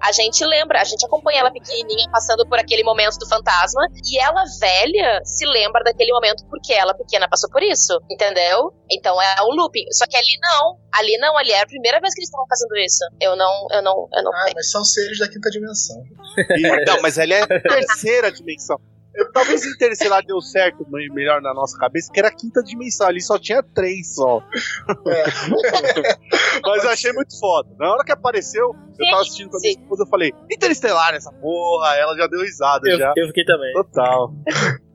[0.00, 4.18] a gente lembra, a gente acompanha ela pequenininha passando por aquele momento do fantasma e
[4.20, 8.72] ela velha se lembra daquele momento porque ela pequena passou por isso, entendeu?
[8.90, 9.86] Então é um looping.
[9.92, 12.76] Só que ali não, ali não, ali é a primeira vez que eles estavam fazendo
[12.76, 13.04] isso.
[13.20, 14.32] Eu não, eu não, eu não.
[14.34, 16.02] Ah, mas são seres da quinta dimensão.
[16.50, 18.78] E- não, mas ela é a terceira dimensão.
[19.14, 23.06] Eu, talvez Interestelar deu certo me- melhor na nossa cabeça, que era a quinta dimensão,
[23.06, 24.42] ali só tinha três só.
[26.64, 27.68] mas eu achei muito foda.
[27.78, 31.32] Na hora que apareceu, eu tava assistindo com a minha esposa, eu falei, Interestelar essa
[31.32, 33.12] porra, ela já deu risada Eu, já.
[33.16, 33.72] eu fiquei também.
[33.74, 34.32] Total.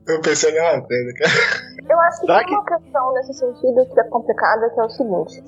[0.08, 1.30] Eu pensei a mesma coisa, cara.
[1.88, 4.90] Eu acho que Será tem uma questão nesse sentido que é complicada, que é o
[4.90, 5.42] seguinte.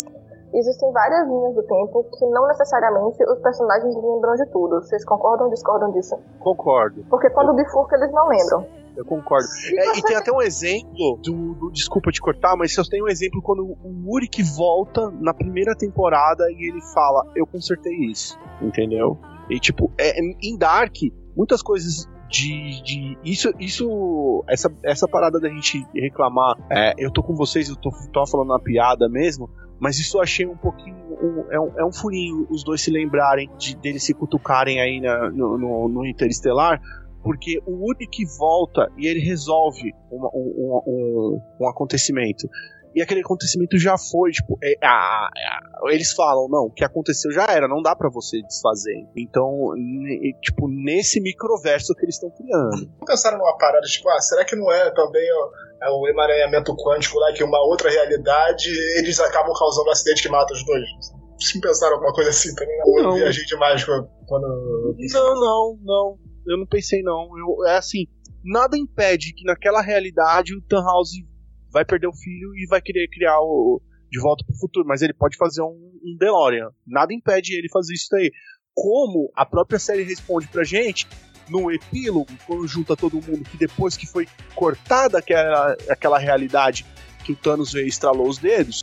[0.55, 4.83] Existem várias linhas do tempo que não necessariamente os personagens lembram de tudo.
[4.83, 6.17] Vocês concordam ou discordam disso?
[6.41, 8.67] Concordo, Porque quando bifurca, eles não lembram.
[8.97, 9.47] eu concordo.
[9.79, 13.09] É, e tem até um exemplo do, do- Desculpa te cortar, mas eu tenho um
[13.09, 19.17] exemplo quando o Uric volta na primeira temporada e ele fala, eu consertei isso, entendeu?
[19.49, 20.95] E tipo, é, em Dark,
[21.37, 22.83] muitas coisas de.
[22.83, 24.45] de isso, isso.
[24.49, 28.51] Essa, essa parada da gente reclamar, é, eu tô com vocês, eu tô, tô falando
[28.51, 29.49] uma piada mesmo.
[29.83, 30.95] Mas isso eu achei um pouquinho.
[31.21, 35.01] um- é, um, é um furinho os dois se lembrarem de deles se cutucarem aí
[35.01, 36.81] na- no, no, no Interestelar.
[37.23, 40.25] Porque o Uric volta e ele resolve um,
[40.87, 42.49] um, um acontecimento.
[42.95, 47.31] E aquele acontecimento já foi, tipo, é, a- a- eles falam, não, o que aconteceu
[47.33, 48.97] já era, não dá pra você desfazer.
[49.17, 49.71] Então,
[50.43, 52.91] tipo, nesse microverso que eles estão criando.
[53.07, 57.19] Pensaram numa parada, tipo, ah, será que não é também ó, é o emaranhamento quântico
[57.19, 60.85] lá, que uma outra realidade, eles acabam causando um acidente que mata os dois?
[61.41, 62.79] Vocês pensaram alguma coisa assim também?
[62.79, 63.15] Não, Não.
[63.15, 64.07] viajei demais quando...
[65.13, 66.19] Não, não, não.
[66.47, 67.29] Eu não pensei, não.
[67.39, 68.07] Eu, é assim,
[68.45, 71.25] nada impede que naquela realidade o Tannhauser
[71.73, 73.81] vai perder o filho e vai querer criar o
[74.11, 76.69] de volta pro futuro, mas ele pode fazer um, um DeLorean.
[76.87, 78.31] Nada impede ele fazer isso daí.
[78.75, 81.09] Como a própria série responde pra gente
[81.49, 86.85] no epílogo, quando junta todo mundo, que depois que foi cortada aquela, aquela realidade
[87.25, 88.83] que o Thanos veio e estralou os dedos,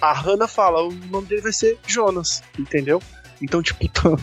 [0.00, 3.02] a Hannah fala, o nome dele vai ser Jonas, entendeu?
[3.42, 4.16] Então, tipo, tá-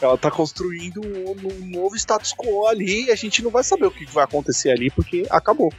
[0.00, 3.86] ela tá construindo um, um novo status quo ali e a gente não vai saber
[3.86, 5.72] o que vai acontecer ali porque acabou.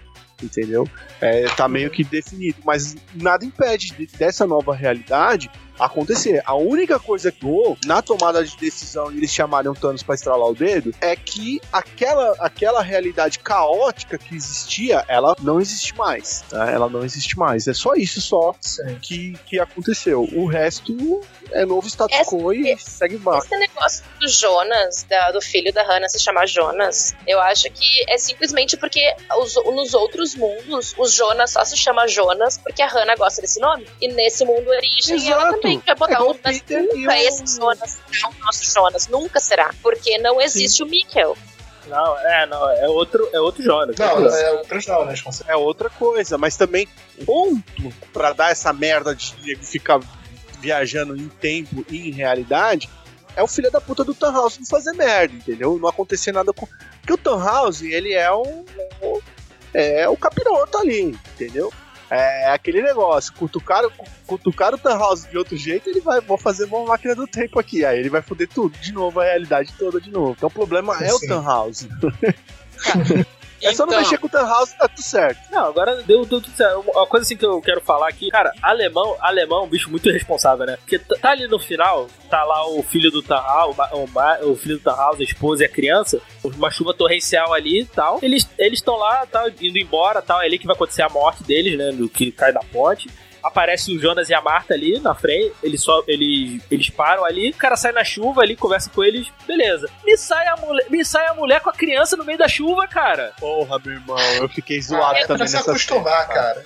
[0.44, 0.88] Entendeu?
[1.22, 2.58] É, tá meio que definido.
[2.66, 5.50] Mas nada impede de- dessa nova realidade
[5.80, 6.42] acontecer.
[6.46, 10.16] A única coisa que eu, na tomada de decisão e eles chamarem o Thanos pra
[10.16, 16.44] estralar o dedo é que aquela, aquela realidade caótica que existia, ela não existe mais.
[16.50, 16.70] Tá?
[16.70, 17.68] Ela não existe mais.
[17.68, 18.56] É só isso só
[19.02, 20.28] que, que aconteceu.
[20.34, 21.22] O resto
[21.52, 23.46] é novo status quo e segue embaixo.
[23.48, 28.06] Esse negócio do Jonas, da- do filho da Hannah se chamar Jonas, eu acho que
[28.10, 29.02] é simplesmente porque
[29.40, 33.60] os- nos outros mundos, o Jonas só se chama Jonas porque a Hannah gosta desse
[33.60, 33.88] nome.
[34.02, 35.63] E nesse mundo origem, ela Exato.
[35.64, 36.62] Também vai botar É o Jonas.
[36.70, 39.08] Nunca o- esse Jonas será o nosso Jonas.
[39.08, 39.74] Nunca será.
[39.82, 41.38] Porque não existe o Mikkel.
[41.88, 43.96] Não, é, não, é outro, é outro Jonas.
[43.98, 45.16] Não, é outros não, né?
[45.22, 45.46] com certeza.
[45.52, 46.88] é outra coisa, mas também
[47.26, 50.00] ponto pra dar essa merda de ficar
[50.62, 52.90] viajando em tempo e em realidade
[53.36, 55.78] é o filho da puta do Tannhaus não fazer merda, entendeu?
[55.78, 56.66] Não acontecer nada com.
[57.02, 58.64] Porque o Tannhaus, ele é um.
[59.74, 61.74] É o capiroto ali, entendeu?
[62.16, 63.84] É aquele negócio, cutucar,
[64.28, 67.84] cutucar o Tannhaus de outro jeito, ele vai, vou fazer uma máquina do tempo aqui.
[67.84, 70.36] Aí ele vai foder tudo de novo, a realidade toda de novo.
[70.38, 71.28] Então o problema é o Sim.
[73.64, 73.74] Tannhaus.
[73.74, 75.40] É só não Então, mexer com o Tannhaus e tá tudo certo.
[75.52, 76.80] Não, agora deu, deu tudo certo.
[76.82, 80.10] Uma coisa assim que eu quero falar aqui, cara, alemão, alemão é um bicho muito
[80.10, 80.78] irresponsável, né?
[80.78, 84.78] Porque tá tá ali no final, tá lá o filho do Tahal, o, o, filho
[84.78, 88.20] do Tahal, a esposa e a criança, uma chuva torrencial ali e tal.
[88.22, 91.78] Eles estão lá, tá, indo embora tal, é ali que vai acontecer a morte deles,
[91.78, 91.92] né?
[91.94, 93.10] Do que cai da ponte.
[93.44, 97.50] Aparece o Jonas e a Marta ali na frente, eles só eles, eles param ali,
[97.50, 99.90] o cara sai na chuva ali, conversa com eles, beleza.
[100.06, 102.88] Me sai a mulher, me sai a mulher com a criança no meio da chuva,
[102.88, 103.34] cara.
[103.40, 106.64] Porra, meu irmão, eu fiquei zoado É pra também se nessa acostumar, cara.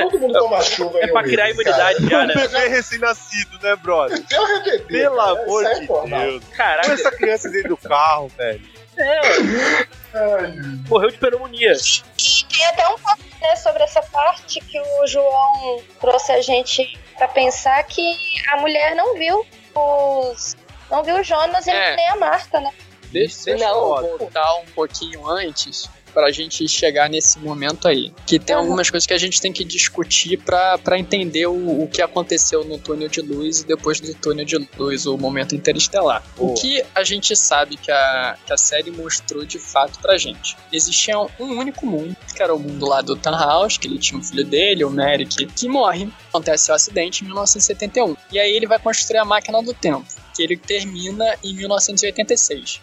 [0.00, 2.34] Todo mundo toma chuva É pra um criar imunidade já, Um né?
[2.34, 4.20] bebê recém-nascido, né, brother?
[4.28, 4.42] Cara.
[4.42, 4.86] Arrebentei.
[4.86, 5.30] Pelo cara.
[5.30, 6.20] amor é de normal.
[6.22, 6.44] Deus.
[6.44, 8.73] Põe Caraca, essa criança dentro do carro, velho.
[8.98, 10.52] Ai,
[10.88, 11.72] morreu de pneumonia.
[11.72, 16.98] E tem até um pouco né, sobre essa parte que o João trouxe a gente
[17.16, 18.16] pra pensar que
[18.52, 19.44] a mulher não viu
[19.74, 20.56] os.
[20.90, 21.96] Não viu o Jonas e É.
[21.96, 22.70] nem a Marta, né?
[23.10, 24.16] Deixa, é deixa eu foda.
[24.18, 28.12] voltar um pouquinho antes pra gente chegar nesse momento aí.
[28.24, 31.88] Que tem algumas coisas que a gente tem que discutir pra pra entender o, o
[31.88, 36.22] que aconteceu no túnel de luz e depois do túnel de luz, o momento interestelar.
[36.38, 40.56] O que a gente sabe que a, que a série mostrou de fato pra gente?
[40.72, 44.22] Existia um único mundo, que era o mundo lá do Tannhaus, que ele tinha um
[44.22, 46.08] filho dele, o Merrick, que morre.
[46.28, 48.16] Acontece o acidente em 1971.
[48.30, 52.80] E aí ele vai construir a máquina do tempo, que ele termina em 1986.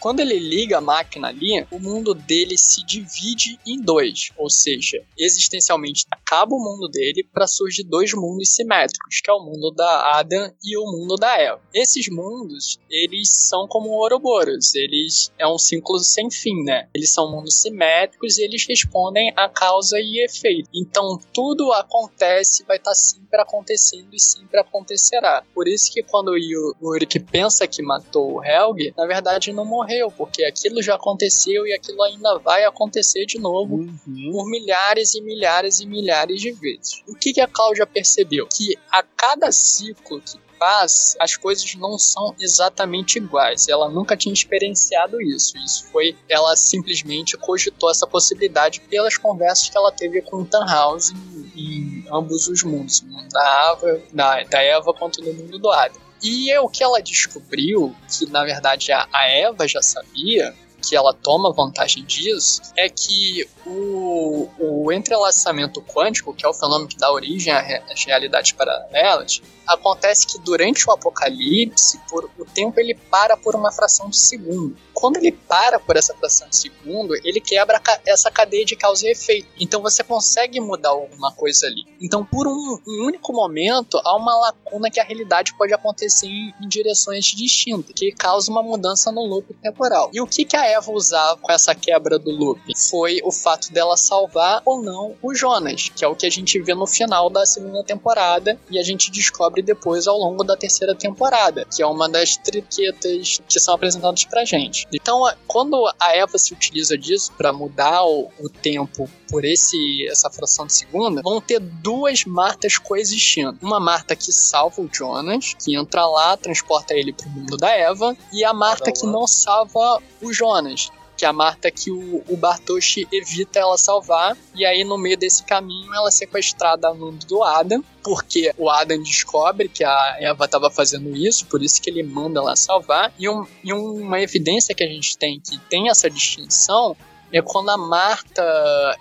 [0.00, 5.02] Quando ele liga a máquina ali, o mundo dele se divide em dois, ou seja,
[5.18, 10.18] existencialmente acaba o mundo dele para surgir dois mundos simétricos, que é o mundo da
[10.18, 11.60] Adam e o mundo da Eva.
[11.74, 16.88] Esses mundos, eles são como Ouroboros, eles é um ciclo sem fim, né?
[16.94, 20.68] Eles são mundos simétricos e eles respondem a causa e efeito.
[20.74, 25.42] Então tudo acontece, vai estar sempre acontecendo e sempre acontecerá.
[25.54, 29.52] Por isso que quando o Yu- o Ulrich pensa que matou o Helg, na verdade
[29.52, 34.30] não morreu, porque aquilo já aconteceu e aquilo ainda vai acontecer de novo Uhum.
[34.32, 37.02] por milhares e milhares e milhares de vezes.
[37.06, 38.46] O que, que a Cláudia percebeu?
[38.46, 43.68] Que a cada ciclo que passa, as coisas não são exatamente iguais.
[43.68, 45.56] Ela nunca tinha experienciado isso.
[45.58, 51.10] Isso foi, ela simplesmente cogitou essa possibilidade pelas conversas que ela teve com o Tannhaus
[51.10, 55.58] em, em ambos os mundos, no mundo da Ava, da, da Eva quanto no mundo
[55.58, 56.07] do Adam.
[56.22, 61.12] E é o que ela descobriu, que na verdade a, Eva já sabia, que ela
[61.12, 67.10] toma vantagem disso, é que o, o entrelaçamento quântico, que é o fenômeno que dá
[67.12, 73.54] origem às realidades paralelas, acontece que durante o apocalipse, por, o tempo ele para por
[73.54, 74.76] uma fração de segundo.
[74.98, 79.12] Quando ele para por essa fração de segundo, ele quebra essa cadeia de causa e
[79.12, 79.46] efeito.
[79.60, 81.84] Então você consegue mudar alguma coisa ali.
[82.02, 86.52] Então, por um, um único momento, há uma lacuna que a realidade pode acontecer em,
[86.60, 90.10] em direções distintas, que causa uma mudança no loop temporal.
[90.12, 92.60] E o que, que a Eva usava com essa quebra do loop?
[92.76, 96.60] Foi o fato dela salvar ou não o Jonas, que é o que a gente
[96.60, 100.94] vê no final da segunda temporada e a gente descobre depois ao longo da terceira
[100.94, 104.87] temporada, que é uma das triquetas que são apresentadas pra gente.
[104.92, 110.30] Então, quando a Eva se utiliza disso para mudar o, o tempo por esse essa
[110.30, 113.58] fração de segunda, vão ter duas Martas coexistindo.
[113.62, 118.16] Uma Marta que salva o Jonas, que entra lá, transporta ele pro mundo da Eva,
[118.32, 120.90] e a Marta que não salva o Jonas.
[121.18, 125.18] Que é a Marta que o, o Bartoshi evita ela salvar, e aí no meio
[125.18, 130.16] desse caminho ela é sequestrada no mundo do Adam, porque o Adam descobre que a
[130.20, 134.20] Eva estava fazendo isso, por isso que ele manda ela salvar, e, um, e uma
[134.20, 136.96] evidência que a gente tem que tem essa distinção
[137.32, 138.42] é quando a Marta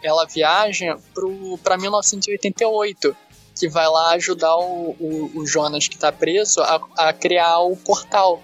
[0.03, 0.98] ela viaja
[1.64, 3.15] para 1988
[3.57, 7.76] que vai lá ajudar o, o, o Jonas que está preso a, a criar o
[7.77, 8.41] portal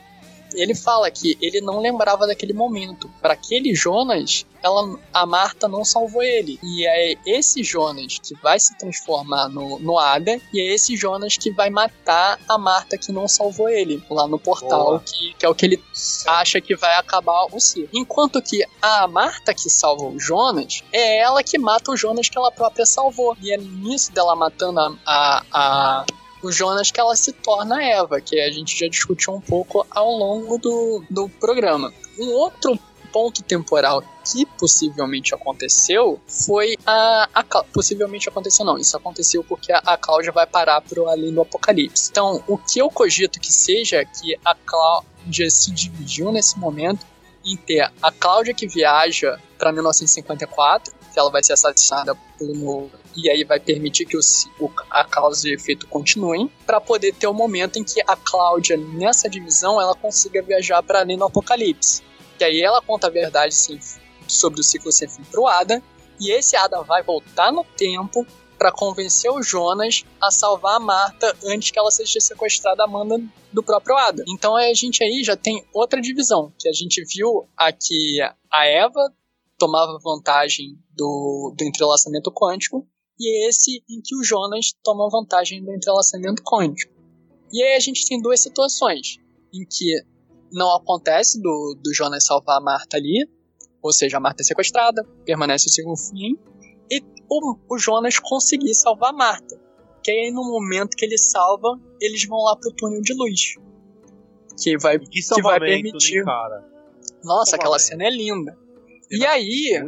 [0.54, 3.10] ele fala que ele não lembrava daquele momento.
[3.22, 6.60] Para aquele Jonas, ela, a Marta não salvou ele.
[6.64, 11.38] E é esse Jonas que vai se transformar no, no Ada, e é esse Jonas
[11.38, 15.50] que vai matar a Marta que não salvou ele, lá no portal, que, que, é
[15.50, 15.84] o que ele
[16.28, 17.90] acha que vai acabar o ciclo.
[17.94, 22.38] Enquanto que a Marta que salva o Jonas, é ela que mata o Jonas que
[22.38, 23.36] ela própria salvou.
[23.42, 26.06] E é nisso dela matando a, a, a
[26.44, 30.12] o Jonas que ela se torna Eva, que a gente já discutiu um pouco ao
[30.12, 31.92] longo do, do programa.
[32.20, 32.78] Um outro
[33.12, 39.78] ponto temporal que possivelmente aconteceu foi a, a, possivelmente aconteceu não, isso aconteceu porque a,
[39.80, 42.10] a Cláudia vai parar pro além do apocalipse.
[42.10, 47.06] Então, o que eu cogito que seja é que a Cláudia se dividiu nesse momento
[47.46, 53.30] em ter a Cláudia que viaja para 1954, que ela vai ser assassinada pelo e
[53.30, 54.22] aí vai permitir que o,
[54.60, 58.16] o, a causa e efeito continuem, para poder ter o um momento em que a
[58.16, 62.02] Cláudia, nessa divisão, ela consiga viajar para além do apocalipse.
[62.38, 63.80] Que aí ela conta a verdade sim,
[64.28, 65.82] sobre o ciclo sem fim pro Adam,
[66.20, 68.26] e esse Adam vai voltar no tempo
[68.58, 73.22] para convencer o Jonas a salvar a Marta antes que ela seja sequestrada a manda
[73.52, 74.24] do próprio Adam.
[74.28, 78.20] Então a gente aí já tem outra divisão, que a gente viu aqui
[78.52, 79.12] a Eva
[79.58, 82.88] tomava vantagem do, do entrelaçamento quântico
[83.20, 86.94] e esse em que o Jonas toma vantagem do entrelaçamento quântico.
[87.52, 89.18] E aí a gente tem duas situações
[89.54, 90.02] em que
[90.52, 93.28] não acontece do, do Jonas salvar a Marta ali,
[93.82, 96.38] ou seja, a Marta é sequestrada, permanece o segundo fim,
[96.90, 99.60] e o, o Jonas conseguir salvar a Marta.
[100.04, 103.56] Que aí no momento que ele salva, eles vão lá pro túnel de luz.
[104.62, 106.20] Que vai, que, que vai permitir.
[106.20, 106.74] Né, cara?
[107.24, 108.58] Nossa, aquela cena é linda.
[109.10, 109.80] E aí,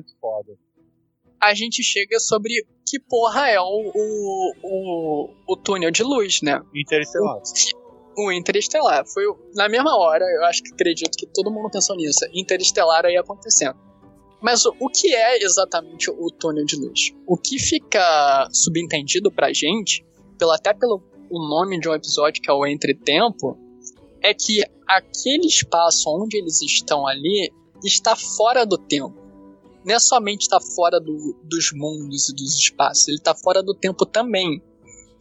[1.46, 6.62] a gente chega sobre que porra é o, o, o, o túnel de luz, né?
[6.74, 7.38] Interestelar.
[8.18, 9.06] O, o Interestelar.
[9.06, 9.24] Foi
[9.54, 12.20] na mesma hora, eu acho que acredito que todo mundo pensou nisso.
[12.34, 13.78] Interestelar aí acontecendo.
[14.42, 17.14] Mas o, o que é exatamente o túnel de luz?
[17.28, 20.04] O que fica subentendido pra gente,
[20.38, 23.58] pelo, até pelo o nome de um episódio que é o Entretempo,
[24.22, 27.52] é que aquele espaço onde eles estão ali
[27.84, 29.25] está fora do tempo
[29.86, 33.62] não é somente estar tá fora do, dos mundos e dos espaços, ele está fora
[33.62, 34.62] do tempo também.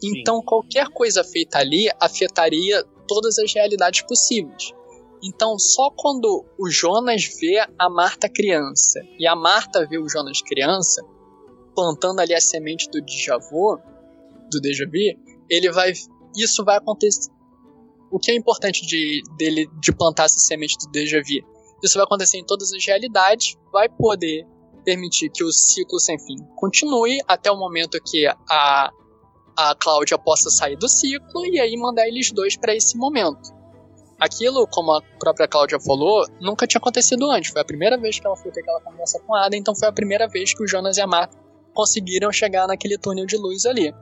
[0.01, 0.19] Sim.
[0.19, 4.73] Então qualquer coisa feita ali afetaria todas as realidades possíveis.
[5.23, 10.41] Então só quando o Jonas vê a Marta criança e a Marta vê o Jonas
[10.41, 11.03] criança,
[11.75, 13.77] plantando ali a semente do déjà vu,
[14.51, 15.19] do déjà vu,
[15.49, 15.93] ele vai
[16.35, 17.29] isso vai acontecer.
[18.11, 21.45] O que é importante de dele de plantar essa semente do déjà vu?
[21.83, 24.45] Isso vai acontecer em todas as realidades, vai poder
[24.85, 28.91] permitir que o ciclo sem fim continue até o momento que a,
[29.57, 33.53] a Cláudia possa sair do ciclo e aí mandar eles dois para esse momento.
[34.17, 37.51] Aquilo, como a própria Cláudia falou, nunca tinha acontecido antes.
[37.51, 39.91] Foi a primeira vez que ela foi ter aquela conversa com Ada, então foi a
[39.91, 41.37] primeira vez que o Jonas e a Marta
[41.73, 43.93] conseguiram chegar naquele túnel de luz ali.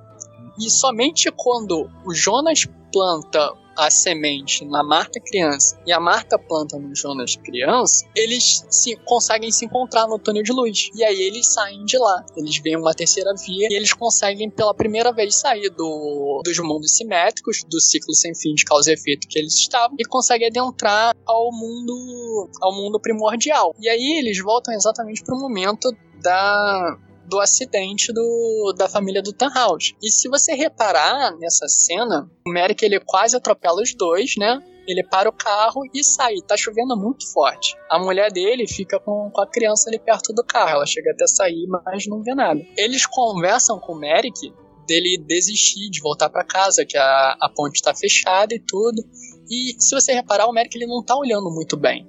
[0.59, 6.77] E somente quando o Jonas planta a semente na Marta criança e a Marta planta
[6.77, 10.89] no Jonas criança, eles se, conseguem se encontrar no túnel de luz.
[10.95, 12.23] E aí eles saem de lá.
[12.37, 16.95] Eles veem uma terceira via e eles conseguem pela primeira vez sair do, dos mundos
[16.95, 21.15] simétricos, do ciclo sem fim de causa e efeito que eles estavam, e conseguem adentrar
[21.25, 23.75] ao mundo ao mundo primordial.
[23.79, 26.97] E aí eles voltam exatamente para o momento da
[27.33, 29.95] do acidente do, da família do Tannhaus.
[30.03, 34.61] E se você reparar nessa cena, o Merrick ele quase atropela os dois, né?
[34.87, 36.35] Ele para o carro e sai.
[36.47, 37.75] Tá chovendo muito forte.
[37.89, 40.75] A mulher dele fica com, com a criança ali perto do carro.
[40.75, 42.61] Ela chega até sair, mas não vê nada.
[42.77, 44.53] Eles conversam com o Merrick
[44.85, 49.01] dele desistir de voltar para casa, que a, a ponte está fechada e tudo.
[49.49, 52.07] E se você reparar, o Merrick ele não tá olhando muito bem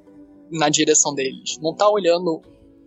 [0.50, 1.58] na direção deles.
[1.62, 2.42] Não tá olhando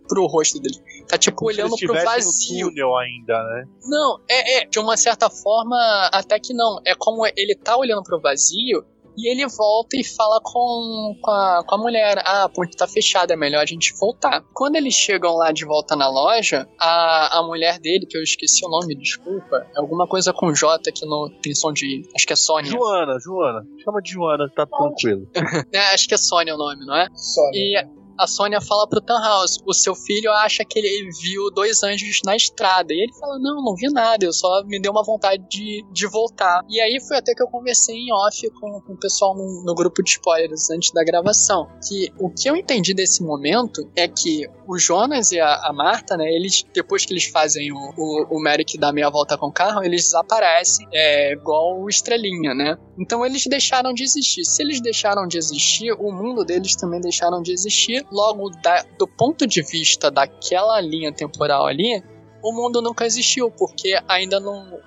[0.08, 0.76] pro rosto dele.
[1.06, 2.66] Tá tipo Como olhando pro vazio.
[2.66, 3.64] No túnel ainda, né?
[3.84, 5.76] Não, é, é, de uma certa forma,
[6.12, 6.80] até que não.
[6.84, 8.84] É como ele tá olhando pro vazio
[9.18, 12.86] e ele volta e fala com, com, a, com a mulher: Ah, a ponte tá
[12.86, 14.44] fechada, é melhor a gente voltar.
[14.54, 18.64] Quando eles chegam lá de volta na loja, a, a mulher dele, que eu esqueci
[18.64, 22.08] o nome, desculpa, é alguma coisa com J que não tem som de.
[22.14, 22.70] Acho que é Sônia.
[22.70, 23.66] Joana, Joana.
[23.82, 25.28] Chama de Joana, tá tranquilo.
[25.72, 27.08] é, acho que é Sônia o nome, não é?
[27.12, 27.58] Sônia.
[27.58, 32.20] E a Sônia fala pro Tannhaus, o seu filho acha que ele viu dois anjos
[32.24, 32.92] na estrada.
[32.92, 36.06] E ele fala, não, não vi nada, eu só me deu uma vontade de, de
[36.06, 36.64] voltar.
[36.68, 39.74] E aí foi até que eu conversei em off com, com o pessoal no, no
[39.74, 41.68] grupo de spoilers antes da gravação.
[41.86, 46.16] Que o que eu entendi desse momento é que o Jonas e a, a Marta,
[46.16, 49.52] né, eles, depois que eles fazem o, o, o Merrick dar meia volta com o
[49.52, 52.76] carro, eles desaparecem, é, igual o Estrelinha, né?
[52.98, 54.44] Então eles deixaram de existir.
[54.44, 58.04] Se eles deixaram de existir, o mundo deles também deixaram de existir.
[58.10, 62.02] Logo, da, do ponto de vista daquela linha temporal ali,
[62.42, 64.80] o mundo nunca existiu, porque ainda não.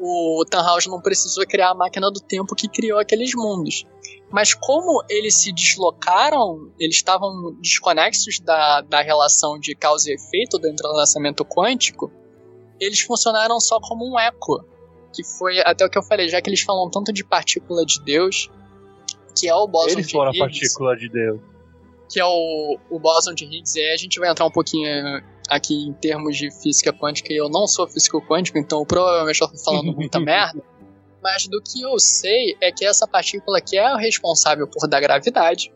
[0.00, 3.84] O Tannhaus não precisou criar a máquina do tempo que criou aqueles mundos.
[4.30, 10.58] Mas como eles se deslocaram, eles estavam desconexos da, da relação de causa e efeito
[10.58, 12.12] do entrelaçamento quântico,
[12.78, 14.64] eles funcionaram só como um eco.
[15.12, 18.00] Que foi até o que eu falei, já que eles falam tanto de partícula de
[18.02, 18.50] Deus,
[19.36, 21.40] que é o bóson Eles foram a partícula de Deus.
[22.08, 24.88] Que é o, o bóson de Higgs, e aí a gente vai entrar um pouquinho
[25.48, 29.48] aqui em termos de física quântica, e eu não sou físico quântico, então provavelmente eu
[29.48, 30.62] tô falando muita merda.
[31.22, 35.00] Mas do que eu sei é que essa partícula que é o responsável por dar
[35.00, 35.72] gravidade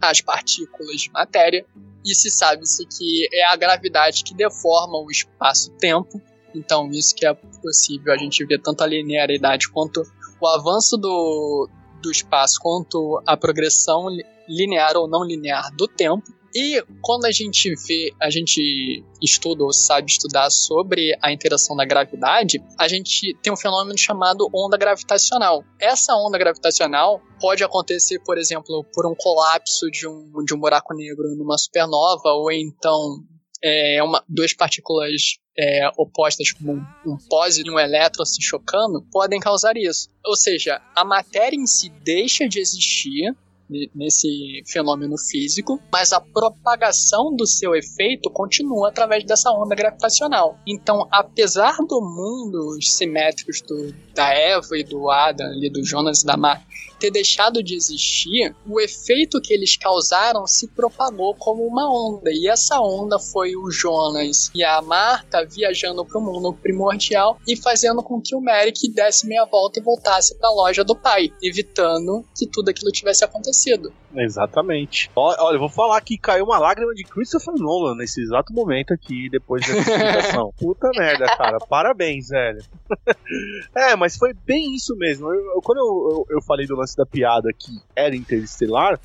[0.00, 1.64] às partículas de matéria,
[2.04, 6.20] e se sabe-se que é a gravidade que deforma o espaço-tempo,
[6.54, 10.02] então isso que é possível a gente ver tanto a linearidade quanto
[10.40, 11.68] o avanço do,
[12.06, 16.24] do espaço, quanto a progressão li- linear ou não linear do tempo.
[16.54, 21.84] E quando a gente vê, a gente estuda ou sabe estudar sobre a interação da
[21.84, 25.62] gravidade, a gente tem um fenômeno chamado onda gravitacional.
[25.78, 30.94] Essa onda gravitacional pode acontecer, por exemplo, por um colapso de um, de um buraco
[30.94, 33.18] negro numa supernova, ou então
[33.66, 39.04] é, uma, duas partículas é, opostas, como um, um pósito e um elétron se chocando,
[39.10, 40.08] podem causar isso.
[40.24, 43.34] Ou seja, a matéria em si deixa de existir
[43.68, 50.56] ne- nesse fenômeno físico, mas a propagação do seu efeito continua através dessa onda gravitacional.
[50.64, 56.26] Então, apesar do mundo simétricos do, da Eva e do Adam, ali do Jonas e
[56.26, 56.64] da Mar,
[56.98, 62.30] ter deixado de existir, o efeito que eles causaram se propagou como uma onda.
[62.30, 67.56] E essa onda foi o Jonas e a Marta viajando para o mundo primordial e
[67.56, 71.30] fazendo com que o Merrick desse meia volta e voltasse para a loja do pai,
[71.42, 73.92] evitando que tudo aquilo tivesse acontecido.
[74.16, 75.10] Exatamente.
[75.14, 79.28] Olha, eu vou falar que caiu uma lágrima de Christopher Nolan nesse exato momento aqui,
[79.30, 80.52] depois dessa explicação.
[80.58, 81.58] Puta merda, cara.
[81.58, 82.60] Parabéns, velho.
[83.76, 85.26] é, mas foi bem isso mesmo.
[85.32, 88.98] Eu- eu- quando eu, eu, eu falei do lance da piada que era interestelar,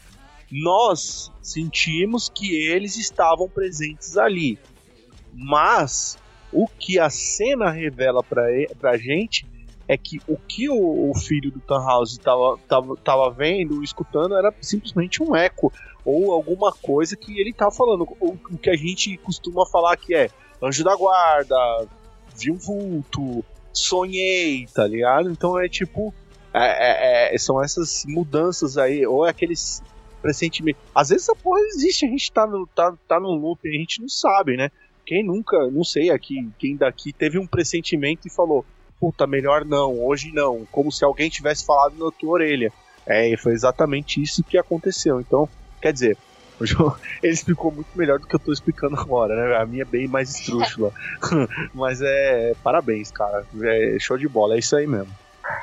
[0.51, 4.57] nós sentimos que eles estavam presentes ali.
[5.33, 6.17] Mas
[6.51, 8.43] o que a cena revela pra,
[8.79, 9.45] pra gente
[9.91, 14.53] é que o que o, o filho do Tannhaus estava tava, tava vendo, escutando, era
[14.61, 15.71] simplesmente um eco.
[16.05, 18.07] Ou alguma coisa que ele tava falando.
[18.21, 20.29] O, o que a gente costuma falar que é
[20.63, 21.55] anjo da guarda,
[22.37, 23.43] vi um vulto,
[23.73, 25.29] sonhei, tá ligado?
[25.29, 26.13] Então é tipo.
[26.53, 29.83] é- é- é- são essas mudanças aí, ou é aqueles
[30.21, 30.81] pressentimentos.
[30.95, 33.99] Às vezes essa porra existe, a gente tá no, tá, tá no loop, a gente
[33.99, 34.69] não sabe, né?
[35.05, 38.65] Quem nunca, não sei aqui, quem daqui teve um pressentimento e falou:
[39.01, 42.71] puta, melhor não, hoje não, como se alguém tivesse falado na tua orelha.
[43.07, 45.19] É, e foi exatamente isso que aconteceu.
[45.19, 45.49] Então,
[45.81, 46.15] quer dizer,
[46.61, 49.57] o João, ele explicou muito melhor do que eu tô explicando agora, né?
[49.57, 50.91] A minha é bem mais estrúxula.
[51.73, 53.43] Mas é, parabéns, cara.
[53.63, 55.11] É show de bola, é isso aí mesmo.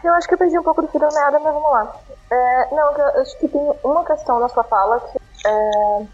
[0.02, 1.97] Eu acho que eu perdi um pouco do fio da meada, mas vamos lá.
[2.31, 6.06] É, não, eu acho que tem uma questão na sua fala que é,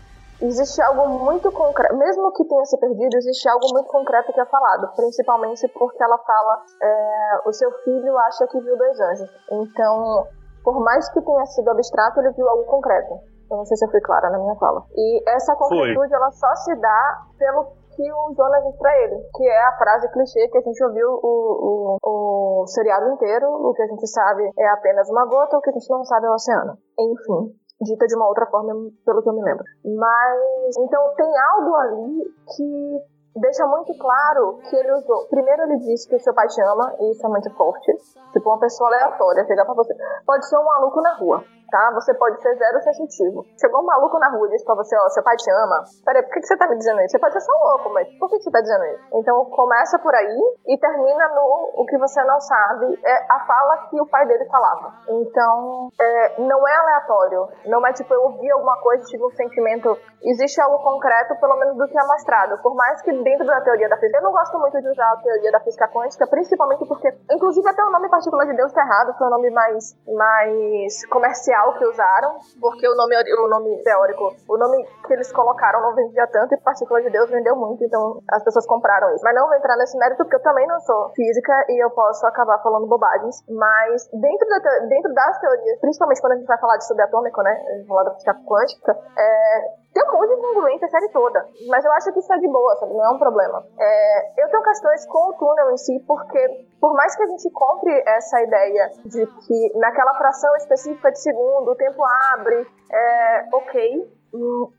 [0.47, 4.47] existe algo muito concreto, mesmo que tenha se perdido, existe algo muito concreto que é
[4.47, 9.31] falado, principalmente porque ela fala é, o seu filho acha que viu dois anjos.
[9.51, 10.27] Então,
[10.62, 13.15] por mais que tenha sido abstrato, ele viu algo concreto.
[13.51, 14.83] Eu não sei se eu fui clara na minha fala.
[14.95, 19.47] E essa concretude, ela só se dá pelo que o Jonas diz pra ele, que
[19.47, 23.83] é a frase clichê que a gente ouviu o, o, o seriado inteiro, o que
[23.83, 26.35] a gente sabe é apenas uma gota, o que a gente não sabe é o
[26.35, 26.77] oceano.
[26.99, 28.72] Enfim, dita de uma outra forma,
[29.05, 29.64] pelo que eu me lembro.
[29.84, 35.26] Mas, então tem algo ali que deixa muito claro que ele usou.
[35.28, 37.92] Primeiro ele disse que o seu pai te ama, e isso é muito forte.
[38.32, 39.94] Tipo, uma pessoa aleatória chegar pra você.
[40.24, 41.91] Pode ser um maluco na rua, tá?
[41.95, 43.45] Você pode ser zero sensitivo.
[43.61, 45.85] Chegou um maluco na rua e disse pra você, ó, seu pai te ama.
[46.05, 47.12] Peraí, por que, que você tá me dizendo isso?
[47.12, 49.05] Você pode ser só louco, mas por que, você tá dizendo isso?
[49.15, 52.99] Então começa por aí e termina no o que você não sabe.
[53.05, 54.93] É a fala que o pai dele falava.
[55.09, 57.49] Então, é, não é aleatório.
[57.66, 59.97] Não é tipo, eu ouvi alguma coisa, tive um sentimento.
[60.23, 62.59] Existe algo concreto, pelo menos do que é mostrado.
[62.62, 65.16] Por mais que dentro da teoria da física, eu não gosto muito de usar a
[65.16, 69.16] teoria da física quântica, principalmente porque, inclusive até o nome partícula de Deus tá errado,
[69.19, 74.35] foi um nome mais, mais comercial inicial que usaram, porque o nome, o nome teórico,
[74.48, 78.20] o nome que eles colocaram não vendia tanto e Partícula de Deus vendeu muito, então
[78.31, 79.24] as pessoas compraram isso.
[79.24, 82.26] Mas não vou entrar nesse mérito porque eu também não sou física e eu posso
[82.26, 86.76] acabar falando bobagens, mas dentro, da, dentro das teorias, principalmente quando a gente vai falar
[86.76, 91.09] de subatômico, né, falar da física quântica, é, tem um monte de incongruência a série
[91.11, 92.93] toda, mas eu acho que isso é de boa, sabe?
[92.93, 93.65] Não é um problema.
[93.79, 97.49] É, eu tenho questões com o túnel em si, porque por mais que a gente
[97.51, 102.03] compre essa ideia de que naquela fração específica de segundo o tempo
[102.33, 104.73] abre, é, ok, hum,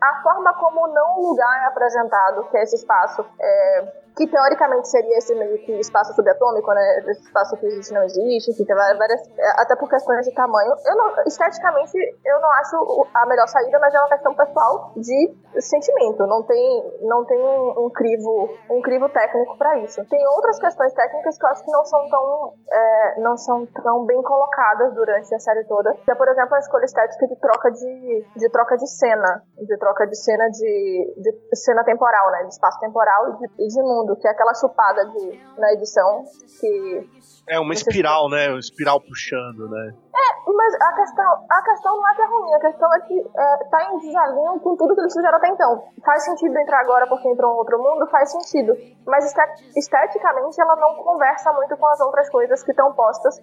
[0.00, 5.18] a forma como não lugar é apresentado, que é esse espaço, é, que teoricamente seria
[5.18, 6.98] esse meio que espaço subatômico, né?
[7.08, 9.20] Esse espaço que existe não existe, que tem várias,
[9.56, 10.72] até por questões de tamanho.
[10.84, 15.34] Eu não, esteticamente, eu não acho a melhor saída, mas é uma questão pessoal de
[15.60, 16.26] sentimento.
[16.26, 20.04] Não tem, não tem um, um crivo, um crivo técnico para isso.
[20.08, 24.04] Tem outras questões técnicas que eu acho que não são tão, é, não são tão
[24.04, 25.94] bem colocadas durante a série toda.
[26.04, 29.78] Que é, por exemplo, a escolha estética de troca de, de troca de cena, de
[29.78, 32.44] troca de cena de, de cena temporal, né?
[32.44, 36.24] De espaço temporal e de, de mundo mundo, que é aquela chupada de, na edição
[36.60, 37.08] que.
[37.48, 38.48] É uma espiral, né?
[38.48, 39.94] Uma espiral puxando, né?
[40.14, 43.20] É, mas a questão, a questão não é que é ruim, a questão é que
[43.20, 45.84] é, tá em desalinho com tudo que eles fizeram até então.
[46.04, 48.06] Faz sentido entrar agora porque entrou um outro mundo?
[48.08, 48.74] Faz sentido.
[49.06, 49.32] Mas
[49.76, 53.34] esteticamente ela não conversa muito com as outras coisas que estão postas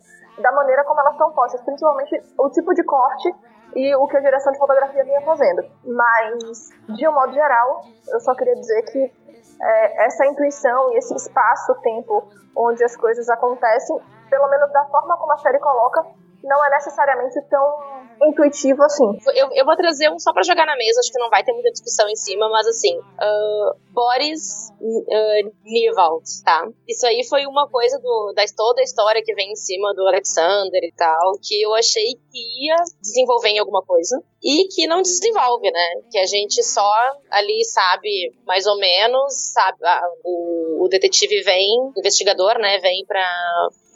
[0.41, 3.33] da maneira como elas estão postas, principalmente o tipo de corte
[3.75, 5.63] e o que a direção de fotografia vinha fazendo.
[5.83, 9.26] Mas, de um modo geral, eu só queria dizer que
[9.61, 15.31] é, essa intuição e esse espaço-tempo onde as coisas acontecem, pelo menos da forma como
[15.33, 16.05] a série coloca,
[16.43, 19.05] não é necessariamente tão intuitivo assim.
[19.35, 21.53] Eu, eu vou trazer um só para jogar na mesa, acho que não vai ter
[21.53, 26.67] muita discussão em cima, mas assim, uh, Boris uh, Nivald, tá?
[26.87, 30.07] Isso aí foi uma coisa do, da toda a história que vem em cima do
[30.07, 35.01] Alexander e tal, que eu achei que ia desenvolver em alguma coisa e que não
[35.01, 36.01] desenvolve, né?
[36.11, 36.91] Que a gente só
[37.29, 39.77] ali sabe mais ou menos, sabe,
[40.23, 43.27] o, o detetive vem, investigador, né, vem pra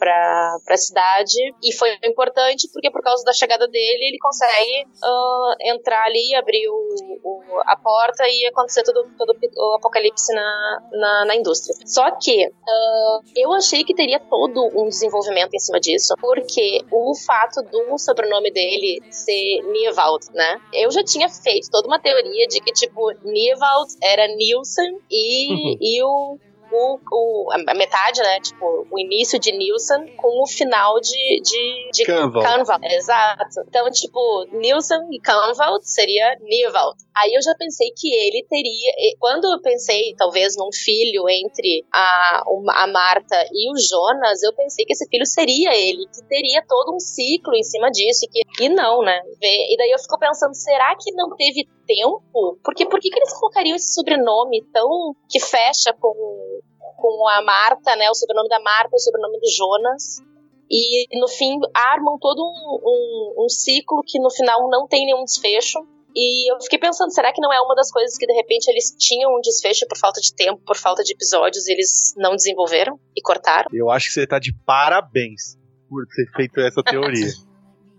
[0.02, 5.54] para a cidade e foi importante porque por causa da chegada dele ele consegue uh,
[5.60, 11.24] entrar ali, abrir o, o, a porta e acontecer todo, todo o apocalipse na, na,
[11.26, 11.76] na indústria.
[11.86, 17.14] Só que uh, eu achei que teria todo um desenvolvimento em cima disso, porque o
[17.14, 20.60] fato do sobrenome dele ser Niewald, né?
[20.72, 25.76] Eu já tinha feito toda uma teoria de que, tipo, Niewald era Nielsen e, uhum.
[25.80, 26.38] e o
[26.72, 28.40] o, o, a metade, né?
[28.40, 32.04] Tipo, o início de Nilsson com o final de, de, de
[32.42, 32.78] Canval.
[32.82, 33.60] Exato.
[33.68, 36.96] Então, tipo, Nilsson e Canval seria Nivald.
[37.16, 38.92] Aí eu já pensei que ele teria.
[39.18, 44.84] Quando eu pensei, talvez, num filho entre a, a Marta e o Jonas, eu pensei
[44.84, 48.24] que esse filho seria ele, que teria todo um ciclo em cima disso.
[48.24, 49.20] E, que, e não, né?
[49.42, 52.58] E daí eu fico pensando, será que não teve tempo?
[52.64, 56.60] Porque por que, que eles colocariam esse sobrenome tão que fecha com,
[57.02, 58.08] com a Marta, né?
[58.08, 60.22] O sobrenome da Marta, o sobrenome do Jonas.
[60.70, 65.24] E no fim armam todo um, um, um ciclo que no final não tem nenhum
[65.24, 65.80] desfecho.
[66.14, 68.94] E eu fiquei pensando, será que não é uma das coisas que de repente eles
[68.98, 73.00] tinham um desfecho por falta de tempo, por falta de episódios, e eles não desenvolveram
[73.16, 73.68] e cortaram?
[73.72, 75.58] Eu acho que você tá de parabéns
[75.88, 77.32] por ter feito essa teoria.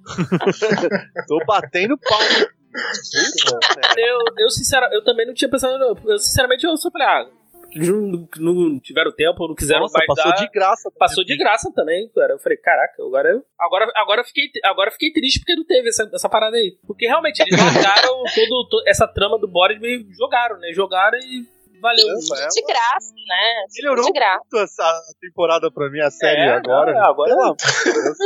[1.28, 2.48] Tô batendo palma
[3.98, 5.76] eu, eu, sincera, eu também não tinha pensado.
[6.06, 7.30] Eu, sinceramente, eu só falei, ah,
[7.76, 10.38] não, não tiveram tempo, não quiseram Nossa, mais passou dar.
[10.38, 10.91] de graça.
[10.98, 12.34] Passou de graça também, cara.
[12.34, 15.66] Eu falei, caraca, agora eu, agora, agora eu fiquei, agora eu fiquei triste porque não
[15.66, 16.78] teve essa, essa parada aí.
[16.86, 20.72] Porque realmente eles jogaram todo, todo, essa trama do Boris meio jogaram, né?
[20.74, 21.45] Jogaram e
[21.82, 22.08] valeu.
[22.08, 23.66] É, de graça, né?
[23.76, 24.40] Melhorou de graça.
[24.40, 26.94] muito essa temporada pra mim, a série É, agora.
[26.94, 27.34] não, agora,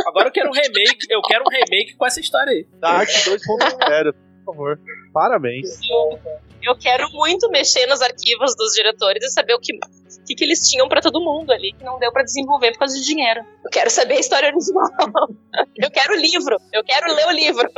[0.06, 2.68] agora eu quero um remake, eu quero um remake com essa história aí.
[2.80, 4.80] Dark 2.0, por favor.
[5.14, 5.80] Parabéns.
[5.90, 6.20] Eu,
[6.64, 10.44] eu quero muito mexer nos arquivos dos diretores e saber o que, o que, que
[10.44, 13.42] eles tinham pra todo mundo ali, que não deu pra desenvolver por causa de dinheiro.
[13.64, 14.88] Eu quero saber a história original.
[15.78, 16.58] Eu quero o livro.
[16.74, 17.70] Eu quero ler o livro.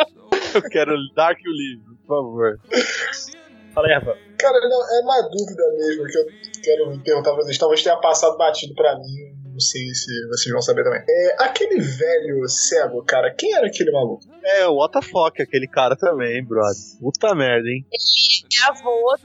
[0.54, 2.60] Eu quero Dark o livro, por favor.
[3.74, 4.18] Fala aí, Rafa.
[4.38, 6.26] Cara, não, é uma dúvida mesmo que eu
[6.64, 7.58] quero perguntar pra vocês.
[7.58, 9.39] Talvez tenha passado batido pra mim.
[9.60, 11.02] Não sei se vocês vão saber também.
[11.06, 14.24] É, aquele velho cego, cara, quem era aquele maluco?
[14.42, 15.12] É, o WTF,
[15.44, 16.74] aquele cara também, brother.
[17.02, 17.86] Puta merda, hein?
[17.92, 19.18] Ele é avô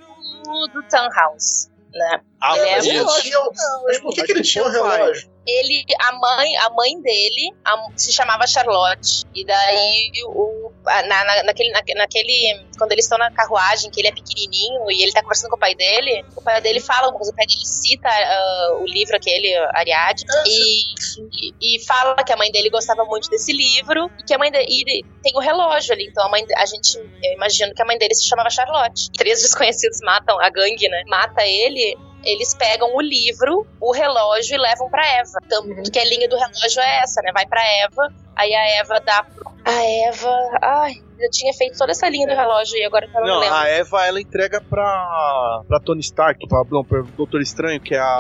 [0.43, 2.21] do, do Tannhaus, né?
[2.43, 3.21] Ah, Ele é Mas, avô.
[3.21, 3.39] tinha,
[3.85, 5.31] mas por que, que ele tinha um relógio?
[5.47, 9.23] Ele, a mãe, a mãe dele a- se chamava Charlotte.
[9.37, 12.67] E daí o na, na- naquele, na- naquele.
[12.79, 15.61] Quando eles estão na carruagem, que ele é pequenininho e ele tá conversando com o
[15.61, 19.17] pai dele, o pai dele fala alguma coisa, o pai dele cita ah, o livro
[19.17, 24.35] aquele, Ariadne, e, e, fala que a mãe dele gostava muito desse livro e que
[24.35, 26.07] a mãe dele tem o relógio ali.
[26.09, 29.11] Então a mãe, a gente, eu imagino que a mãe dele se chamava Charlotte.
[29.17, 31.03] Três desconhecidos matam a gangue, né?
[31.07, 31.97] Mata ele.
[32.25, 35.31] Eles pegam o livro, o relógio e levam pra Eva.
[35.45, 37.31] Então, que a linha do relógio é essa, né?
[37.33, 39.25] Vai pra Eva, aí a Eva dá.
[39.65, 40.35] A Eva.
[40.63, 43.55] Ai, eu tinha feito toda essa linha do relógio e agora eu não, Não, lembro.
[43.57, 47.99] a Eva ela entrega pra, pra Tony Stark, pra, não, pro Doutor Estranho, que é
[48.01, 48.19] a,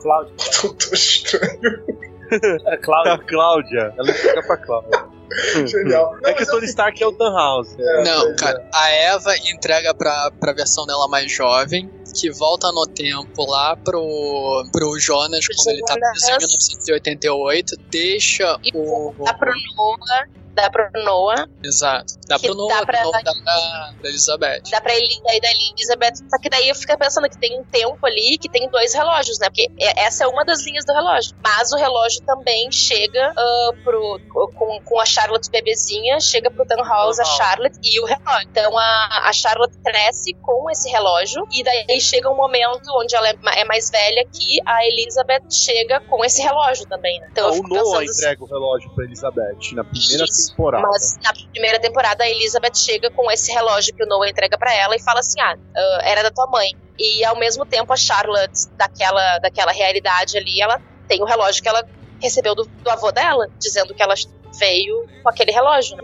[0.00, 0.34] Cláudia.
[0.62, 2.02] Doutor Estranho.
[2.32, 3.18] É, a Cláudia.
[3.28, 3.94] Cláudia.
[3.98, 5.04] Ela entrega pra Cláudia.
[5.68, 6.16] Genial.
[6.24, 7.78] É que o Tony Stark é o Tannhaus.
[7.78, 8.04] É.
[8.04, 13.44] Não, cara, a Eva entrega pra, pra versão dela mais jovem, que volta no tempo
[13.46, 19.12] lá pro, pro Jonas, quando ele tá preso em 1988, deixa o.
[19.24, 20.28] Dá pro Noah.
[20.54, 21.48] Dá pro Noah.
[21.62, 22.14] Exato.
[22.32, 24.62] Dá pro Noah, dá pra- da, da Elizabeth.
[24.70, 26.16] Dá pra ele daí da Elizabeth.
[26.30, 29.38] Só que daí eu fico pensando que tem um tempo ali que tem dois relógios,
[29.38, 29.48] né?
[29.48, 31.34] Porque é- essa é uma das linhas do relógio.
[31.42, 34.20] Mas o relógio também chega ah, pro,
[34.54, 38.48] com, com a Charlotte bebezinha, chega pro Tannhaus, a Charlotte e o relógio.
[38.50, 41.46] Então a, a Charlotte cresce com esse relógio.
[41.52, 46.00] E daí chega um momento onde ela é, é mais velha que a Elizabeth chega
[46.00, 47.28] com esse relógio também, né?
[47.32, 50.88] Então eu o Noah pensando assim, entrega o relógio pra Elizabeth na primeira Isso, temporada.
[50.88, 54.74] Mas na primeira temporada a Elizabeth chega com esse relógio que o Noah entrega pra
[54.74, 56.68] ela e fala assim: ah, ah, era da tua mãe.
[56.98, 61.68] E ao mesmo tempo a Charlotte, daquela, daquela realidade ali, ela tem o relógio que
[61.68, 61.82] ela
[62.20, 64.14] recebeu do, do avô dela, dizendo que ela
[64.58, 65.96] veio com aquele relógio.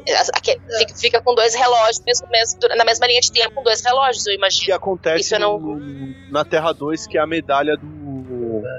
[0.79, 4.27] fica, fica com dois relógios, mesmo, mesmo, na mesma linha de tempo, com dois relógios,
[4.27, 4.75] eu que imagino.
[4.75, 7.87] acontece Isso não- no- na Terra 2, que é a medalha do.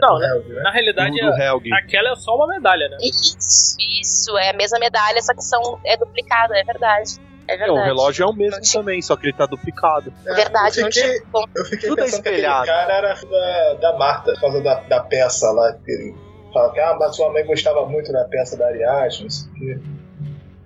[0.01, 0.61] Não, É, na, né?
[0.63, 1.71] na realidade, do, do Helg.
[1.73, 2.97] aquela é só uma medalha, né?
[3.01, 7.11] Isso, isso, é a mesma medalha, só que são, é duplicada, é verdade.
[7.49, 7.79] É Não, verdade.
[7.79, 10.13] o relógio é o mesmo Não tinha- também, só que ele tá duplicado.
[10.25, 11.49] É, Verdade, eu não fiquei, tinha como.
[11.55, 12.65] eu fiquei Tudo é pensando que aquele espelhado.
[12.67, 15.73] cara era da, da Marta, por causa da, da peça lá.
[15.85, 16.15] Que ele
[16.53, 19.53] fala que ah, mas sua mãe gostava muito da peça da Ariadne, não sei o
[19.55, 19.79] quê.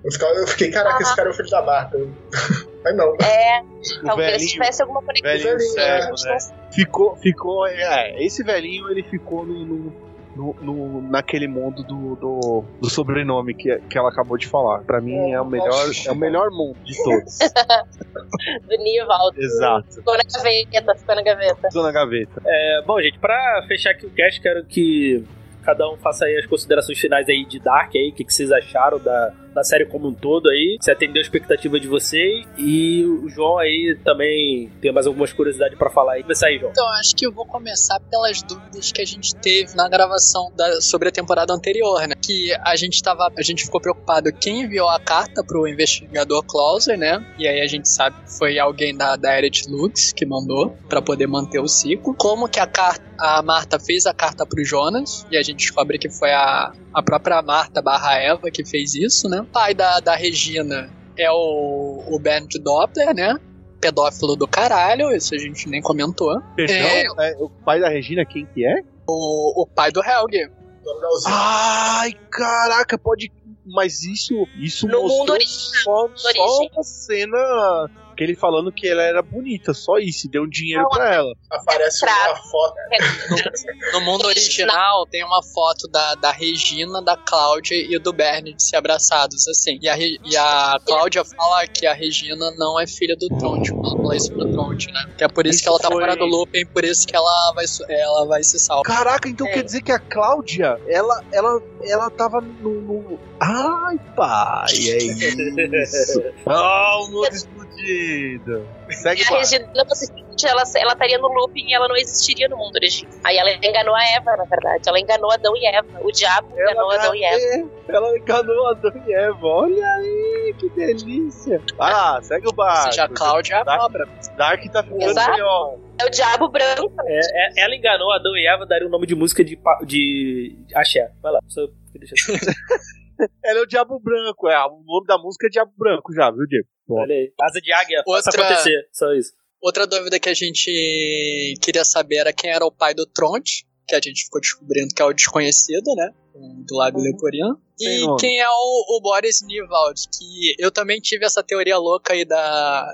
[0.03, 1.97] Eu, fiquei, caraca, esse cara é o filho da Marta.
[2.83, 3.15] Mas não.
[3.25, 3.61] É,
[4.03, 5.31] O talvez velhinho, tivesse alguma conexão.
[5.31, 6.37] velhinho velhinho, cego, né?
[6.65, 9.93] não Ficou, ficou, é, esse velhinho ele ficou no, no,
[10.35, 14.79] no- no- naquele mundo do, do, do sobrenome que, que ela acabou de falar.
[14.83, 17.37] Pra mim é o melhor, é o melhor mundo de todos.
[18.67, 19.39] do Nivaldo.
[19.41, 19.93] Exato.
[19.95, 21.69] Ficou na gaveta, ficou na gaveta.
[21.71, 22.41] Tô na gaveta.
[22.45, 25.23] É, bom, gente, pra fechar aqui o cast, quero que
[25.63, 28.51] cada um faça aí as considerações finais aí de Dark aí, o que, que vocês
[28.51, 32.45] acharam da, da série como um todo aí, se atendeu a expectativa de vocês.
[32.57, 36.21] E o João aí também tem mais algumas curiosidades pra falar aí.
[36.23, 36.71] Começa aí, João.
[36.71, 40.81] Então, acho que eu vou começar pelas dúvidas que a gente teve na gravação da-
[40.81, 42.15] sobre a temporada anterior, né?
[42.21, 46.97] Que a gente tava, a gente ficou preocupado quem enviou a carta pro investigador Clauser,
[46.97, 47.25] né?
[47.37, 51.01] E aí a gente sabe que foi alguém da, da Eret Lux que mandou pra
[51.01, 52.13] poder manter o ciclo.
[52.15, 55.97] Como que a carta, a Marta fez a carta pro Jonas e a gente descobre
[55.97, 59.42] que foi a, a própria Marta barra Eva que fez isso, né?
[59.43, 63.37] O pai da, da Regina é o, o Bernd Doppler, né?
[63.81, 66.41] Pedófilo do caralho, isso a gente nem comentou.
[66.55, 68.81] Perdão, é, o pai da Regina, quem que é?
[69.05, 70.49] O, o pai do Helge.
[70.83, 71.35] Gabrielzinho.
[71.35, 73.31] Ai, caraca, pode.
[73.65, 79.01] Mas isso, isso No mostrou mundo só, só uma cena que ele falando que ela
[79.03, 81.33] era bonita, só isso, e deu um dinheiro pra ela.
[81.51, 82.73] Aparece Pra- uma foto.
[83.93, 88.75] No mundo original tem uma foto da, da Regina, da Cláudia e do Bernard se
[88.75, 89.77] abraçados, assim.
[89.81, 93.95] E a, e a Cláudia fala que a Regina não é filha do Tronte, ela
[93.97, 95.13] fala isso pro Tronte, né?
[95.17, 97.15] Que é por isso, Isso que ela tá foi- fora do looping, por isso que
[97.15, 98.83] ela vai, ela vai se salvar.
[98.83, 99.51] Caraca, então É.
[99.53, 102.81] quer dizer que a Cláudia, ela, ela, ela tava no.
[102.81, 104.97] no- Ai, pai, é
[105.83, 106.23] isso.
[106.47, 107.27] Ah, o mundo
[107.75, 108.67] explodido.
[108.89, 109.37] Segue E a.
[109.37, 113.11] Regina, você sente, ela, ela estaria no looping e ela não existiria no mundo original.
[113.23, 114.87] Aí ela enganou a Eva, na verdade.
[114.87, 115.87] Ela enganou Adão e Eva.
[116.01, 117.69] O diabo enganou Adão e Eva.
[117.87, 119.45] ela enganou Adão e Eva.
[119.45, 121.61] Olha aí, que delícia.
[121.77, 122.83] Vai lá, segue o Ou barco.
[122.91, 124.07] seja, a Cláudia é a Dark- cobra.
[124.37, 125.31] Dark tá ficando Exato.
[125.31, 125.77] melhor.
[126.01, 126.91] É o diabo branco.
[127.05, 127.19] É,
[127.59, 131.11] é- ela enganou Adão e Eva, daria o nome de música de, de axé.
[131.21, 131.61] Vai lá, só
[131.95, 132.33] deixa assim.
[133.45, 134.57] Ela é o Diabo Branco, é.
[134.65, 136.67] O nome da música é Diabo Branco já, viu, Diego?
[136.89, 137.31] Olha aí.
[137.41, 138.87] Asa de águia, faça Outra- acontecer.
[138.91, 139.33] Só isso.
[139.61, 143.95] Outra dúvida que a gente queria saber era quem era o pai do Tronte, que
[143.95, 146.09] a gente ficou descobrindo que é o desconhecido, né?
[146.35, 147.61] Do lado Leporino.
[147.77, 148.19] Sem E nome.
[148.19, 152.85] quem é o, o Boris Nivald, que eu também tive essa teoria louca aí da.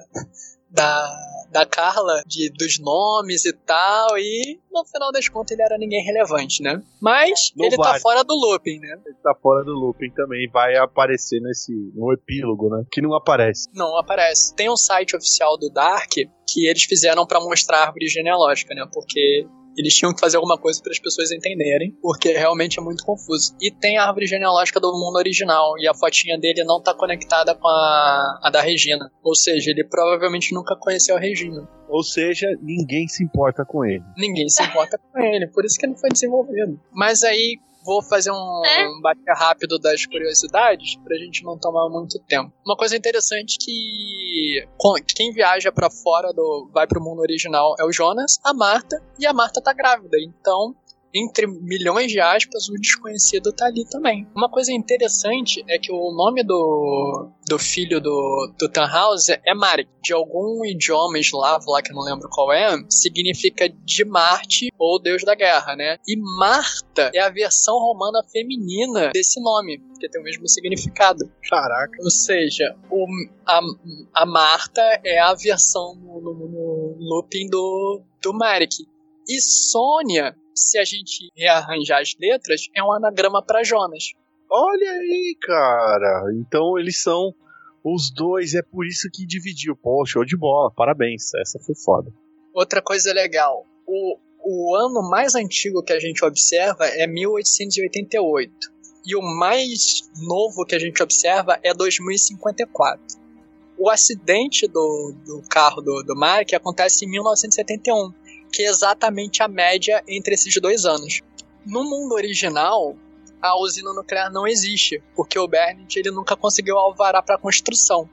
[0.70, 1.10] da
[1.52, 6.04] da Carla, de, dos nomes e tal, e no final das contas ele era ninguém
[6.04, 6.82] relevante, né?
[7.02, 8.00] Mas Não ele tá vale.
[8.00, 9.00] fora do looping, né?
[9.06, 10.50] Ele tá fora do looping também.
[10.52, 12.84] Vai aparecer nesse no epílogo, né?
[12.92, 13.68] Que não aparece.
[13.74, 14.56] Não aparece.
[14.56, 18.88] Tem um site oficial do Dark que eles fizeram pra mostrar a árvore genealógica, né?
[18.92, 19.46] Porque
[19.80, 23.56] eles tinham que fazer alguma coisa para as pessoas entenderem, porque realmente é muito confuso.
[23.62, 27.56] E tem a árvore genealógica do mundo original, e a fotinha dele não tá conectada
[27.56, 29.10] com a, a da Regina.
[29.24, 31.66] Ou seja, ele provavelmente nunca conheceu a Regina.
[31.88, 34.04] Ou seja, ninguém se importa com ele.
[34.18, 36.78] Ninguém se importa com ele, por isso que ele foi desenvolvido.
[36.92, 37.58] Mas aí
[37.90, 38.88] vou fazer um, É.
[38.88, 42.54] um bate rápido das curiosidades pra gente não tomar muito tempo.
[42.64, 44.64] Uma coisa interessante que
[45.16, 49.26] quem viaja pra fora do vai pro mundo original é o Jonas, a Marta e
[49.26, 50.18] a Marta tá grávida.
[50.22, 50.76] Então,
[51.14, 54.28] entre milhões de aspas, o desconhecido tá ali também.
[54.36, 59.90] Uma coisa interessante é que o nome do, do filho do, do Tannhaus é Marek.
[60.02, 65.02] De algum idioma eslavo lá, que eu não lembro qual é, significa de Marte ou
[65.02, 65.98] Deus da Guerra, né?
[66.08, 71.30] E Marta é a versão romana feminina desse nome, que tem o mesmo significado.
[71.50, 71.98] Caraca.
[72.02, 73.06] Ou seja, o,
[73.46, 73.60] a,
[74.14, 78.88] a Marta é a versão no, no, no looping do, do Marek.
[79.28, 84.12] E Sônia, se a gente rearranjar as letras, é um anagrama para Jonas.
[84.50, 86.24] Olha aí, cara.
[86.40, 87.34] Então eles são
[87.84, 89.76] os dois, é por isso que dividiu.
[89.76, 90.72] Pô, show de bola.
[90.72, 91.34] Parabéns.
[91.36, 92.12] Essa foi foda.
[92.54, 98.52] Outra coisa legal, o, o ano mais antigo que a gente observa é 1888.
[99.06, 103.20] E o mais novo que a gente observa é 2054.
[103.78, 108.14] O acidente do, do carro do, do Mark acontece em 1971,
[108.52, 111.22] que é exatamente a média entre esses dois anos.
[111.66, 112.96] No mundo original,
[113.42, 118.10] a usina nuclear não existe, porque o Bernard ele nunca conseguiu alvará para construção.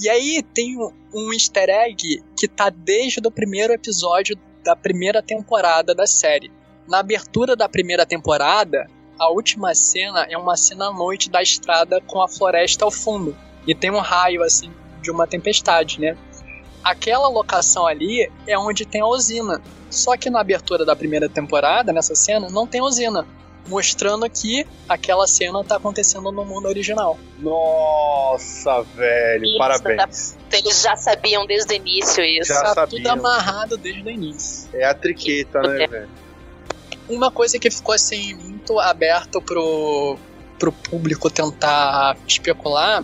[0.00, 0.76] E aí tem
[1.12, 6.50] um easter egg que tá desde o primeiro episódio da primeira temporada da série.
[6.88, 8.88] Na abertura da primeira temporada,
[9.18, 13.36] a última cena é uma cena à noite da estrada com a floresta ao fundo.
[13.66, 14.70] E tem um raio, assim,
[15.00, 16.16] de uma tempestade, né?
[16.84, 19.62] Aquela locação ali é onde tem a usina.
[19.90, 23.26] Só que na abertura da primeira temporada, nessa cena, não tem usina.
[23.66, 27.18] Mostrando que aquela cena tá acontecendo no mundo original.
[27.38, 29.46] Nossa, velho.
[29.46, 30.36] Isso, parabéns.
[30.52, 32.52] Eles já sabiam desde o início isso.
[32.52, 33.12] Já tá tudo sabiam.
[33.14, 34.68] amarrado desde o início.
[34.74, 36.08] É a triqueta, né, velho?
[37.08, 40.18] Uma coisa que ficou assim muito aberto pro,
[40.58, 43.02] pro público tentar especular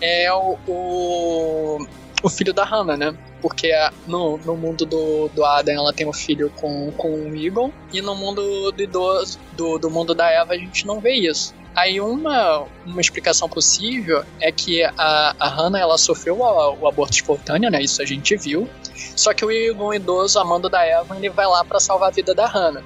[0.00, 1.86] é o, o,
[2.22, 3.16] o filho da Hannah, né?
[3.40, 3.72] Porque
[4.06, 8.00] no, no mundo do, do Adam ela tem um filho com, com o Eagle, e
[8.02, 11.54] no mundo do idoso, do, do mundo da Eva a gente não vê isso.
[11.74, 17.70] Aí uma, uma explicação possível é que a, a Hannah ela sofreu o aborto espontâneo,
[17.70, 17.80] né?
[17.82, 18.68] Isso a gente viu.
[19.16, 22.34] Só que o Eagle idoso, amando da Eva, ele vai lá para salvar a vida
[22.34, 22.82] da Hannah.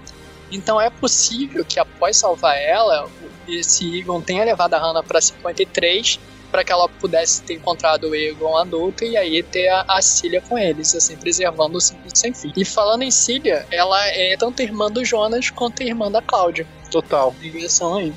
[0.53, 3.09] Então é possível que após salvar ela,
[3.49, 6.21] esse Egon tenha levado a Hannah para 53
[6.55, 10.41] para que ela pudesse ter encontrado o Egon adulto e aí ter a, a Cília
[10.41, 12.53] com eles, assim, preservando o ciclo sem fim.
[12.57, 16.65] E falando em Cília, ela é tanto irmã do Jonas quanto irmã da Cláudia.
[16.93, 17.35] Total.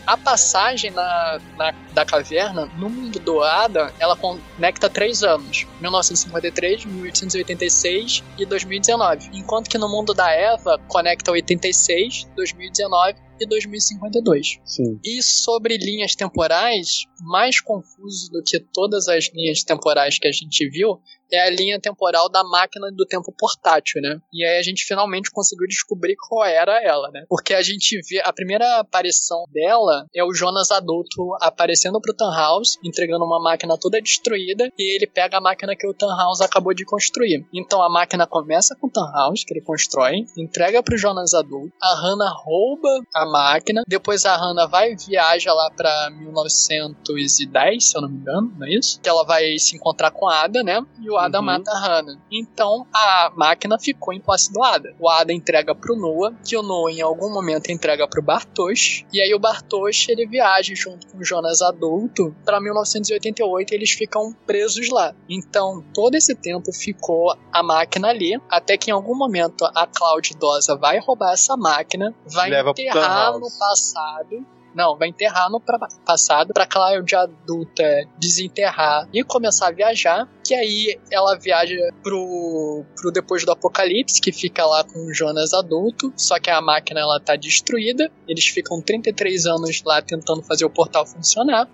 [0.06, 6.86] A passagem na, na- da caverna, no mundo do Adam, ela conecta três anos: 1953,
[6.86, 9.32] 1886 e 2019.
[9.34, 14.60] Enquanto que no mundo da Eva, conecta 86, 2019 e 2052.
[14.66, 15.00] Sim.
[15.04, 20.68] E sobre linhas temporais, mais confuso do que todas as linhas temporais que a gente
[20.70, 21.00] viu
[21.32, 24.20] é a linha temporal da máquina do tempo portátil, né?
[24.34, 27.26] E aí a gente finalmente conseguiu descobrir qual era ela, né?
[27.30, 32.78] Porque a gente vê a primeira aparição dela é o Jonas adulto aparecendo pro Tannhaus,
[32.84, 36.86] entregando uma máquina toda destruída, e ele pega a máquina que o Tannhaus acabou de
[36.86, 37.46] construir.
[37.54, 41.96] Então a máquina começa com o Tannhaus, que ele constrói, entrega pro Jonas adulto, a
[41.96, 48.10] Hannah rouba a máquina, depois a Hannah vai viaja lá pra 1910, se eu não
[48.10, 49.00] me engano, não é isso?
[49.02, 50.82] Que ela vai se encontrar com a Ada, né?
[51.02, 51.46] E o Ada Uhum.
[51.46, 52.18] mata a Hannah.
[52.32, 54.96] Então a máquina ficou em posse do Ada.
[55.00, 59.22] O Ada entrega pro Noah, que o Noah em algum momento entrega pro Bartosz, e
[59.22, 64.34] aí o Bartosz ele viaja junto com o Jonas adulto pra 1988 e eles ficam
[64.46, 65.14] presos lá.
[65.30, 70.34] Então todo esse tempo ficou a máquina ali, até que em algum momento a Cláudia
[70.34, 74.46] idosa vai roubar essa máquina, vai Leva enterrar no passado
[74.76, 75.62] não, vai enterrar no
[76.06, 77.84] passado pra Cláudia adulta
[78.20, 80.28] desenterrar e começar a viajar.
[80.44, 85.54] Que aí ela viaja pro, pro depois do apocalipse, que fica lá com o Jonas
[85.54, 86.14] adulto.
[86.16, 88.12] Só que a máquina ela tá destruída.
[88.28, 91.68] Eles ficam 33 anos lá tentando fazer o portal funcionar.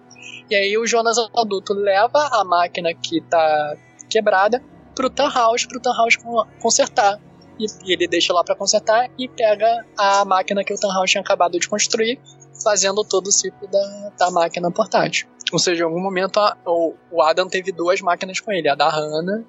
[0.49, 3.75] E aí o Jonas adulto leva a máquina que tá
[4.09, 4.63] quebrada
[4.95, 7.19] pro Tannhaus, pro con- consertar.
[7.59, 11.21] E, e ele deixa lá pra consertar e pega a máquina que o Tannhaus tinha
[11.21, 12.19] acabado de construir,
[12.63, 15.27] fazendo todo o ciclo da, da máquina portátil.
[15.51, 18.75] Ou seja, em algum momento a- o, o Adam teve duas máquinas com ele, a
[18.75, 19.43] da Hannah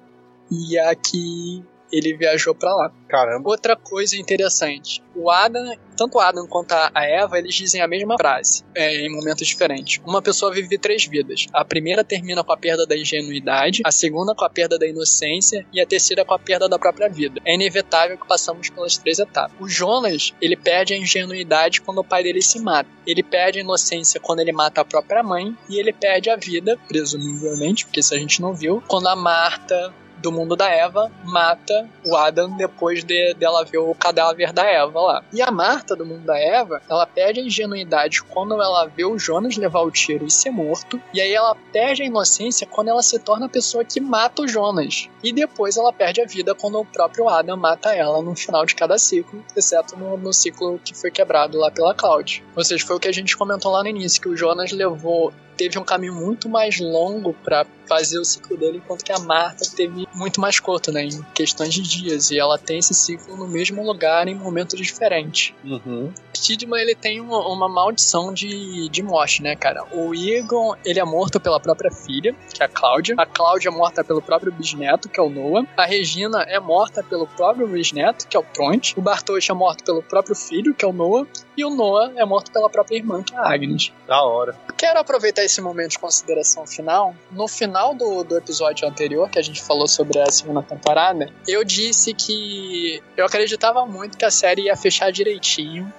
[0.51, 1.63] e a que
[1.97, 2.91] ele viajou pra lá.
[3.07, 3.49] Caramba.
[3.49, 7.87] Outra coisa interessante, o Adam, tanto o Adam quanto a a Eva, eles dizem a
[7.87, 10.01] mesma frase, é, em momentos diferentes.
[10.05, 11.47] Uma pessoa vive três vidas.
[11.53, 15.65] A primeira termina com a perda da ingenuidade, a segunda com a perda da inocência
[15.73, 17.41] e a terceira com a perda da própria vida.
[17.45, 19.55] É inevitável que passamos pelas três etapas.
[19.59, 22.89] O Jonas, ele perde a ingenuidade quando o pai dele se mata.
[23.05, 26.77] Ele perde a inocência quando ele mata a própria mãe e ele perde a vida,
[26.87, 29.93] presumivelmente, porque isso a gente não viu, quando a Marta
[30.25, 34.99] do mundo da Eva mata o Adam depois de, dela ver o cadáver da Eva
[34.99, 35.23] lá.
[35.31, 39.19] E a Marta do mundo da Eva, ela perde a ingenuidade quando ela vê o
[39.19, 40.99] Jonas levar o tiro e ser morto.
[41.13, 44.47] E aí ela perde a inocência quando ela se torna a pessoa que mata o
[44.47, 45.07] Jonas.
[45.23, 48.73] E depois ela perde a vida quando o próprio Adam mata ela no final de
[48.73, 52.43] cada ciclo, exceto no, no ciclo que foi quebrado lá pela Cloud.
[52.55, 55.31] Ou seja, foi o que a gente comentou lá no início, que o Jonas levou
[55.57, 59.65] teve um caminho muito mais longo para fazer o ciclo dele, enquanto que a Marta
[59.75, 63.47] teve muito mais curto, né, em questões de dias, e ela tem esse ciclo no
[63.47, 65.53] mesmo lugar em momentos diferentes.
[65.63, 66.11] Uhum.
[66.33, 69.83] Tidman, ele tem uma, uma maldição de, de morte, né, cara?
[69.91, 73.15] O Egon, ele é morto pela própria filha, que é a Cláudia.
[73.17, 75.67] A Cláudia é morta pelo próprio bisneto, que é o Noah.
[75.77, 78.93] A Regina é morta pelo próprio bisneto, que é o Tronte.
[78.97, 81.27] O Bartosz é morto pelo próprio filho, que é o Noah.
[81.57, 83.91] E o Noah é morto pela própria irmã, que é a Agnes.
[84.07, 84.55] Da hora.
[84.77, 87.15] Quero aproveitar esse momento de consideração final.
[87.31, 91.63] No final do, do episódio anterior, que a gente falou sobre a segunda temporada, eu
[91.63, 95.91] disse que eu acreditava muito que a série ia fechar direitinho,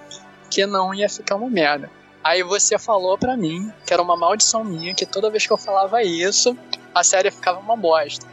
[0.50, 1.90] que não ia ficar uma merda.
[2.22, 5.56] Aí você falou pra mim que era uma maldição minha, que toda vez que eu
[5.56, 6.56] falava isso,
[6.94, 8.26] a série ficava uma bosta.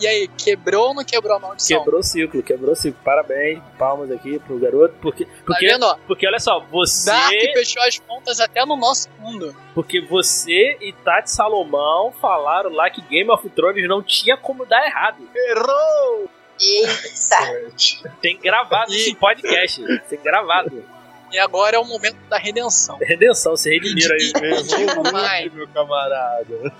[0.00, 1.78] E aí, quebrou ou não quebrou a maldição?
[1.78, 3.00] Quebrou o ciclo, quebrou o ciclo.
[3.04, 4.94] Parabéns, palmas aqui pro garoto.
[5.00, 7.10] Porque, porque, Tá porque olha só, você.
[7.10, 9.54] Dark fechou as pontas até no nosso mundo.
[9.74, 14.84] Porque você e Tati Salomão falaram lá que Game of Thrones não tinha como dar
[14.86, 15.28] errado.
[15.34, 16.28] Errou!
[16.60, 18.10] Eita.
[18.20, 19.82] Tem gravado esse podcast.
[20.08, 20.84] Tem gravado.
[21.32, 22.98] E agora é o momento da redenção.
[23.00, 24.32] Redenção, se redimiram aí.
[24.34, 26.72] E digo mais, meu camarada.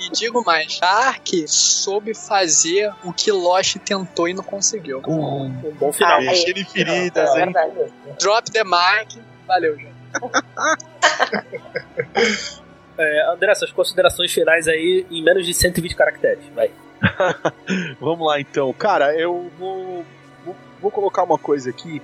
[0.00, 5.00] E digo mais, Dark soube fazer o que Lost tentou e não conseguiu.
[5.06, 5.48] Um
[5.78, 6.20] bom final.
[6.20, 7.52] Ah, Cheio de feridas, É hein?
[7.52, 7.92] verdade.
[8.20, 9.20] Drop the mic.
[9.46, 9.94] Valeu, gente.
[12.96, 16.44] É, André, suas considerações finais aí em menos de 120 caracteres.
[16.54, 16.70] Vai.
[18.00, 18.72] Vamos lá então.
[18.72, 20.04] Cara, eu vou,
[20.44, 22.00] vou, vou colocar uma coisa aqui.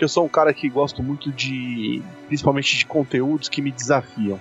[0.00, 2.00] Que eu sou um cara que gosto muito de.
[2.26, 4.40] Principalmente de conteúdos que me desafiam.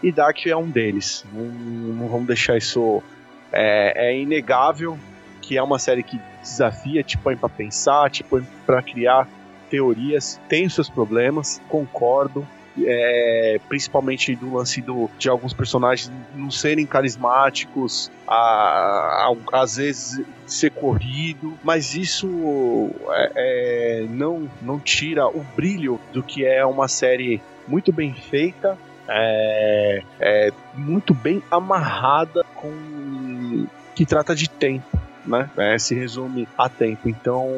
[0.00, 1.26] E Dark é um deles.
[1.32, 3.02] Não, não vamos deixar isso.
[3.50, 4.96] É, é inegável
[5.42, 9.26] que é uma série que desafia, te põe pra pensar, te põe pra criar
[9.68, 10.40] teorias.
[10.48, 12.46] Tem os seus problemas, concordo.
[12.84, 20.20] É, principalmente do lance do, de alguns personagens não serem carismáticos, a, a- às vezes
[20.46, 26.88] ser corrido, mas isso é, é, não, não tira o brilho do que é uma
[26.88, 28.76] série muito bem feita,
[29.08, 34.98] é, é muito bem amarrada com que trata de tempo.
[35.26, 35.48] Né?
[35.56, 37.08] É, se resume a tempo.
[37.08, 37.48] Então,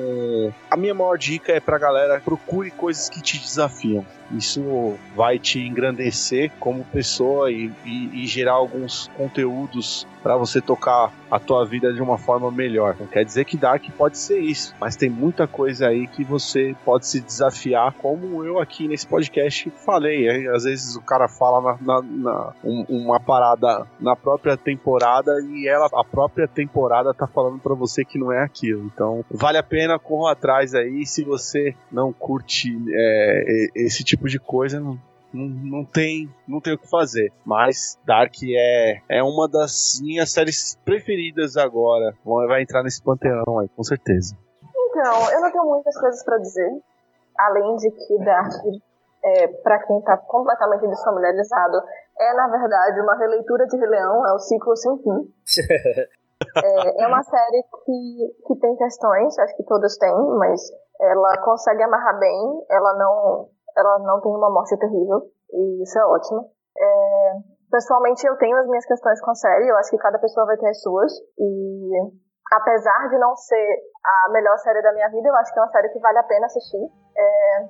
[0.71, 4.07] a minha maior dica é pra galera: procure coisas que te desafiam.
[4.31, 11.13] Isso vai te engrandecer como pessoa e, e- e gerar alguns conteúdos para você tocar
[11.31, 12.97] a tua vida de uma forma melhor.
[12.99, 16.75] Não quer dizer que Dark pode ser isso, mas tem muita coisa aí que você
[16.85, 20.49] pode se desafiar, como eu aqui nesse podcast falei.
[20.49, 25.69] Às vezes o cara fala na, na- na- um- uma parada na própria temporada e
[25.69, 28.85] ela, a própria temporada tá falando para você que não é aquilo.
[28.93, 31.07] Então vale a pena, corra atrás aí.
[31.07, 34.99] Se você não curte é, esse tipo de coisa, não,
[35.33, 37.33] não, não tem não tem o que fazer.
[37.45, 42.15] Mas Dark é, é uma das minhas séries preferidas agora.
[42.25, 44.37] Vai vai entrar nesse panteão aí, com certeza.
[44.89, 46.71] Então, eu não tenho muitas coisas pra dizer,
[47.39, 48.53] além de que Dark,
[49.25, 51.83] é, para quem tá completamente desfamiliarizado,
[52.19, 55.35] é na verdade uma releitura de Rei Leão, é o ciclo sem fim.
[56.63, 60.61] É, é uma série que, que tem questões, acho que todas têm, mas
[61.01, 65.23] ela consegue amarrar bem, ela não, ela não tem uma morte terrível,
[65.53, 66.51] e isso é ótimo.
[66.79, 67.33] É,
[67.71, 70.57] pessoalmente, eu tenho as minhas questões com a série, eu acho que cada pessoa vai
[70.57, 71.91] ter as suas, e
[72.53, 75.71] apesar de não ser a melhor série da minha vida, eu acho que é uma
[75.71, 76.89] série que vale a pena assistir.
[77.17, 77.69] É,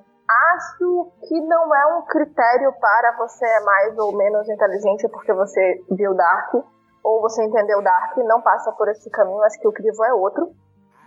[0.55, 5.83] acho que não é um critério para você é mais ou menos inteligente porque você
[5.91, 6.53] viu Dark.
[7.03, 10.51] ou você entendeu Dark, não passa por esse caminho, acho que o crivo é outro.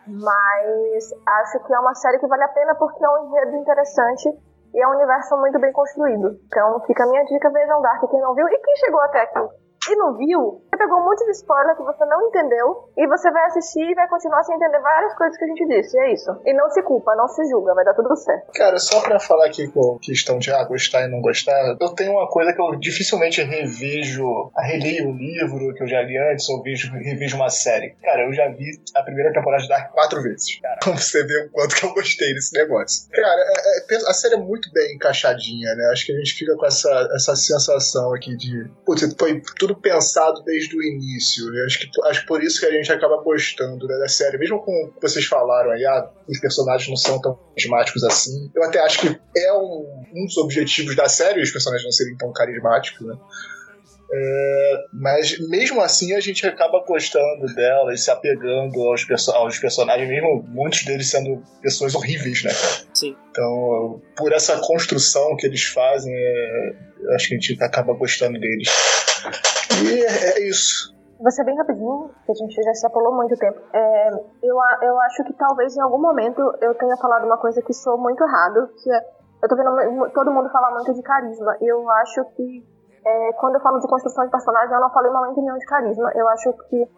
[0.06, 4.30] Mas acho que é uma série que vale a pena porque é um enredo interessante
[4.72, 6.38] e é um universo muito bem construído.
[6.46, 9.69] Então fica a minha dica, vejam Dark quem não viu e quem chegou até aqui
[9.88, 13.30] e não viu, você pegou um monte de spoiler que você não entendeu e você
[13.30, 15.98] vai assistir e vai continuar sem entender várias coisas que a gente disse.
[15.98, 16.30] É isso.
[16.44, 18.52] E não se culpa, não se julga, vai dar tudo certo.
[18.52, 22.12] Cara, só pra falar aqui com questão de ah, gostar e não gostar, eu tenho
[22.12, 26.48] uma coisa que eu dificilmente revejo, a releio um livro que eu já li antes
[26.48, 27.96] ou vejo, revejo uma série.
[28.02, 30.60] Cara, eu já vi a primeira temporada de Dark quatro vezes.
[30.60, 33.10] Cara, pra você ver o quanto que eu gostei desse negócio.
[33.10, 35.90] Cara, é, é, a série é muito bem encaixadinha, né?
[35.92, 38.70] Acho que a gente fica com essa, essa sensação aqui de.
[38.84, 41.44] Putz, foi tudo pensado desde o início.
[41.54, 44.38] Eu acho que, acho por isso que a gente acaba gostando né, da série.
[44.38, 48.50] Mesmo com o que vocês falaram aí, ah, os personagens não são tão carismáticos assim.
[48.54, 52.16] Eu até acho que é um, um dos objetivos da série os personagens não serem
[52.16, 53.14] tão carismáticos, né?
[54.12, 59.56] É, mas mesmo assim a gente acaba gostando dela e se apegando aos, perso aos
[59.58, 62.50] personagens, mesmo muitos deles sendo pessoas horríveis, né?
[62.92, 63.16] Sim.
[63.30, 66.72] Então, por essa construção que eles fazem, é,
[67.14, 68.68] acho que a gente acaba gostando deles.
[69.82, 70.94] E é, é isso.
[71.30, 73.60] Ser bem rapidinho, que a gente já se apolou muito tempo.
[73.74, 74.08] É,
[74.42, 77.98] eu, eu acho que talvez em algum momento eu tenha falado uma coisa que sou
[77.98, 79.00] muito errado, que é,
[79.42, 81.56] eu tô vendo todo mundo falar muito de carisma.
[81.60, 82.64] Eu acho que
[83.04, 86.12] é, quando eu falo de construção de personagem, eu não falei momento nenhum de carisma.
[86.14, 86.88] Eu acho que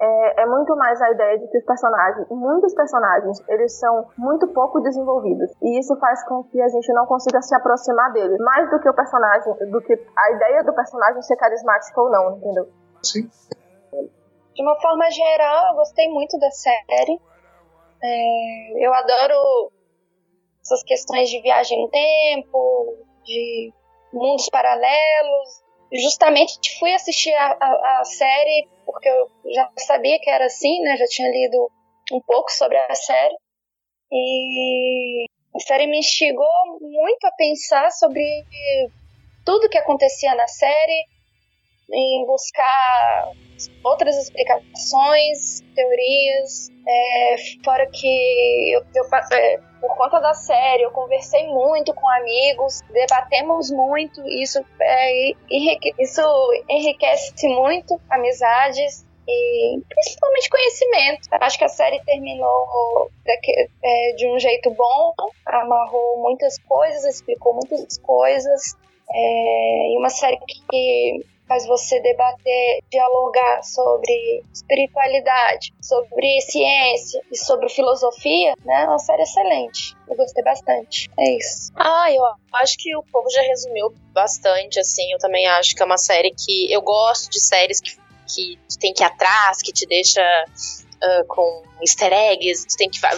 [0.00, 4.48] é, é, muito mais a ideia de que os personagens, muitos personagens, eles são muito
[4.48, 5.52] pouco desenvolvidos.
[5.62, 8.38] E isso faz com que a gente não consiga se aproximar deles.
[8.40, 12.36] Mais do que o personagem, do que a ideia do personagem ser carismático ou não,
[12.36, 12.68] entendeu?
[13.02, 13.30] Sim.
[14.54, 17.20] De uma forma geral, eu gostei muito da série.
[18.02, 19.70] É, eu adoro
[20.60, 23.72] essas questões de viagem no tempo, de
[24.12, 25.62] mundos paralelos.
[25.92, 30.96] Justamente fui assistir a, a, a, série porque eu já sabia que era assim, né?
[30.96, 31.70] Já tinha lido
[32.12, 33.36] um pouco sobre a série.
[34.10, 35.24] E
[35.54, 38.24] a série me instigou muito a pensar sobre
[39.44, 41.06] tudo que acontecia na série,
[41.90, 43.32] em buscar
[43.84, 46.70] outras explicações, teorias.
[46.86, 52.80] É, fora que eu, eu, é, por conta da série, eu conversei muito com amigos,
[52.92, 56.22] debatemos muito, isso, é, enrique, isso
[56.68, 61.28] enriquece muito amizades e principalmente conhecimento.
[61.40, 65.14] Acho que a série terminou de, é, de um jeito bom,
[65.46, 68.76] amarrou muitas coisas, explicou muitas coisas.
[69.14, 77.68] É, e uma série que faz você debater, dialogar sobre espiritualidade, sobre ciência e sobre
[77.68, 78.84] filosofia, né?
[78.84, 79.94] É uma série excelente.
[80.08, 81.10] Eu gostei bastante.
[81.18, 81.70] É isso.
[81.76, 82.22] Ah, eu
[82.54, 85.12] acho que o povo já resumiu bastante, assim.
[85.12, 86.72] Eu também acho que é uma série que.
[86.72, 87.96] Eu gosto de séries que,
[88.34, 90.22] que tem que ir atrás, que te deixa
[91.02, 93.16] uh, com easter eggs, tu tem que vai,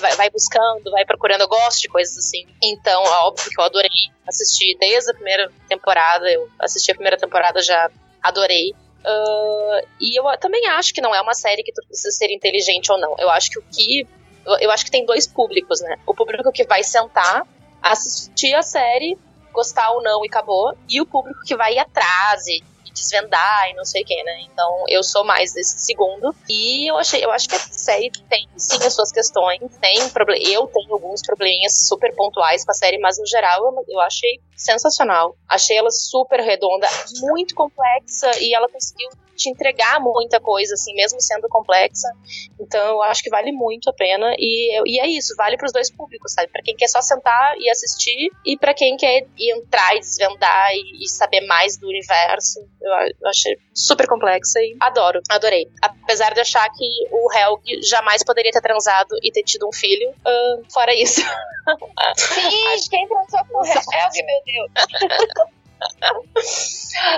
[0.00, 1.42] vai, vai, buscando, vai procurando.
[1.42, 2.46] Eu gosto de coisas assim.
[2.62, 3.90] Então, é óbvio que eu adorei
[4.26, 6.30] assistir desde a primeira temporada.
[6.30, 7.90] Eu assisti a primeira temporada, já
[8.22, 8.70] adorei.
[9.04, 12.90] Uh, e eu também acho que não é uma série que tu precisa ser inteligente
[12.90, 13.14] ou não.
[13.18, 14.06] Eu acho que o que.
[14.60, 15.96] Eu acho que tem dois públicos, né?
[16.06, 17.42] O público que vai sentar,
[17.82, 19.18] assistir a série,
[19.52, 20.72] gostar ou não e acabou.
[20.88, 22.62] E o público que vai ir atrás e
[22.96, 24.40] desvendar e não sei o que, né?
[24.50, 26.34] Então eu sou mais desse segundo.
[26.48, 30.42] E eu achei, eu acho que a série tem sim as suas questões, tem problema.
[30.42, 34.40] Eu tenho alguns probleminhas super pontuais com a série, mas no geral eu, eu achei
[34.56, 35.36] sensacional.
[35.48, 36.88] Achei ela super redonda,
[37.20, 42.08] muito complexa e ela conseguiu te entregar muita coisa, assim, mesmo sendo complexa.
[42.60, 44.34] Então, eu acho que vale muito a pena.
[44.38, 46.48] E, e é isso, vale para os dois públicos, sabe?
[46.50, 51.04] Para quem quer só sentar e assistir, e para quem quer entrar e desvendar e,
[51.04, 52.60] e saber mais do universo.
[52.80, 55.68] Eu, eu, achei super complexa e adoro, adorei.
[55.82, 60.10] Apesar de achar que o Helg jamais poderia ter transado e ter tido um filho,
[60.10, 61.20] uh, fora isso.
[62.16, 62.90] Sim, acho...
[62.90, 65.56] quem transou com o Helg, meu Deus.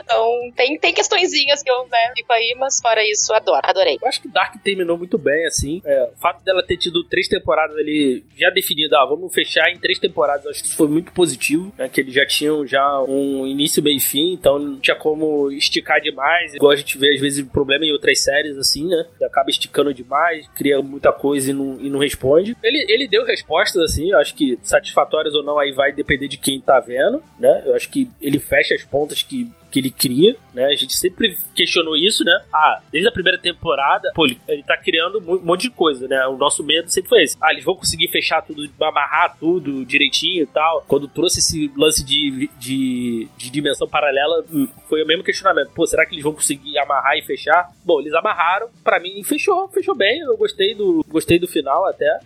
[0.00, 3.98] então, tem, tem questõezinhas que eu né, fico aí, mas fora isso, adoro, adorei.
[4.00, 5.80] Eu acho que Dark terminou muito bem, assim.
[5.84, 9.78] É, o fato dela ter tido três temporadas ali já definido, ah, vamos fechar em
[9.78, 11.88] três temporadas, acho que foi muito positivo, né?
[11.88, 16.00] Que eles já tinham já um início, meio e fim, então não tinha como esticar
[16.00, 16.54] demais.
[16.54, 19.06] Igual a gente vê, às vezes, problema em outras séries, assim, né?
[19.16, 22.56] Que acaba esticando demais, cria muita coisa e não, e não responde.
[22.62, 26.36] Ele, ele deu respostas, assim, eu acho que satisfatórias ou não, aí vai depender de
[26.36, 27.62] quem tá vendo, né?
[27.66, 30.66] Eu acho que ele fecha fecha as pontas que, que ele cria, né?
[30.66, 32.44] A gente sempre questionou isso, né?
[32.52, 36.26] Ah, desde a primeira temporada, pô, ele, ele tá criando um monte de coisa, né?
[36.26, 37.36] O nosso medo sempre foi esse.
[37.40, 40.84] Ah, eles vão conseguir fechar tudo, amarrar tudo direitinho e tal.
[40.88, 45.70] Quando trouxe esse lance de, de, de dimensão paralela, hum, foi o mesmo questionamento.
[45.74, 47.70] Pô, será que eles vão conseguir amarrar e fechar?
[47.84, 50.20] Bom, eles amarraram, para mim fechou, fechou bem.
[50.20, 52.18] Eu gostei do, gostei do final até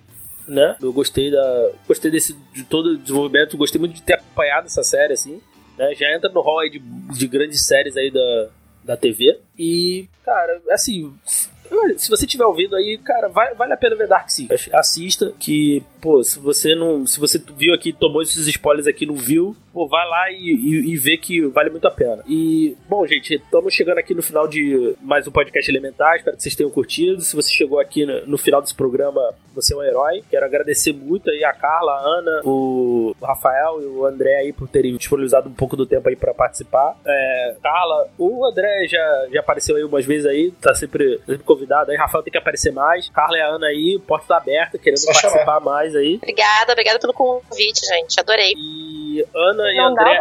[0.46, 0.76] né?
[0.82, 1.70] Eu gostei da.
[1.86, 5.40] Gostei desse de todo o desenvolvimento, gostei muito de ter acompanhado essa série, assim.
[5.76, 5.94] Né?
[5.94, 8.48] Já entra no hall de, de grandes séries aí da,
[8.84, 9.38] da TV.
[9.58, 11.14] E, cara, assim.
[11.96, 14.48] Se você tiver ouvindo aí, cara, vai, vale a pena ver Dark Sea.
[14.72, 17.06] Assista, que, pô, se você não.
[17.06, 20.92] Se você viu aqui, tomou esses spoilers aqui, não viu, pô, vai lá e, e,
[20.92, 22.22] e vê que vale muito a pena.
[22.28, 26.16] E, bom, gente, estamos chegando aqui no final de mais um podcast elementar.
[26.16, 27.20] Espero que vocês tenham curtido.
[27.20, 30.22] Se você chegou aqui no, no final desse programa, você é um herói.
[30.30, 34.68] Quero agradecer muito aí a Carla, a Ana, o Rafael e o André aí por
[34.68, 36.96] terem disponibilizado um pouco do tempo aí para participar.
[37.04, 41.61] É, Carla, o André já, já apareceu aí umas vezes aí, tá sempre, sempre convidado
[41.90, 41.96] aí.
[41.96, 43.08] Rafael tem que aparecer mais.
[43.10, 45.60] Carla e a Ana aí, porta tá aberta, querendo Só participar chamar.
[45.60, 46.16] mais aí.
[46.16, 48.18] Obrigada, obrigada pelo convite, gente.
[48.18, 48.52] Adorei.
[48.56, 50.18] E Ana e André.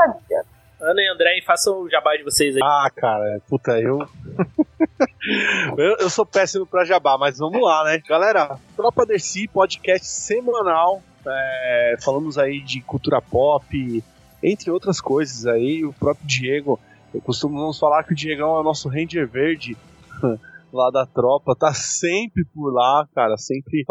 [0.81, 2.61] Ana e André, façam o jabá de vocês aí.
[2.63, 3.99] Ah, cara, puta, eu.
[5.77, 8.01] eu, eu sou péssimo pra jabá, mas vamos lá, né?
[8.07, 11.01] Galera, Tropa Dercy, podcast semanal.
[11.27, 14.03] é, falamos aí de cultura pop,
[14.41, 15.85] entre outras coisas aí.
[15.85, 16.79] O próprio Diego,
[17.13, 19.77] eu costumo falar que o Diegão é o nosso Ranger Verde.
[20.73, 23.83] Lá da tropa, tá sempre por lá, cara, sempre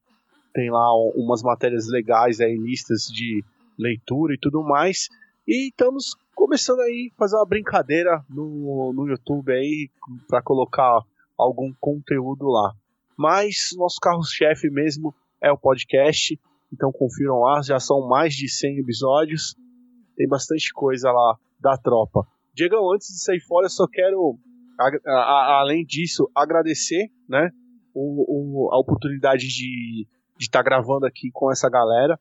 [0.52, 3.42] tem lá um- umas matérias legais aí, listas de
[3.78, 5.08] leitura e tudo mais.
[5.46, 9.88] E estamos começando aí fazer uma brincadeira no, no YouTube aí
[10.28, 11.00] para colocar
[11.36, 12.72] algum conteúdo lá.
[13.16, 16.38] Mas nosso carro-chefe mesmo é o podcast,
[16.72, 19.54] então confiram lá, já são mais de 100 episódios,
[20.16, 22.26] tem bastante coisa lá da tropa.
[22.54, 24.38] Diego, antes de sair fora, eu só quero,
[24.78, 27.50] a- a- além disso, agradecer né,
[27.94, 30.06] o, o- a oportunidade de
[30.44, 32.18] estar gravando aqui com essa galera.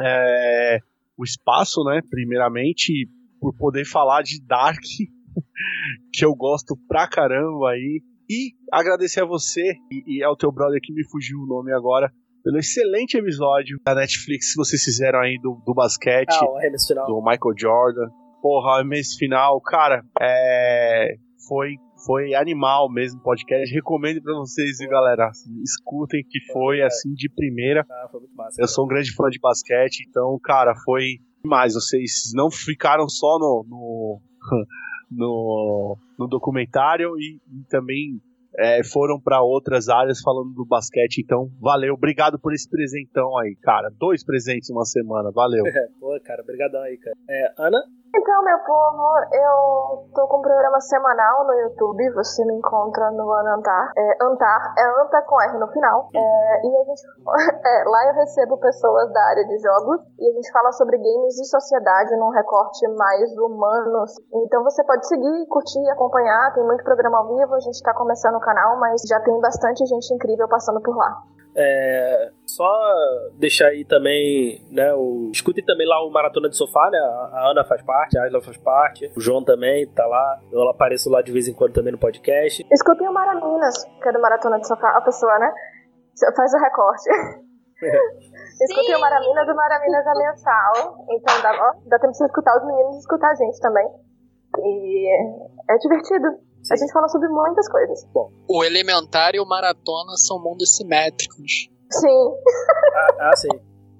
[0.00, 0.78] É,
[1.16, 3.08] o espaço, né, primeiramente,
[3.40, 4.80] por poder falar de Dark,
[6.12, 8.02] que eu gosto pra caramba aí.
[8.30, 12.12] E agradecer a você e, e ao teu brother que me fugiu o nome agora,
[12.44, 16.58] pelo excelente episódio da Netflix que vocês fizeram aí do, do basquete, Ah, o
[17.06, 18.10] do Michael Jordan.
[18.42, 21.16] Porra, mês final, cara, é,
[21.48, 23.72] foi, foi animal mesmo o podcast.
[23.74, 25.30] Recomendo pra vocês, viu, galera?
[25.62, 27.84] Escutem que foi assim de primeira.
[27.90, 28.60] Ah, foi muito massa.
[28.60, 31.74] Eu sou um grande fã de basquete, então, cara, foi demais.
[31.74, 34.20] Vocês não ficaram só no, no,
[35.10, 38.20] no, no documentário e, e também
[38.58, 41.18] é, foram pra outras áreas falando do basquete.
[41.22, 41.94] Então, valeu.
[41.94, 43.88] Obrigado por esse presentão aí, cara.
[43.98, 45.30] Dois presentes uma semana.
[45.30, 45.62] Valeu.
[46.00, 47.16] Pô, cara, obrigadão aí, cara.
[47.30, 47.78] É, Ana?
[48.14, 52.10] Então, meu povo, eu tô com um programa semanal no YouTube.
[52.14, 53.92] Você me encontra no Anantar.
[53.96, 56.08] É, Antar é Anta com R no final.
[56.14, 57.02] É, e a gente.
[57.66, 61.38] é, lá eu recebo pessoas da área de jogos e a gente fala sobre games
[61.38, 64.04] e sociedade num recorte mais humano.
[64.46, 66.54] Então você pode seguir, curtir, acompanhar.
[66.54, 67.54] Tem muito programa ao vivo.
[67.54, 71.22] A gente tá começando o canal, mas já tem bastante gente incrível passando por lá.
[71.60, 72.70] É, só
[73.34, 74.94] deixar aí também, né?
[74.94, 76.98] O, escutem também lá o Maratona de Sofá, né?
[77.32, 80.38] A Ana faz parte, a Asla faz parte, o João também tá lá.
[80.52, 82.64] Eu apareço lá de vez em quando também no podcast.
[82.70, 84.90] Escutem o Maraminas, que é do Maratona de Sofá.
[84.96, 85.52] A pessoa, né?
[86.36, 87.10] Faz o recorte.
[88.62, 91.04] Escutem o Maraminas, do Maraminas é mensal.
[91.10, 93.88] Então dá, ó, dá tempo de escutar os meninos e escutar a gente também.
[94.58, 95.08] E
[95.68, 96.47] é divertido.
[96.70, 98.06] A gente fala sobre muitas coisas.
[98.48, 101.68] O Elementar e o Maratona são mundos simétricos.
[101.90, 102.28] Sim.
[102.94, 103.48] Ah, ah, sim.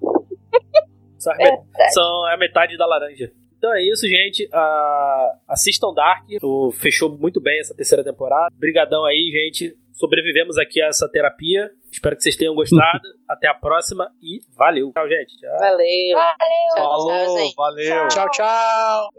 [1.19, 3.33] São, a me- são a metade da laranja.
[3.57, 4.49] Então é isso, gente.
[4.53, 6.25] Ah, assistam Dark.
[6.43, 8.55] O- fechou muito bem essa terceira temporada.
[8.57, 9.77] Brigadão aí, gente.
[9.95, 11.71] Sobrevivemos aqui a essa terapia.
[11.91, 13.01] Espero que vocês tenham gostado.
[13.29, 14.93] Até a próxima e valeu.
[14.93, 15.37] Tchau, gente.
[15.39, 15.59] Tchau.
[15.59, 16.15] Valeu.
[16.15, 16.77] Valeu.
[16.77, 17.55] Tchau, tchau, Falou, gente.
[17.57, 18.09] valeu.
[18.09, 19.11] Tchau, tchau!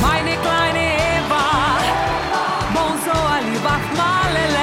[0.00, 0.97] Meine kleine
[3.64, 4.57] Bach mal